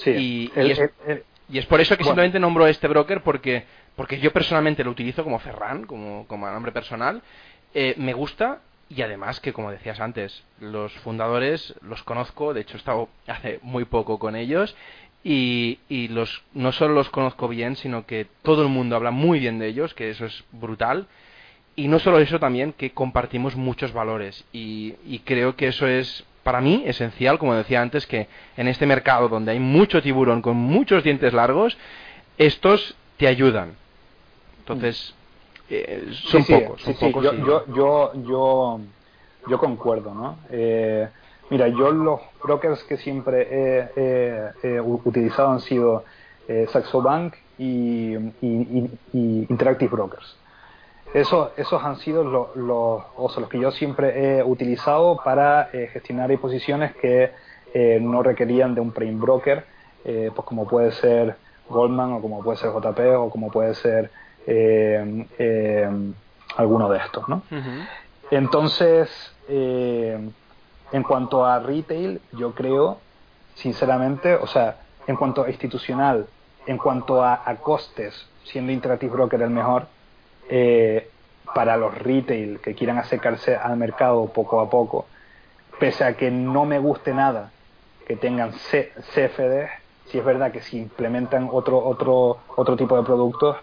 [0.06, 0.50] y,
[1.50, 3.64] y, es, por eso que simplemente nombro este broker porque
[3.98, 7.20] porque yo personalmente lo utilizo como Ferran, como, como nombre personal,
[7.74, 8.60] eh, me gusta
[8.90, 13.60] y además que, como decías antes, los fundadores los conozco, de hecho he estado hace
[13.62, 14.74] muy poco con ellos
[15.22, 19.40] y, y los, no solo los conozco bien, sino que todo el mundo habla muy
[19.40, 21.06] bien de ellos, que eso es brutal.
[21.76, 24.44] Y no solo eso también, que compartimos muchos valores.
[24.52, 28.86] Y, y creo que eso es, para mí, esencial, como decía antes, que en este
[28.86, 31.76] mercado donde hay mucho tiburón con muchos dientes largos,
[32.36, 33.76] estos te ayudan.
[34.60, 35.14] Entonces,
[35.70, 36.82] eh, son pocos,
[37.22, 38.80] Yo, yo, yo,
[39.48, 40.38] yo, concuerdo, ¿no?
[40.50, 41.08] Eh,
[41.50, 43.90] mira, yo los brokers que siempre
[44.62, 46.04] he, utilizado han sido
[46.46, 48.14] eh, Saxo Bank y,
[49.12, 50.36] Interactive Brokers.
[51.12, 56.94] Eso, esos han sido los, los, los que yo siempre he utilizado para gestionar posiciones
[56.96, 57.32] que
[58.00, 59.64] no requerían de un prime broker,
[60.02, 61.36] pues como puede ser
[61.68, 64.10] Goldman o como puede ser JP o como puede ser
[64.50, 65.90] eh, eh,
[66.56, 67.42] alguno de estos, ¿no?
[68.30, 69.10] Entonces,
[69.46, 70.18] eh,
[70.90, 72.98] en cuanto a retail, yo creo,
[73.56, 74.76] sinceramente, o sea,
[75.06, 76.26] en cuanto a institucional,
[76.66, 79.86] en cuanto a, costes, siendo Interactive Broker el mejor,
[81.54, 85.06] para los retail que quieran acercarse al mercado poco a poco,
[85.78, 87.50] pese a que no me guste nada
[88.06, 89.68] que tengan CFD,
[90.06, 93.58] si es verdad que si implementan otro, otro, otro tipo de productos,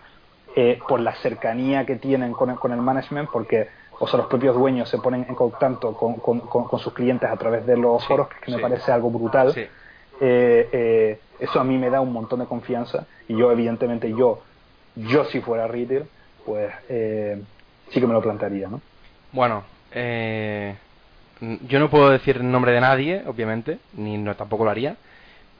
[0.57, 3.67] eh, por la cercanía que tienen con el, con el management, porque
[3.99, 7.65] o sea, los propios dueños se ponen en contacto con, con, sus clientes a través
[7.65, 9.53] de los foros, que, me parece algo brutal.
[9.57, 9.67] Eh,
[10.21, 14.41] eh, eso a mí me da un montón de confianza y yo, evidentemente, yo,
[14.95, 16.05] yo si fuera retail,
[16.45, 18.79] pues sí que me lo plantearía, ¿no?
[19.33, 19.63] Bueno,
[21.41, 24.95] yo no puedo decir el nombre de nadie, obviamente, ni no tampoco lo haría,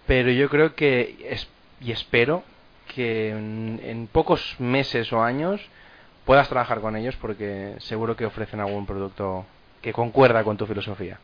[0.08, 1.50] pero yo creo que es,
[1.82, 2.44] y espero
[2.96, 5.62] que en, pocos meses o años
[6.26, 9.46] puedas trabajar con ellos porque seguro que ofrecen algún producto
[9.82, 11.20] que concuerda con tu filosofía.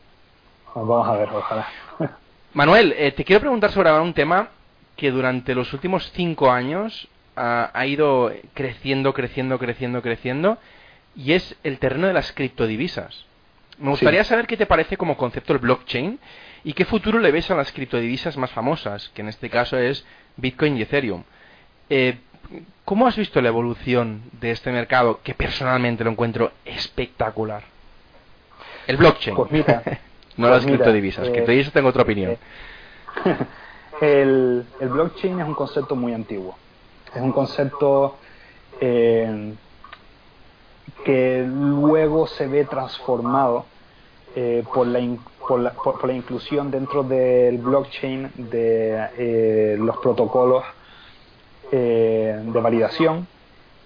[0.72, 1.68] Pues vamos a ver, ojalá.
[2.54, 4.50] Manuel, eh, te quiero preguntar sobre un tema
[4.96, 10.58] que durante los últimos cinco años ha ido creciendo, creciendo, creciendo, creciendo,
[11.16, 13.24] y es el terreno de las criptodivisas.
[13.78, 16.18] Me gustaría saber qué te parece como concepto el blockchain
[16.62, 20.04] y qué futuro le ves a las criptodivisas más famosas, que en este caso es
[20.36, 21.24] Bitcoin y Ethereum.
[21.94, 22.16] Eh,
[22.86, 27.64] ¿Cómo has visto la evolución de este mercado que personalmente lo encuentro espectacular?
[28.86, 29.36] El blockchain.
[29.36, 29.82] Pues mira,
[30.38, 31.28] no las pues criptodivisas.
[31.28, 32.38] Eh, criptodivisas tengo otra opinión.
[34.00, 36.56] el, blockchain es un concepto muy antiguo.
[37.14, 38.16] Es un concepto
[38.80, 39.52] eh,
[41.04, 43.66] que luego se ve transformado
[44.34, 44.98] eh, por, la
[45.46, 50.64] por, la, por, la inclusión dentro del blockchain de eh, los protocolos
[51.72, 53.26] eh, de validación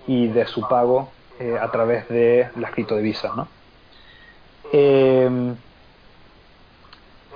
[0.06, 1.10] y de su pago
[1.60, 3.36] a través de las criptodivisas.
[3.36, 3.46] ¿no?
[4.72, 5.56] el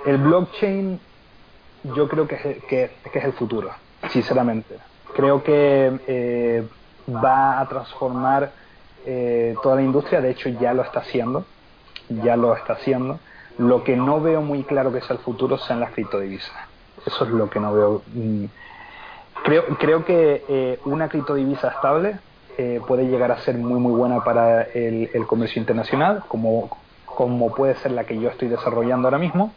[0.05, 0.99] blockchain
[1.95, 3.69] yo creo que es, que, que es el futuro,
[4.09, 4.77] sinceramente.
[5.15, 6.63] Creo que
[7.07, 8.51] va a transformar
[9.61, 11.45] toda la industria, de hecho ya lo está haciendo
[12.11, 13.19] ya lo está haciendo.
[13.57, 16.55] Lo que no veo muy claro que sea el futuro sean las criptodivisas.
[17.05, 18.01] Eso es lo que no veo.
[18.13, 18.45] Mm,
[19.43, 22.19] creo, creo que eh, una criptodivisa estable
[22.57, 26.69] eh, puede llegar a ser muy muy buena para el, comercio internacional, como,
[27.05, 29.53] como puede ser la que yo estoy desarrollando ahora mismo.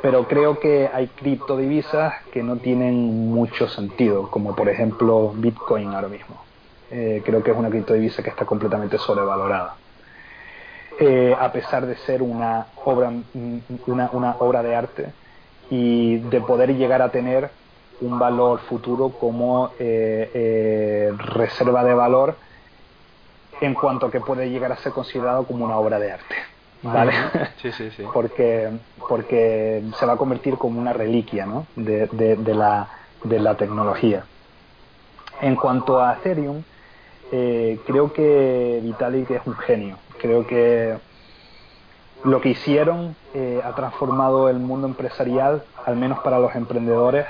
[0.00, 6.08] Pero creo que hay criptodivisas que no tienen mucho sentido, como por ejemplo Bitcoin ahora
[6.08, 6.40] mismo.
[6.90, 9.74] Eh, creo que es una criptodivisa que está completamente sobrevalorada.
[11.00, 15.12] Eh, a pesar de ser una obra, mm, una, una, obra de arte
[15.70, 17.50] y de poder llegar a tener
[18.00, 22.36] un valor futuro como eh, eh, reserva de valor
[23.60, 26.34] en cuanto que puede llegar a ser considerado como una obra de arte.
[26.82, 27.12] ¿Vale?
[27.60, 28.04] Sí, sí, sí.
[28.12, 28.70] porque,
[29.08, 31.66] porque se va a convertir como una reliquia ¿no?
[31.74, 32.88] de, de, la,
[33.24, 34.24] de la tecnología.
[35.40, 36.62] En cuanto a Ethereum,
[37.30, 40.96] creo que Vitalik es un genio Creo que
[42.24, 47.26] lo que hicieron eh, ha transformado el mundo empresarial, al menos para los emprendedores,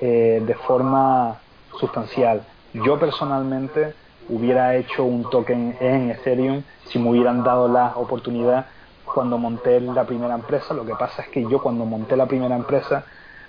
[0.00, 1.40] eh, de forma
[1.78, 2.42] sustancial.
[2.72, 3.94] Yo personalmente
[4.28, 8.66] hubiera hecho un token en Ethereum si me hubieran dado la oportunidad
[9.04, 10.74] cuando monté la primera empresa.
[10.74, 13.04] Lo que pasa es que yo cuando monté la primera empresa,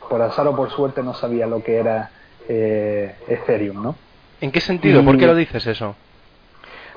[0.09, 2.11] por azar o por suerte, no sabía lo que era
[2.47, 3.95] eh, Ethereum, ¿no?
[4.39, 5.03] ¿En qué sentido?
[5.03, 5.95] ¿Por qué lo dices eso?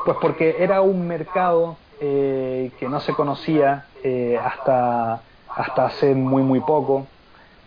[0.05, 6.43] Pues porque era un mercado eh, que no se conocía eh, hasta, hasta hace muy
[6.43, 7.07] muy poco.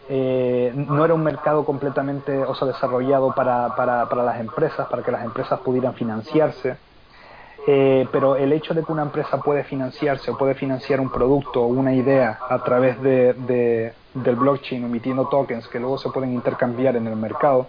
[0.10, 5.02] Eh, no era un mercado completamente o sea, desarrollado para, para, para las empresas, para
[5.02, 6.78] que las empresas pudieran financiarse.
[7.66, 11.68] pero el hecho de que una empresa puede financiarse o puede financiar un producto o
[11.68, 16.96] una idea a través de, de, del blockchain emitiendo tokens que luego se pueden intercambiar
[16.96, 17.68] en el mercado,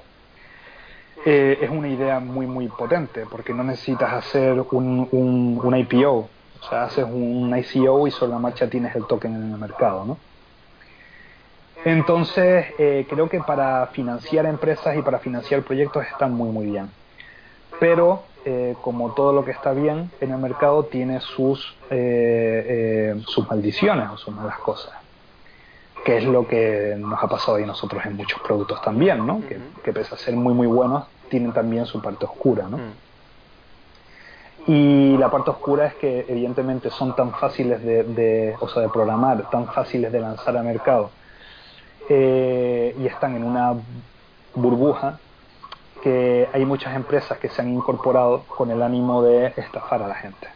[1.24, 6.28] eh, es una idea muy muy potente porque no necesitas hacer un, un, IPO, o
[6.69, 10.19] sea, haces un ICO y sobre la marcha tienes el token en el mercado, ¿no?
[11.85, 16.90] Entonces, eh, creo que para financiar empresas y para financiar proyectos están muy muy bien.
[17.78, 21.77] Pero, eh, como todo lo que está bien en el mercado, tiene sus,
[23.27, 24.94] sus maldiciones o sus malas cosas
[26.05, 29.40] que es lo que nos ha pasado a nosotros en muchos productos también, ¿no?
[29.48, 32.77] que, que, pese a ser muy muy buenos, tienen también su parte oscura, ¿no?
[32.77, 32.93] Mm.
[34.66, 39.51] Y la parte oscura es que evidentemente son tan fáciles de, o sea, de programar,
[39.51, 41.11] tan fáciles de lanzar al mercado
[42.09, 43.74] eh, y están en una
[44.55, 45.18] burbuja
[46.02, 50.14] que hay muchas empresas que se han incorporado con el ánimo de estafar a la
[50.14, 50.48] gente.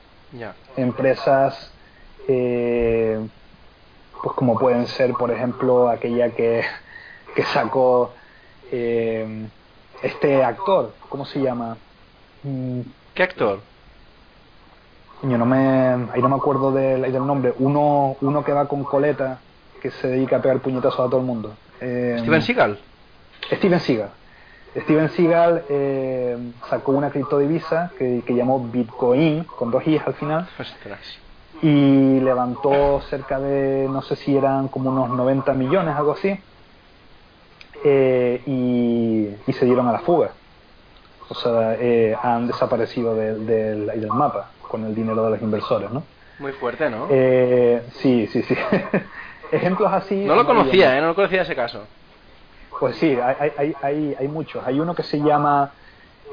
[0.77, 1.73] Empresas
[2.29, 3.27] eh,
[4.23, 6.63] pues como pueden ser por ejemplo aquella que,
[7.35, 8.13] que sacó
[8.71, 9.49] eh,
[10.03, 11.77] este actor, ¿cómo se llama?
[12.43, 12.81] Mm.
[13.15, 13.61] ¿Qué actor?
[15.23, 15.59] Yo no me,
[16.13, 17.53] ahí no me acuerdo del, del nombre.
[17.59, 19.41] Uno, uno que va con coleta,
[19.81, 21.55] que se dedica a pegar puñetazos a todo el mundo.
[21.81, 22.79] Eh, Steven Seagal.
[23.53, 24.11] Steven Seagal.
[24.77, 26.37] Steven Seagal eh,
[26.69, 30.49] sacó una criptodivisa que, que llamó Bitcoin, con dos i al final.
[31.63, 36.39] Y levantó cerca de, no sé si eran como unos 90 millones, algo así.
[37.85, 40.31] Eh, y, se dieron a la fuga.
[41.29, 46.05] O sea, eh, han desaparecido del, del, mapa con el dinero de los inversores, ¿no?
[46.39, 47.09] Muy fuerte, ¿no?
[47.11, 48.55] Eh, sí, sí, sí.
[49.53, 50.25] Ejemplos así...
[50.25, 51.01] No lo conocía, ¿eh?
[51.01, 51.85] No lo conocía ese caso.
[52.79, 54.65] Pues sí, hay, hay, hay, hay muchos.
[54.67, 55.73] Hay uno que se llama...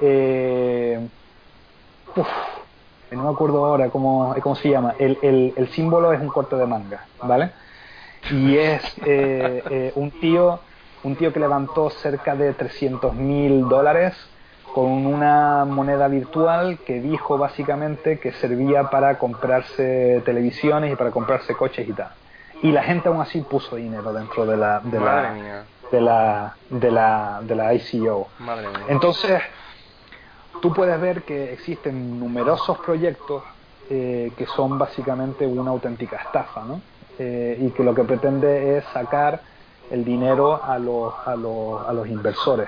[0.02, 1.00] Eh,
[2.16, 2.28] uf,
[3.12, 4.96] no me acuerdo ahora cómo, cómo se llama.
[5.00, 7.52] El, el, el, símbolo es un corte de manga, ¿vale?
[8.30, 10.60] Y es eh, eh, un tío
[11.06, 14.16] un tío que levantó cerca de 300 mil dólares
[14.74, 21.56] con una moneda virtual que dijo básicamente que servía para comprarse televisiones y para comprarse
[21.56, 22.10] coches y tal.
[22.61, 25.34] Y la gente aún así puso dinero dentro de la de la,
[25.91, 28.27] de la de la de la ICO.
[28.88, 29.41] Entonces,
[30.61, 33.44] tú puedes ver que existen numerosos proyectos
[33.90, 36.82] eh, que son básicamente una auténtica estafa, ¿no?
[37.19, 39.41] Eh, y que lo que pretende es sacar
[39.91, 42.68] el dinero a los, a los, a los inversores.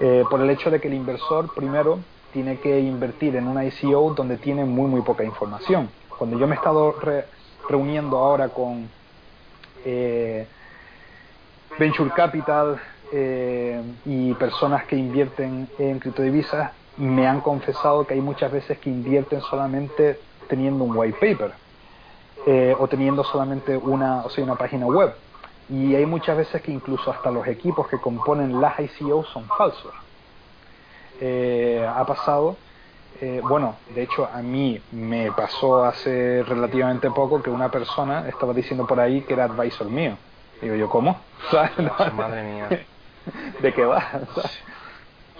[0.00, 2.00] Eh, por el hecho de que el inversor primero
[2.32, 5.90] tiene que invertir en una ICO donde tiene muy muy poca información.
[6.18, 6.94] Cuando yo me he estado
[7.68, 8.88] reuniendo ahora con
[11.78, 12.80] Venture Capital
[14.04, 19.40] y personas que invierten en criptodivisas, me han confesado que hay muchas veces que invierten
[19.40, 20.18] solamente
[20.48, 21.52] teniendo un white paper
[22.46, 25.14] eh, o teniendo solamente una, o sea, una página web.
[25.68, 29.92] Y hay muchas veces que incluso hasta los equipos que componen las ICO son falsos.
[31.20, 32.56] Eh, ha pasado,
[33.22, 38.52] eh, bueno, de hecho a mí me pasó hace relativamente poco que una persona estaba
[38.52, 40.16] diciendo por ahí que era advisor mío.
[40.60, 41.20] Digo yo, ¿cómo?
[42.16, 42.68] Madre mía.
[43.60, 44.04] ¿De qué va?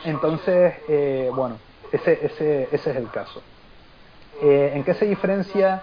[0.05, 1.57] Entonces, eh, bueno,
[1.91, 3.43] ese, ese, ese es el caso.
[4.41, 5.83] Eh, ¿En qué se diferencia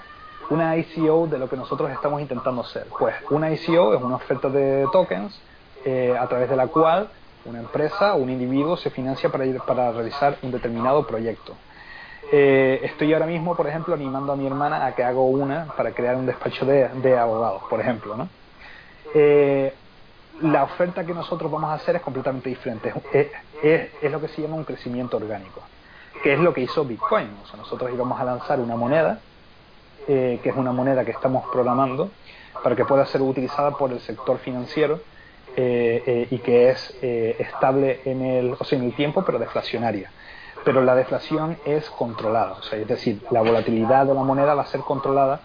[0.49, 2.87] una ICO de lo que nosotros estamos intentando hacer?
[2.97, 5.37] Pues una ICO es una oferta de tokens
[5.83, 7.09] eh, a través de la cual
[7.43, 11.55] una empresa o un individuo se financia para, ir, para realizar un determinado proyecto.
[12.31, 16.15] Estoy ahora mismo, por ejemplo, animando a mi hermana a que haga una para crear
[16.15, 18.15] un despacho de, abogados, por ejemplo.
[18.15, 18.29] ¿no?
[20.41, 22.93] la oferta que nosotros vamos a hacer es completamente diferente.
[23.61, 25.61] Es, lo que se llama un crecimiento orgánico,
[26.23, 27.29] que es lo que hizo Bitcoin.
[27.57, 29.19] Nosotros íbamos a lanzar una moneda,
[30.07, 32.09] eh, que es una moneda que estamos programando
[32.63, 35.01] para que pueda ser utilizada por el sector financiero
[35.55, 40.11] eh, eh, y que es estable en el, o sea, en el tiempo, pero deflacionaria.
[40.69, 44.61] Pero la deflación es controlada, o sea, es decir, la volatilidad de la moneda va
[44.61, 45.39] a ser controlada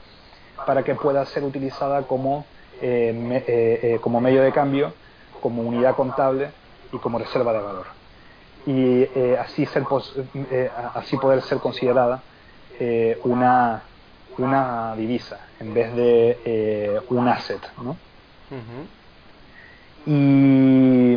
[0.66, 2.44] para que pueda ser utilizada como
[2.82, 4.92] eh, eh, como medio de cambio,
[5.40, 6.50] como unidad contable
[6.92, 7.86] y como reserva de valor.
[8.66, 9.84] Y eh, así, ser
[10.94, 12.20] así poder ser considerada
[13.22, 13.82] una,
[14.36, 17.62] una divisa en vez de un asset.
[17.82, 17.96] ¿no?
[20.06, 21.16] Y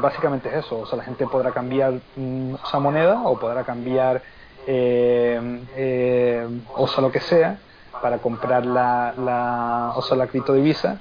[0.00, 4.22] básicamente es eso, o sea, la gente podrá cambiar mm, esa moneda o podrá cambiar
[6.76, 7.58] o sea, lo que sea
[8.00, 11.00] para comprar la, la, o sea, la criptodivisa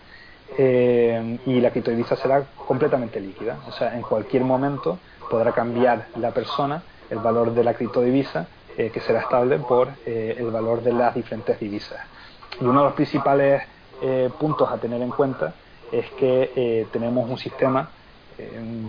[0.57, 3.60] eh, y la criptodivisa será completamente líquida.
[3.68, 4.99] O sea, en cualquier momento
[5.30, 10.35] podrá cambiar la persona el valor de la criptodivisa, eh, que será estable por eh,
[10.38, 11.99] el valor de las diferentes divisas.
[12.60, 13.64] Y uno de los principales
[14.39, 15.53] puntos a tener en cuenta
[15.92, 17.90] es que tenemos un sistema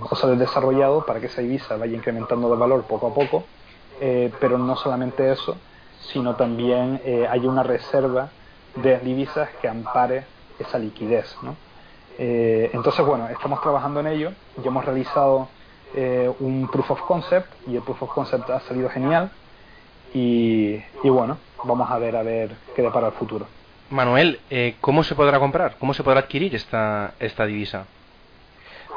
[0.09, 3.45] o sea, desarrollado para que esa divisa vaya incrementando de valor poco a poco,
[4.41, 5.57] pero no solamente eso,
[6.03, 8.31] sino también eh, hay una reserva
[8.77, 10.25] de divisas que ampare
[10.59, 11.37] esa liquidez.
[11.43, 11.57] ¿no?
[12.19, 15.49] Eh, entonces, bueno, estamos trabajando en ello, ya hemos realizado
[15.95, 19.31] eh, un proof of concept y el proof of concept ha salido genial
[20.15, 23.47] y, y bueno, vamos a ver a ver qué depara el futuro.
[23.93, 24.41] Manuel,
[24.81, 25.77] ¿cómo se podrá comprar?
[25.79, 27.87] ¿Cómo se podrá adquirir esta, esta divisa?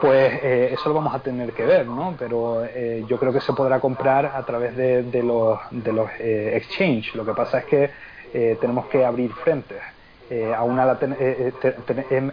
[0.01, 2.15] pues eh, eso lo vamos a tener que ver, ¿no?
[2.19, 6.57] Pero eh, yo creo que se podrá comprar a través de, los, de los eh,
[6.57, 7.15] exchange.
[7.15, 7.91] Lo que pasa es que
[8.59, 9.81] tenemos que abrir frentes.
[10.53, 10.97] a una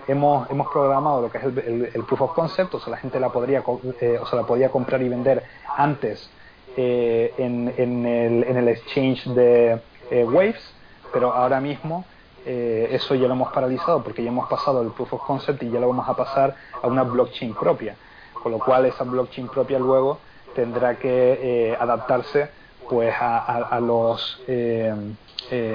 [0.08, 3.28] hemos, hemos programado lo que es el, proof of concept, o sea, la gente la
[3.28, 5.44] podría, o sea, la podía comprar y vender
[5.76, 6.28] antes
[6.76, 9.78] en, en, el, en el exchange de
[10.10, 10.74] Waves,
[11.12, 12.04] pero ahora mismo
[12.44, 15.70] eh, eso ya lo hemos paralizado porque ya hemos pasado el proof of concept y
[15.70, 17.96] ya lo vamos a pasar a una blockchain propia,
[18.42, 20.18] con lo cual esa blockchain propia luego
[20.54, 21.38] tendrá que
[21.70, 22.50] eh, adaptarse
[22.88, 24.92] pues a, los eh,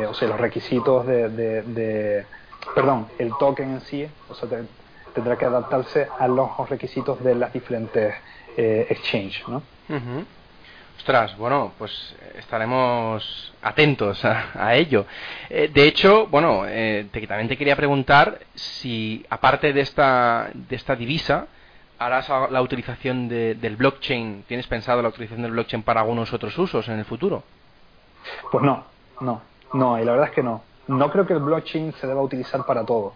[0.07, 2.25] o sea los requisitos de,
[2.75, 4.49] perdón el token en sí o sea
[5.15, 8.13] tendrá que adaptarse a los requisitos de las diferentes
[8.57, 9.63] exchanges ¿no?
[10.97, 15.05] Ostras, bueno, pues estaremos atentos a, ello.
[15.49, 20.95] Eh, de hecho, bueno, eh, también te quería preguntar si, aparte de esta, de esta
[20.95, 21.47] divisa,
[21.99, 26.87] harás la utilización del blockchain, ¿tienes pensado la utilización del blockchain para algunos otros usos
[26.89, 27.43] en el futuro?
[28.51, 28.83] Pues no,
[29.21, 29.41] no,
[29.73, 30.63] no, y la verdad es que no.
[30.87, 33.13] no creo que el blockchain se deba utilizar para todo.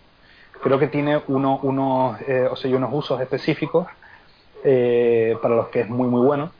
[0.64, 3.88] Creo que tiene uno, unos, eh, o sea, unos usos específicos
[4.64, 6.52] eh, para los que es muy, muy bueno,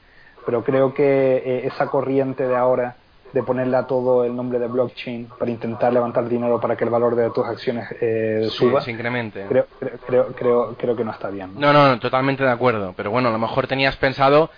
[0.45, 2.95] pero creo que eh, esa corriente de ahora
[3.34, 6.89] de ponerle a todo el nombre de blockchain para intentar levantar dinero para que el
[6.89, 8.81] valor de tus acciones eh, suba.
[8.81, 9.45] se incremente.
[9.47, 11.53] Creo, creo, creo, creo, que no está bien.
[11.55, 11.72] ¿no?
[11.72, 12.93] no, no, totalmente de acuerdo.
[12.97, 14.49] Pero bueno, a lo mejor tenías pensado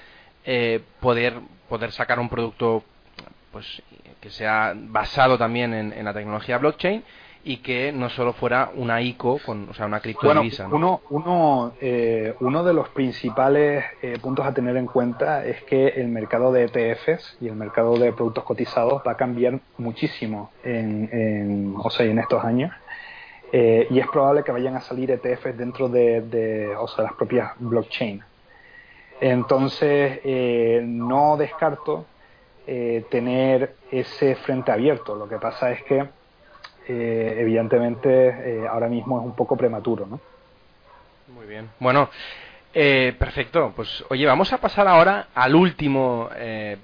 [0.43, 1.35] eh, poder,
[1.69, 2.83] poder sacar un producto
[3.51, 3.83] pues
[4.19, 7.03] que sea basado también en, en la tecnología blockchain
[7.45, 10.67] y que no solo fuera una ICO, con, o sea, una criptodivisa.
[10.67, 15.61] Bueno, uno, uno, eh, uno de los principales eh, puntos a tener en cuenta es
[15.63, 20.51] que el mercado de ETFs y el mercado de productos cotizados va a cambiar muchísimo
[20.63, 22.71] en, en o sea, en estos años.
[23.51, 27.13] Eh, y es probable que vayan a salir ETFs dentro de, de o sea, las
[27.13, 28.23] propias blockchain.
[29.19, 30.19] Entonces,
[30.85, 32.05] no descarto
[32.65, 35.15] tener ese frente abierto.
[35.15, 36.07] Lo que pasa es que
[36.87, 40.19] eh, evidentemente eh, ahora mismo es un poco prematuro, ¿no?
[41.33, 41.69] Muy bien.
[41.79, 42.09] Bueno,
[42.73, 43.73] eh, perfecto.
[43.75, 46.29] Pues oye, vamos a pasar ahora al último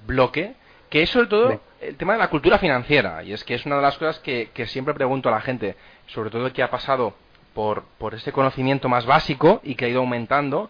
[0.05, 0.53] bloque,
[0.89, 3.23] que es sobre todo el tema de la cultura financiera.
[3.23, 5.75] Y es que es una de las cosas que, que siempre pregunto a la gente,
[6.07, 7.13] sobre todo que ha pasado
[7.53, 10.69] por, por este conocimiento más básico y que ha ido aumentando,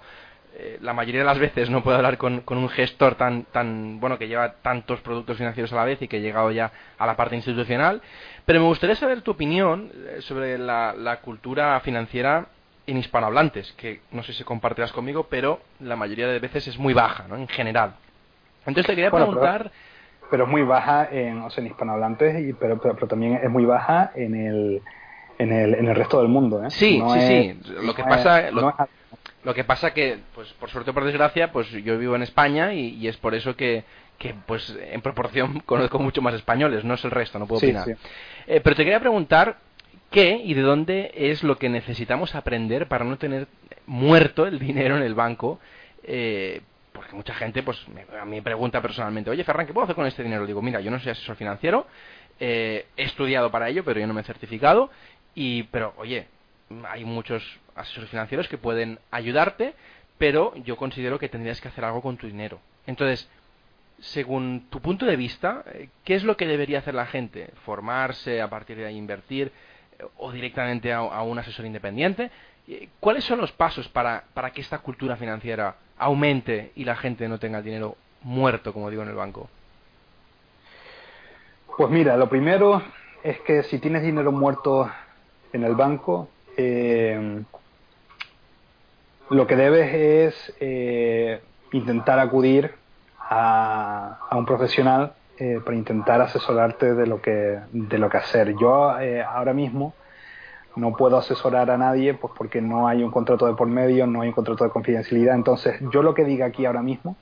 [0.61, 4.17] eh, la mayoría de las veces no puedo hablar con, un gestor tan, tan bueno
[4.17, 7.15] que lleva tantos productos financieros a la vez y que ha llegado ya a la
[7.15, 8.01] parte institucional.
[8.45, 12.47] Pero me gustaría saber tu opinión eh, sobre la, cultura financiera
[12.87, 16.93] en hispanohablantes, que no sé si compartirás conmigo, pero la mayoría de veces es muy
[16.93, 17.37] baja, ¿no?
[17.37, 17.93] En general.
[18.59, 19.71] Entonces te quería preguntar...
[20.29, 23.65] Pero, es muy baja en, o sea, en hispanohablantes, y, pero, pero, también es muy
[23.65, 24.81] baja en el,
[25.39, 26.69] en el, en el resto del mundo, ¿eh?
[26.69, 27.59] Sí, sí, sí.
[27.81, 28.51] Lo que pasa...
[28.51, 28.75] Lo
[29.53, 33.07] que pasa que, pues por suerte o por desgracia, pues yo vivo en España y,
[33.07, 33.83] es por eso que,
[34.17, 37.87] que, pues en proporción conozco mucho más españoles, no es el resto, no puedo opinar.
[38.47, 39.57] Eh, pero te quería preguntar
[40.11, 43.47] qué y de dónde es lo que necesitamos aprender para no tener
[43.85, 45.59] muerto el dinero en el banco.
[46.03, 46.61] Eh,
[46.99, 49.95] porque mucha gente pues me, a mí me pregunta personalmente, oye Ferran, ¿qué puedo hacer
[49.95, 50.45] con este dinero?
[50.45, 51.87] Digo, mira, yo no soy asesor financiero,
[52.39, 54.89] eh, he estudiado para ello, pero yo no me he certificado,
[55.33, 56.27] y pero oye,
[56.89, 57.41] hay muchos
[57.79, 59.73] asesores financieros que pueden ayudarte,
[60.17, 62.59] pero yo considero que tendrías que hacer algo con tu dinero.
[62.85, 63.29] Entonces,
[63.99, 67.51] según tu punto de vista, eh, ¿qué es lo que debería hacer la gente?
[67.65, 69.51] ¿Formarse, a partir de ahí invertir
[69.97, 72.31] eh, o directamente a, un asesor independiente?
[72.67, 77.27] Eh, ¿Cuáles son los pasos para, para que esta cultura financiera aumente y la gente
[77.27, 79.49] no tenga el dinero muerto, como digo, en el banco?
[81.77, 82.81] Pues mira, lo primero
[83.23, 84.89] es que si tienes dinero muerto
[85.53, 87.41] en el banco, eh,
[89.29, 91.41] lo que debes es eh,
[91.71, 92.73] intentar acudir
[93.19, 98.55] a, un profesional eh, para intentar asesorarte de lo que, de lo que hacer.
[98.59, 99.93] Yo eh, ahora mismo
[100.75, 104.21] no puedo asesorar a nadie pues porque no hay un contrato de por medio, no
[104.21, 105.35] hay un contrato de confidencialidad.
[105.35, 107.15] Entonces, yo lo que diga aquí ahora mismo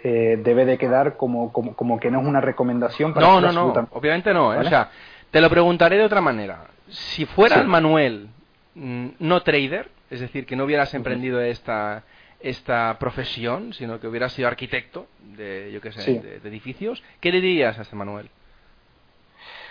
[0.00, 3.88] debe de quedar como, como, como, que no es una recomendación para No, no, no,
[3.90, 4.50] obviamente no.
[4.50, 4.90] O sea,
[5.32, 6.60] te lo preguntaré de otra manera.
[6.88, 8.37] Si fuera Manuel mm,
[8.78, 12.04] no trader, es decir, que no hubieras emprendido esta,
[12.40, 15.06] esta profesión, sino que hubieras sido arquitecto
[15.36, 18.30] de, yo qué sé, de, edificios, ¿qué le dirías a este Manuel?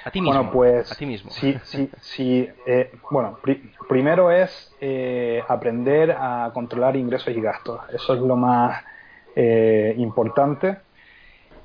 [0.04, 0.34] A ti mismo.
[0.34, 1.32] Bueno, pues, a ti mismo.
[1.32, 2.50] Sí, sí, sí.
[2.66, 3.40] Eh, bueno,
[3.90, 7.82] primero es eh, aprender a controlar ingresos y gastos.
[7.94, 8.84] Eso es lo más
[9.36, 10.78] eh, importante.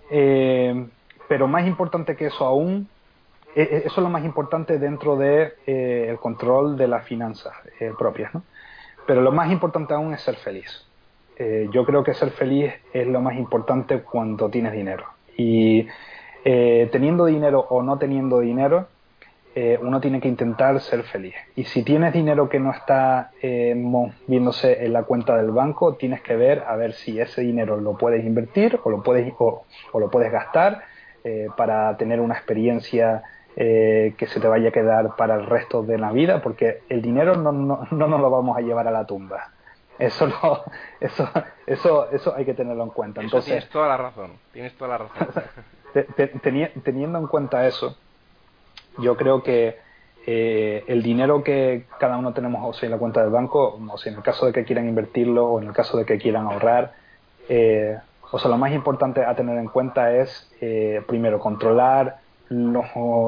[0.08, 2.88] pero más importante que eso aún
[3.54, 7.54] eso es lo más importante dentro del de, el control de las finanzas
[7.98, 8.34] propias.
[8.34, 8.42] ¿no?
[9.06, 10.86] Pero lo más importante aún es ser feliz.
[11.36, 15.06] Eh, yo creo que ser feliz es lo más importante cuando tienes dinero.
[15.36, 15.86] Y
[16.44, 18.88] eh, teniendo dinero o no teniendo dinero,
[19.54, 21.34] eh, uno tiene que intentar ser feliz.
[21.56, 26.36] Y si tienes dinero que no está viéndose en la cuenta del banco, tienes que
[26.36, 29.64] ver a ver si ese dinero lo puedes invertir o lo puedes, o,
[29.98, 30.82] lo puedes gastar
[31.56, 33.22] para tener una experiencia
[33.54, 37.02] eh, que se te vaya a quedar para el resto de la vida, porque el
[37.02, 39.50] dinero no, no, no nos lo vamos a llevar a la tumba.
[39.98, 40.62] Eso no,
[41.00, 41.28] eso,
[41.66, 43.20] eso, eso hay que tenerlo en cuenta.
[43.20, 45.28] Entonces, tienes toda la razón, tienes toda la razón.
[46.82, 47.94] teniendo en cuenta eso,
[48.96, 49.76] yo creo que
[50.26, 53.98] eh, el dinero que cada uno tenemos o sea, en la cuenta del banco, o
[53.98, 56.46] sea, en el caso de que quieran invertirlo o en el caso de que quieran
[56.46, 56.94] ahorrar,
[57.50, 57.98] eh,
[58.30, 60.50] o sea, lo más importante a tener en cuenta es,
[61.06, 62.21] primero, controlar
[62.52, 62.86] los,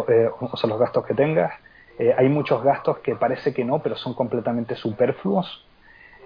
[0.09, 1.53] eh, o sea, los gastos que tengas.
[1.99, 5.65] Eh, hay muchos gastos que parece que no, pero son completamente superfluos.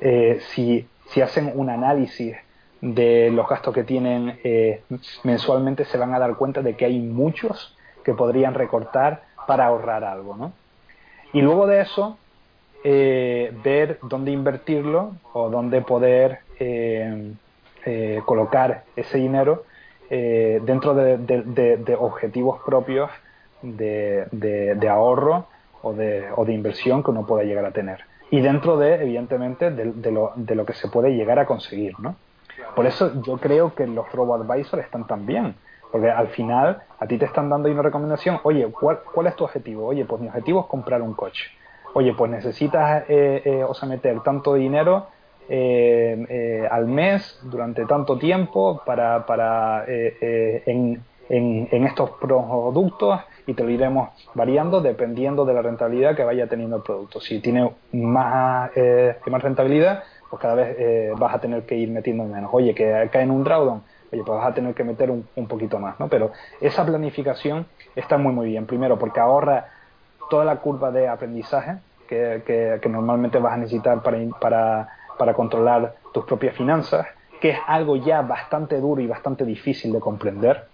[0.00, 2.36] Eh, si, si hacen un análisis
[2.80, 4.38] de los gastos que tienen
[5.24, 10.04] mensualmente, se van a dar cuenta de que hay muchos que podrían recortar para ahorrar
[10.04, 10.52] algo, ¿no?
[11.32, 12.16] Y luego de eso,
[12.84, 17.32] eh, ver dónde invertirlo o dónde poder eh,
[17.84, 19.64] eh, colocar ese dinero
[20.10, 23.10] dentro de, objetivos propios
[23.62, 25.46] de, ahorro
[25.82, 28.00] o de, o de inversión que uno pueda llegar a tener.
[28.30, 32.16] Y dentro de, evidentemente, de, lo, de lo que se puede llegar a conseguir, ¿no?
[32.74, 35.54] Por eso yo creo que los robo-advisors están tan bien.
[35.90, 39.44] Porque al final a ti te están dando una recomendación, oye, ¿cuál, ¿cuál es tu
[39.44, 39.86] objetivo?
[39.86, 41.50] Oye, pues mi objetivo es comprar un coche
[41.94, 45.08] oye, pues necesitas, eh, eh, o sea, meter tanto dinero
[45.48, 53.70] eh, al mes durante tanto tiempo para, para en, en, estos productos y te lo
[53.70, 57.20] iremos variando dependiendo de la rentabilidad que vaya teniendo el producto.
[57.20, 58.70] Si tiene más,
[59.26, 62.50] más rentabilidad, pues cada vez vas a tener que ir metiendo menos.
[62.52, 65.46] Oye, que cae en un drawdown, oye, pues vas a tener que meter un, un
[65.46, 66.08] poquito más, ¿no?
[66.08, 67.66] Pero esa planificación
[67.96, 68.66] está muy, muy bien.
[68.66, 69.66] Primero, porque ahorra
[70.28, 74.88] toda la curva de aprendizaje que, normalmente vas a necesitar para,
[75.18, 77.06] para controlar tus propias finanzas,
[77.40, 80.64] que es algo ya bastante duro y bastante difícil de comprender,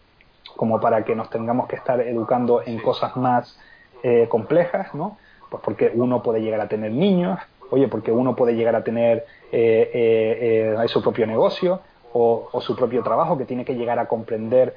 [0.57, 3.59] como para que nos tengamos que estar educando en cosas más
[4.03, 5.19] eh, complejas, ¿no?
[5.51, 7.39] Pues porque uno puede llegar a tener niños,
[7.71, 11.81] oye, porque uno puede llegar a tener eh, eh, su propio negocio
[12.13, 14.77] o, o, su propio trabajo que tiene que llegar a comprender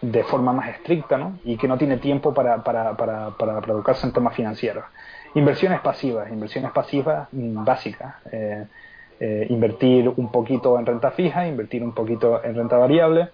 [0.00, 1.38] de forma más estricta ¿no?
[1.44, 4.84] y que no tiene tiempo para, para, para, para, educarse en temas financieros.
[5.34, 8.14] Inversiones pasivas, inversiones pasivas mm, básicas.
[8.32, 8.64] Eh,
[9.20, 13.28] eh, invertir un poquito en renta fija, invertir un poquito en renta variable.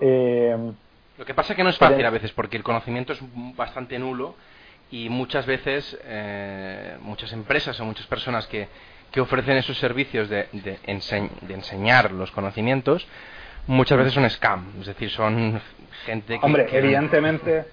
[0.00, 0.56] Eh,
[1.16, 3.20] Lo que pasa es que no es fácil a veces porque el conocimiento es
[3.56, 4.34] bastante nulo
[4.90, 5.98] y muchas veces
[7.00, 8.68] muchas empresas o muchas personas que,
[9.10, 13.06] que ofrecen esos servicios de, de, de enseñar los conocimientos
[13.66, 15.60] muchas veces son scam, es decir, son
[16.04, 16.44] gente que...
[16.44, 17.66] Hombre, evidentemente,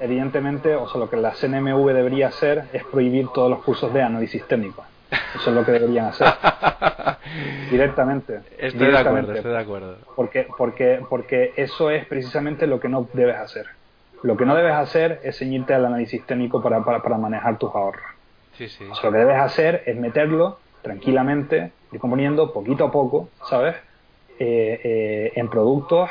[0.00, 4.02] evidentemente, o sea, lo que la CNMV debería hacer es prohibir todos los cursos de
[4.02, 4.84] análisis técnico.
[5.10, 6.28] Eso es lo que deberían hacer.
[7.70, 8.40] directamente.
[8.58, 9.96] Estoy de acuerdo, estoy de acuerdo.
[10.14, 13.66] Porque, porque, porque eso es precisamente lo que no debes hacer.
[14.22, 17.74] Lo que no debes hacer es ceñirte al análisis técnico para, para, para manejar tus
[17.74, 18.04] ahorros.
[18.56, 18.84] Sí, sí.
[19.02, 23.76] lo que debes hacer es meterlo tranquilamente, y componiendo poquito a poco, ¿sabes?
[24.38, 26.10] Eh, eh, en productos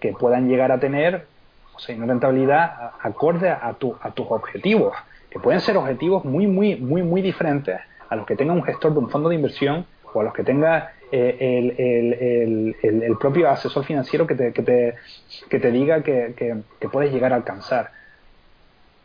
[0.00, 1.26] que puedan llegar a tener
[1.80, 4.94] o sea, una rentabilidad acorde a, tu, a tus objetivos,
[5.30, 8.92] que pueden ser objetivos muy, muy, muy, muy diferentes a los que tenga un gestor
[8.92, 13.48] de un fondo de inversión o a los que tenga eh, el, el, el, propio
[13.48, 14.94] asesor financiero que te, que te,
[15.48, 17.92] que te diga que, que, puedes llegar a alcanzar.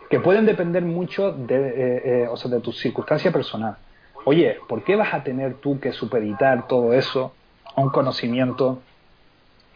[0.10, 3.78] Que pueden depender mucho de, o sea, de tu circunstancia personal.
[4.26, 7.34] Oye, ¿por qué vas a tener tú que supeditar todo eso
[7.78, 8.82] un conocimiento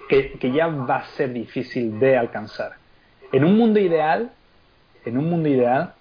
[0.09, 2.78] que, ya va a ser difícil de alcanzar.
[3.31, 4.31] En un mundo ideal,
[5.05, 5.93] en un mundo ideal,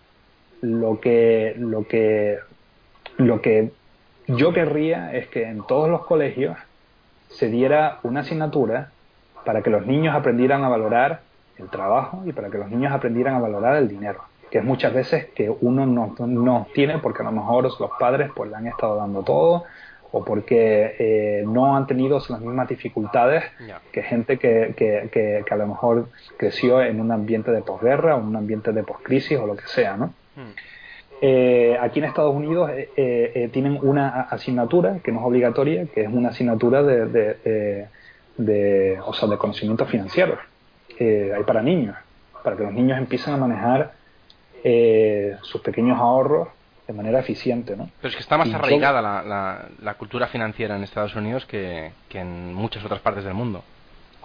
[0.60, 2.38] lo que, lo que,
[3.16, 3.70] lo que
[4.26, 6.56] yo querría es que en todos los colegios
[7.28, 8.90] se diera una asignatura
[9.44, 11.20] para que los niños aprendieran a valorar
[11.58, 14.92] el trabajo y para que los niños aprendieran a valorar el dinero, que es muchas
[14.92, 18.66] veces que uno no, no tiene porque a lo mejor los padres pues le han
[18.66, 19.64] estado dando todo
[20.10, 23.44] o porque eh, no han tenido las mismas dificultades
[23.92, 28.20] que gente que, que, que, a lo mejor creció en un ambiente de posguerra o
[28.20, 30.06] en un ambiente de poscrisis o lo que sea, ¿no?
[30.34, 30.54] Hmm.
[31.20, 36.08] Eh, aquí en Estados Unidos eh, tienen una asignatura que no es obligatoria, que es
[36.08, 37.88] una asignatura de, de,
[38.36, 40.38] de, o sea, de conocimientos financieros.
[40.98, 41.96] hay para niños,
[42.44, 43.92] para que los niños empiecen a manejar
[45.42, 46.48] sus pequeños ahorros
[46.88, 47.76] de manera eficiente.
[47.76, 47.90] ¿no?
[48.00, 52.18] Pero es que está más arraigada la, la, cultura financiera en Estados Unidos que, que,
[52.18, 53.62] en muchas otras partes del mundo.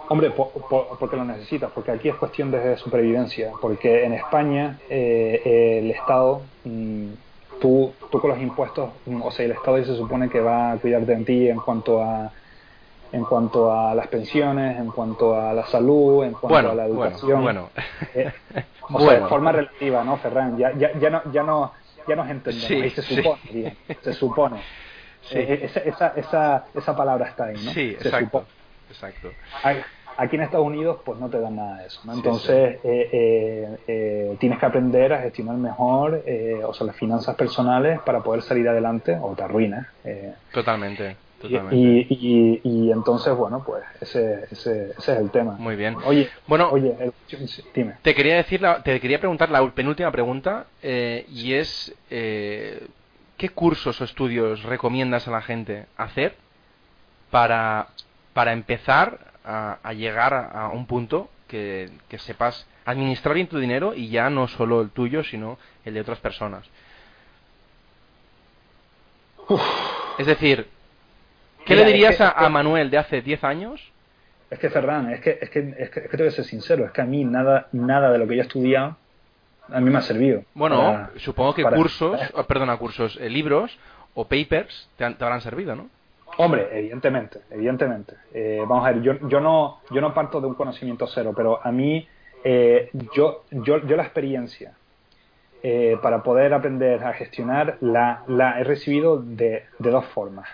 [0.08, 5.90] Hombre, porque lo necesitas, porque aquí es cuestión de supervivencia, porque en España eh, el
[5.90, 7.06] Estado, mm,
[7.60, 10.76] tú, tú con los impuestos, mm, o sea, el Estado se supone que va a
[10.76, 12.32] cuidar de ti en cuanto a
[13.12, 17.42] en cuanto a las pensiones, en cuanto a la salud, en cuanto a la educación.
[17.42, 17.68] Bueno,
[18.12, 18.32] eh,
[18.92, 20.58] o sea, de forma relativa, ¿no, Ferran?
[20.58, 21.70] Ya, ya, ya no, ya no
[22.06, 24.60] ya nos entendemos, ahí se supone, se supone.
[25.30, 27.72] Eh, esa, esa, esa, esa, palabra está ahí, ¿no?
[27.72, 28.44] Sí, exacto.
[28.90, 29.30] exacto.
[30.18, 32.12] Aquí en Estados Unidos, pues no te dan nada de eso, ¿no?
[32.12, 36.22] Entonces, eh, eh, tienes que aprender a gestionar mejor,
[36.64, 39.86] o sea, las finanzas personales para poder salir adelante o te arruinas.
[40.52, 41.16] Totalmente.
[41.70, 45.56] Y, y, entonces, bueno, pues ese, ese, ese, es el tema.
[45.58, 45.96] Muy bien.
[46.04, 47.12] Oye, bueno, oye,
[47.74, 47.94] dime.
[48.02, 52.86] Te quería decir, te quería preguntar la penúltima pregunta eh, y es eh,
[53.36, 56.36] ¿qué cursos o estudios recomiendas a la gente hacer
[57.30, 57.88] para,
[58.32, 64.30] para empezar a, llegar a, un punto que, sepas administrar bien tu dinero y ya
[64.30, 66.64] no solo el tuyo, sino el de otras personas.
[70.18, 70.68] Es decir,
[71.64, 73.92] ¿qué le dirías a, Manuel de hace 10 años?
[74.50, 77.00] Es que, Ferran, es que, es que, es que, tengo que ser sincero, es que
[77.00, 78.96] a mí nada, nada de lo que yo he estudiado
[79.70, 80.42] a mí me ha servido.
[80.54, 83.76] Bueno, supongo que cursos, oh, perdona, cursos, eh, libros
[84.14, 85.88] o papers te, te habrán servido, ¿no?
[86.36, 88.14] Hombre, evidentemente, evidentemente.
[88.32, 91.64] Eh, vamos a ver, yo, yo, no, yo no parto de un conocimiento cero, pero
[91.64, 92.06] a mí,
[92.42, 94.72] eh, yo, yo, yo la experiencia
[95.62, 100.48] eh, para poder aprender a gestionar la, la he recibido de, de dos formas.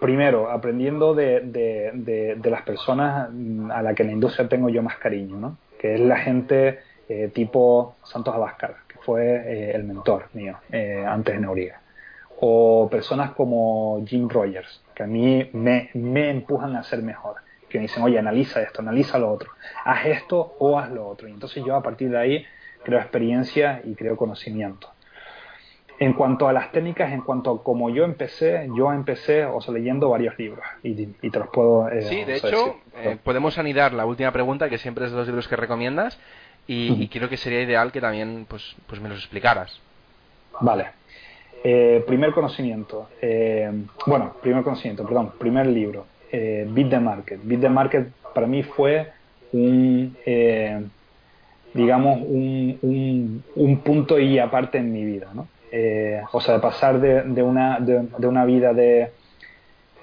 [0.00, 3.30] Primero, aprendiendo de, de, de, las personas
[3.70, 5.56] a las que en la industria tengo yo más cariño, ¿no?
[5.78, 6.80] que es la gente
[7.32, 10.58] tipo Santos Abascal, que fue el mentor mío
[11.06, 11.80] antes en Auriga
[12.40, 17.36] o personas como Jim Rogers, que a mí me, me empujan a ser mejor,
[17.68, 19.50] que me dicen, oye, analiza esto, analiza lo otro,
[19.84, 21.28] haz esto o haz lo otro.
[21.28, 22.46] Y entonces yo a partir de ahí
[22.84, 24.88] creo experiencia y creo conocimiento.
[26.00, 29.74] En cuanto a las técnicas, en cuanto a cómo yo empecé, yo empecé o sea,
[29.74, 34.06] leyendo varios libros y, te los puedo eh, Sí, de hecho, eh, podemos anidar la
[34.06, 36.18] última pregunta, que siempre es de los libros que recomiendas,
[36.66, 39.80] y, y creo que sería ideal que también pues, pues me los explicaras.
[40.60, 40.86] Vale.
[41.64, 43.70] Eh, primer conocimiento, eh,
[44.06, 47.40] bueno, primer conocimiento, perdón, primer libro, Beat the Market.
[47.42, 49.10] Beat the Market para mí fue
[49.52, 50.80] un, eh,
[51.74, 55.48] digamos, un, un, punto y aparte en mi vida, ¿no?
[56.32, 59.12] O sea, de pasar de, de una, de, una vida de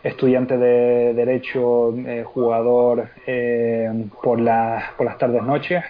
[0.03, 1.93] estudiante de derecho,
[2.25, 3.09] jugador
[4.21, 5.83] por, las por las tardes noches,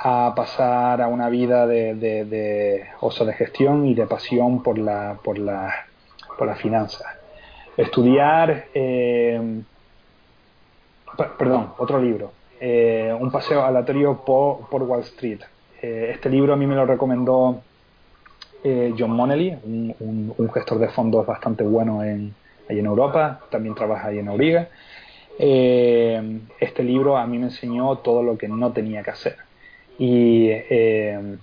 [0.00, 5.18] a pasar a una vida de, de, de, de gestión y de pasión por la,
[5.22, 5.74] por la,
[6.36, 7.04] por la finanza.
[7.76, 9.62] Estudiar, eh,
[11.36, 15.40] perdón, otro libro, eh, Un paseo aleatorio por, por Wall Street.
[15.82, 17.62] Eh, este libro a mí me lo recomendó
[18.62, 22.34] John Monelly, un, un, gestor de fondos bastante bueno en,
[22.68, 24.68] ahí en Europa, también trabaja ahí en Auriga.
[25.38, 29.36] este libro a mí me enseñó todo lo que no tenía que hacer
[30.00, 31.36] eh,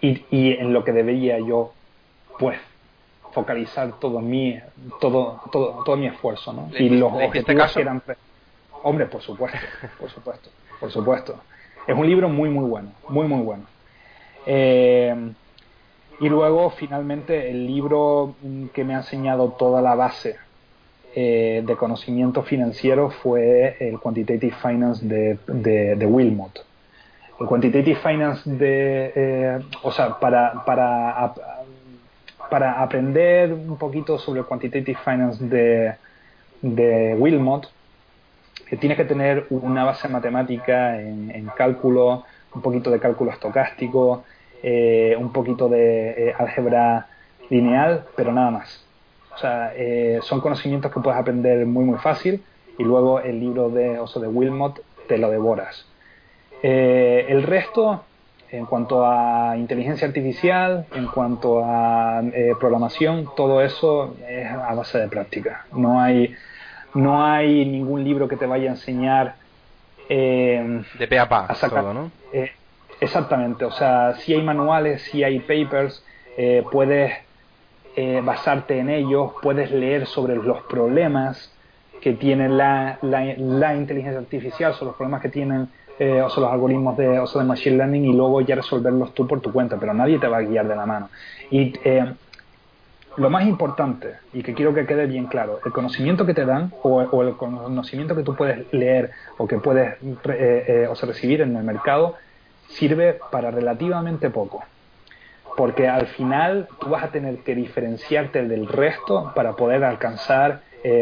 [0.00, 1.72] y, y, en lo que debería yo
[2.38, 2.58] pues
[3.32, 4.58] focalizar todo mi
[5.00, 6.70] todo todo, todo mi esfuerzo ¿no?
[6.78, 8.02] y los objetivos que eran
[8.82, 9.58] hombre por supuesto
[9.98, 11.40] por supuesto por supuesto
[11.86, 13.64] es un libro muy muy bueno muy muy bueno
[14.46, 15.32] eh,
[16.20, 18.34] y luego finalmente el libro
[18.72, 20.36] que me ha enseñado toda la base
[21.14, 26.66] eh, de conocimiento financiero fue el Quantitative Finance de, de, de Wilmot.
[27.38, 31.34] El quantitative finance de, eh, o sea, para, para,
[32.48, 35.96] para aprender un poquito sobre el quantitative finance de,
[36.62, 37.70] de Wilmot,
[38.68, 42.24] que tienes que tener una base matemática en, cálculo,
[42.54, 44.24] un poquito de cálculo estocástico,
[44.62, 47.06] eh, un poquito de eh, álgebra
[47.50, 48.84] lineal, pero nada más.
[49.34, 49.72] O sea,
[50.22, 52.42] son conocimientos que puedes aprender muy muy fácil
[52.78, 55.86] y luego el libro de, o de Wilmot te lo devoras.
[56.62, 58.04] Eh, el resto,
[58.50, 64.98] en cuanto a inteligencia artificial, en cuanto a eh, programación, todo eso es a base
[64.98, 65.66] de práctica.
[65.72, 66.34] No hay,
[66.94, 69.36] no hay ningún libro que te vaya a enseñar
[70.08, 72.10] eh, de pe a pa, todo, ¿no?
[73.00, 76.04] Exactamente, o sea, si hay manuales, si hay papers,
[76.70, 77.12] puedes
[78.22, 81.50] basarte en ellos, puedes leer sobre los problemas
[82.00, 85.68] que tiene la, la, inteligencia artificial, sobre los problemas que tienen
[85.98, 89.26] eh, o sea, los algoritmos de, o de Machine Learning y luego ya resolverlos tú
[89.26, 91.08] por tu cuenta, pero nadie te va a guiar de la mano.
[91.50, 92.12] Y eh,
[93.16, 96.70] lo más importante, y que quiero que quede bien claro, el conocimiento que te dan
[96.82, 99.96] o, el conocimiento que tú puedes leer o que puedes
[100.28, 102.14] eh, o sea, recibir en el mercado
[102.68, 104.64] sirve para relativamente poco.
[105.56, 110.60] Porque al final tú vas a tener que diferenciarte del resto para poder alcanzar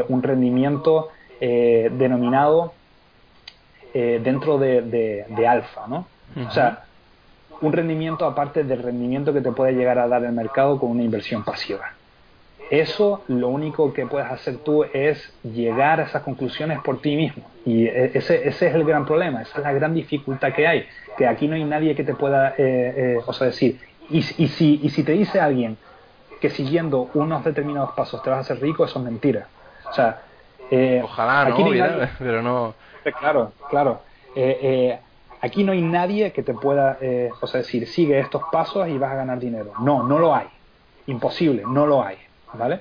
[0.09, 1.11] un rendimiento
[1.41, 2.73] denominado
[3.97, 6.09] eh, dentro de, de, alfa, ¿no?
[6.45, 6.83] O sea,
[7.61, 11.05] un rendimiento aparte del rendimiento que te puede llegar a dar el mercado con una
[11.05, 11.94] inversión pasiva.
[12.81, 17.45] Eso lo único que puedes hacer tú es llegar a esas conclusiones por ti mismo.
[17.65, 20.87] Y e, ese, ese es el gran problema, esa es la gran dificultad que hay,
[21.17, 23.79] que aquí no hay nadie que te pueda, eh, eh, o sea, decir,
[24.11, 25.77] y, y, si, y si te dice alguien
[26.41, 29.47] que siguiendo unos determinados pasos te vas a hacer rico, eso es mentira.
[29.91, 30.21] O sea,
[31.05, 31.57] Ojalá, no,
[32.19, 32.75] pero no
[33.13, 34.01] Claro, claro.
[34.35, 34.99] Eh, eh,
[35.41, 38.99] aquí no hay nadie que te pueda, eh, o sea, decir, sigue estos pasos y
[38.99, 39.73] vas a ganar dinero.
[39.81, 40.47] No, no lo hay.
[41.07, 42.17] Imposible, no lo hay.
[42.57, 42.81] ¿Vale?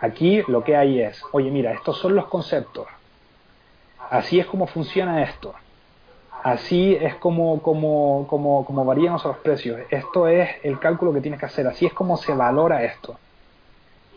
[0.00, 2.86] aquí lo que hay es, oye, mira, estos son los conceptos.
[4.10, 5.54] así es como funciona esto,
[6.42, 11.40] así es como, como, como, como varían los precios, esto es el cálculo que tienes
[11.40, 13.18] que hacer, así es como se valora esto.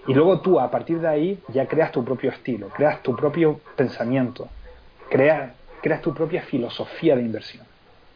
[0.08, 3.60] Y luego tú, a partir de ahí, ya creas tu propio estilo, creas tu propio
[3.76, 4.48] pensamiento,
[5.10, 5.52] creas,
[5.82, 7.66] creas tu propia filosofía de inversión.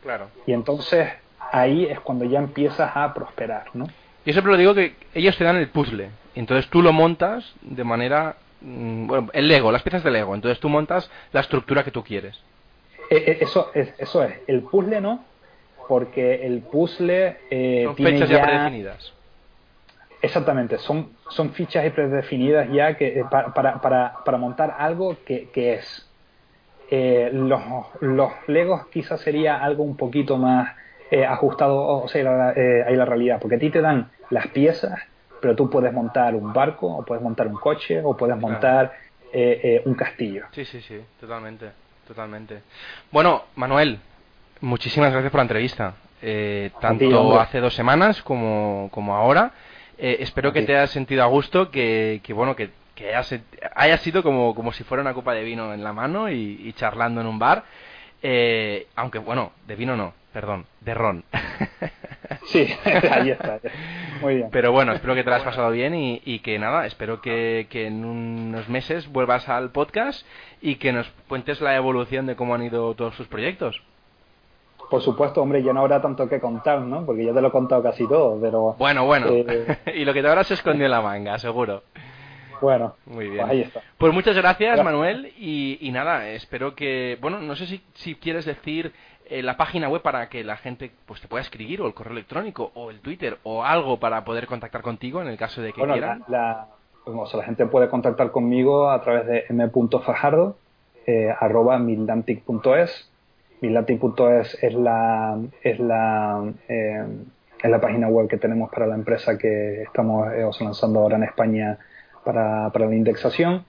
[0.01, 0.27] Claro.
[0.47, 1.09] Y entonces
[1.51, 3.85] ahí es cuando ya empiezas a prosperar, ¿no?
[4.25, 7.83] Yo siempre lo digo que ellos te dan el puzzle, entonces tú lo montas de
[7.83, 11.91] manera, mm, bueno, el Lego, las piezas de Lego, entonces tú montas la estructura que
[11.91, 12.35] tú quieres.
[13.09, 15.23] Eh, eh, eso, es, eso es, el puzzle no,
[15.87, 19.13] porque el puzzle eh, Son tiene fechas ya predefinidas.
[20.21, 25.49] Exactamente, son, son fichas predefinidas ya que, eh, para, para, para, para montar algo que,
[25.49, 26.09] que es.
[26.89, 27.61] Eh, los,
[28.01, 30.75] los Legos quizás sería algo un poquito más
[31.15, 34.47] eh, ajustado, o sea, la, eh, ahí la realidad, porque a ti te dan las
[34.47, 34.99] piezas,
[35.39, 38.91] pero tú puedes montar un barco, o puedes montar un coche, o puedes montar
[39.31, 40.45] eh, eh, un castillo.
[40.51, 41.69] Sí, sí, sí, totalmente,
[42.05, 42.61] totalmente.
[43.11, 43.99] Bueno, Manuel,
[44.59, 45.93] muchísimas gracias por la entrevista.
[46.21, 49.51] Eh, ti, tanto hace dos semanas como, como ahora.
[49.97, 53.39] Espero que te hayas sentido a gusto, que, que bueno, que, que hayas,
[53.75, 56.73] haya sido como, como si fuera una copa de vino en la mano y, y
[56.73, 57.63] charlando en un bar.
[58.27, 61.23] Eh, aunque, bueno, de vino no, perdón, de ron.
[62.45, 62.67] Sí,
[63.11, 63.59] ahí está.
[64.21, 64.49] Muy bien.
[64.51, 67.67] Pero bueno, espero que te lo hayas pasado bien y, y que nada, espero que,
[67.69, 70.25] que en unos meses vuelvas al podcast
[70.61, 73.81] y que nos cuentes la evolución de cómo han ido todos tus proyectos.
[74.89, 77.05] Por supuesto, hombre, ya no habrá tanto que contar, ¿no?
[77.05, 79.27] Porque ya te lo he contado casi todo, pero Bueno, bueno.
[79.29, 79.77] Eh.
[79.95, 81.83] y lo que te habrás escondido en la manga, seguro.
[82.61, 83.39] Bueno, Muy bien.
[83.41, 83.81] pues ahí está.
[83.97, 84.85] Pues muchas gracias, Gracias.
[84.85, 85.33] Manuel.
[85.37, 87.17] Y, y nada, espero que.
[87.21, 88.91] Bueno, no sé si, si quieres decir
[89.27, 92.13] eh, la página web para que la gente pues te pueda escribir, o el correo
[92.13, 95.79] electrónico, o el Twitter, o algo para poder contactar contigo en el caso de que
[95.81, 96.23] Bueno, la, quieran.
[96.27, 96.67] la-
[97.07, 100.57] o sea, la gente puede contactar conmigo a través de m.fajardo
[101.05, 103.11] eh, arroba mildantic.es
[103.61, 107.05] mildantic.es es la es la eh,
[107.63, 111.23] es la página web que tenemos para la empresa que estamos eh, lanzando ahora en
[111.23, 111.77] España
[112.25, 113.63] para, para la indexación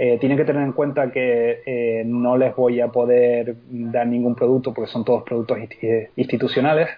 [0.00, 3.56] Eh, tienen que tener en cuenta que eh, no les voy a poder
[3.94, 6.88] dar ningún producto porque son todos productos insti- eh, institucionales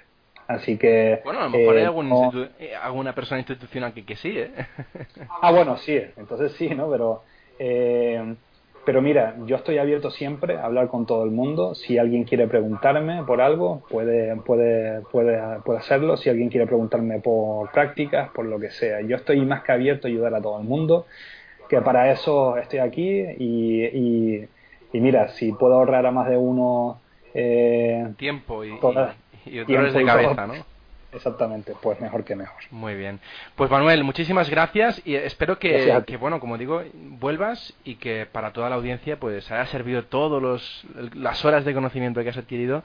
[0.47, 3.95] así que Bueno, a lo mejor eh, hay algún no- institu- eh, alguna persona institucional
[3.95, 4.51] que, que sí, ¿eh?
[5.41, 6.91] Ah, bueno, sí, entonces sí, ¿no?
[6.91, 7.23] Pero,
[7.59, 8.35] eh,
[8.85, 11.74] pero mira, yo estoy abierto siempre a hablar con todo el mundo.
[11.74, 16.16] Si alguien quiere preguntarme por algo, puede, puede, puede, puede hacerlo.
[16.16, 19.01] Si alguien quiere preguntarme por prácticas, por lo que sea.
[19.02, 21.07] Yo estoy más que abierto a ayudar a todo el mundo,
[21.69, 23.20] que para eso estoy aquí.
[23.39, 24.48] Y, y,
[24.93, 27.01] y mira, si puedo ahorrar a más de uno...
[27.35, 29.15] eh, Tiempo y, Todas-
[29.47, 30.47] y, y tiempo dolores de cabeza, todo.
[30.47, 30.70] ¿no?
[31.12, 32.62] Exactamente, pues mejor que mejor.
[32.70, 33.20] Muy bien.
[33.57, 38.70] Pues Manuel, muchísimas gracias y espero que, bueno, como digo, vuelvas y que para toda
[38.70, 40.85] la audiencia pues haya servido todas
[41.15, 42.82] las horas de conocimiento que has adquirido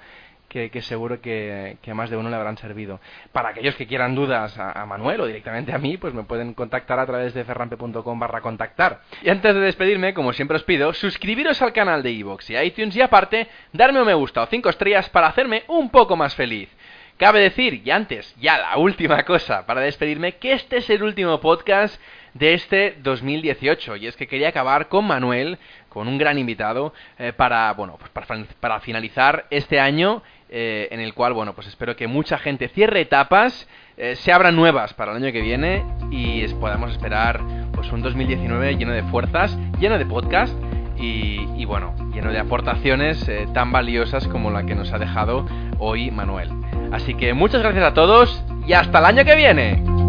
[0.47, 2.99] que, que seguro que, que más de uno le habrán servido.
[3.31, 6.53] Para aquellos que quieran dudas a, a Manuel o directamente a mí, pues me pueden
[6.53, 9.02] contactar a través de ferrampe.com barra contactar.
[9.22, 12.95] Y antes de despedirme, como siempre os pido, suscribiros al canal de iVoox y iTunes
[12.95, 16.69] y aparte, darme un me gusta o 5 estrellas para hacerme un poco más feliz.
[17.17, 21.39] Cabe decir, y antes, ya la última cosa para despedirme, que este es el último
[21.39, 21.99] podcast
[22.33, 27.31] de este 2018 y es que quería acabar con Manuel, con un gran invitado, eh,
[27.31, 31.67] para, bueno, pues para, fin- para finalizar este año eh, en el cual, bueno, pues
[31.67, 33.65] espero que mucha gente cierre etapas,
[33.95, 37.39] eh, se abran nuevas para el año que viene y podamos esperar
[37.73, 40.53] pues un 2019 lleno de fuerzas, lleno de podcast
[40.97, 45.45] y, bueno, lleno de aportaciones eh, tan valiosas como la que nos ha dejado
[45.80, 46.49] hoy Manuel.
[46.91, 50.05] Así que muchas gracias a todos y hasta el año que viene.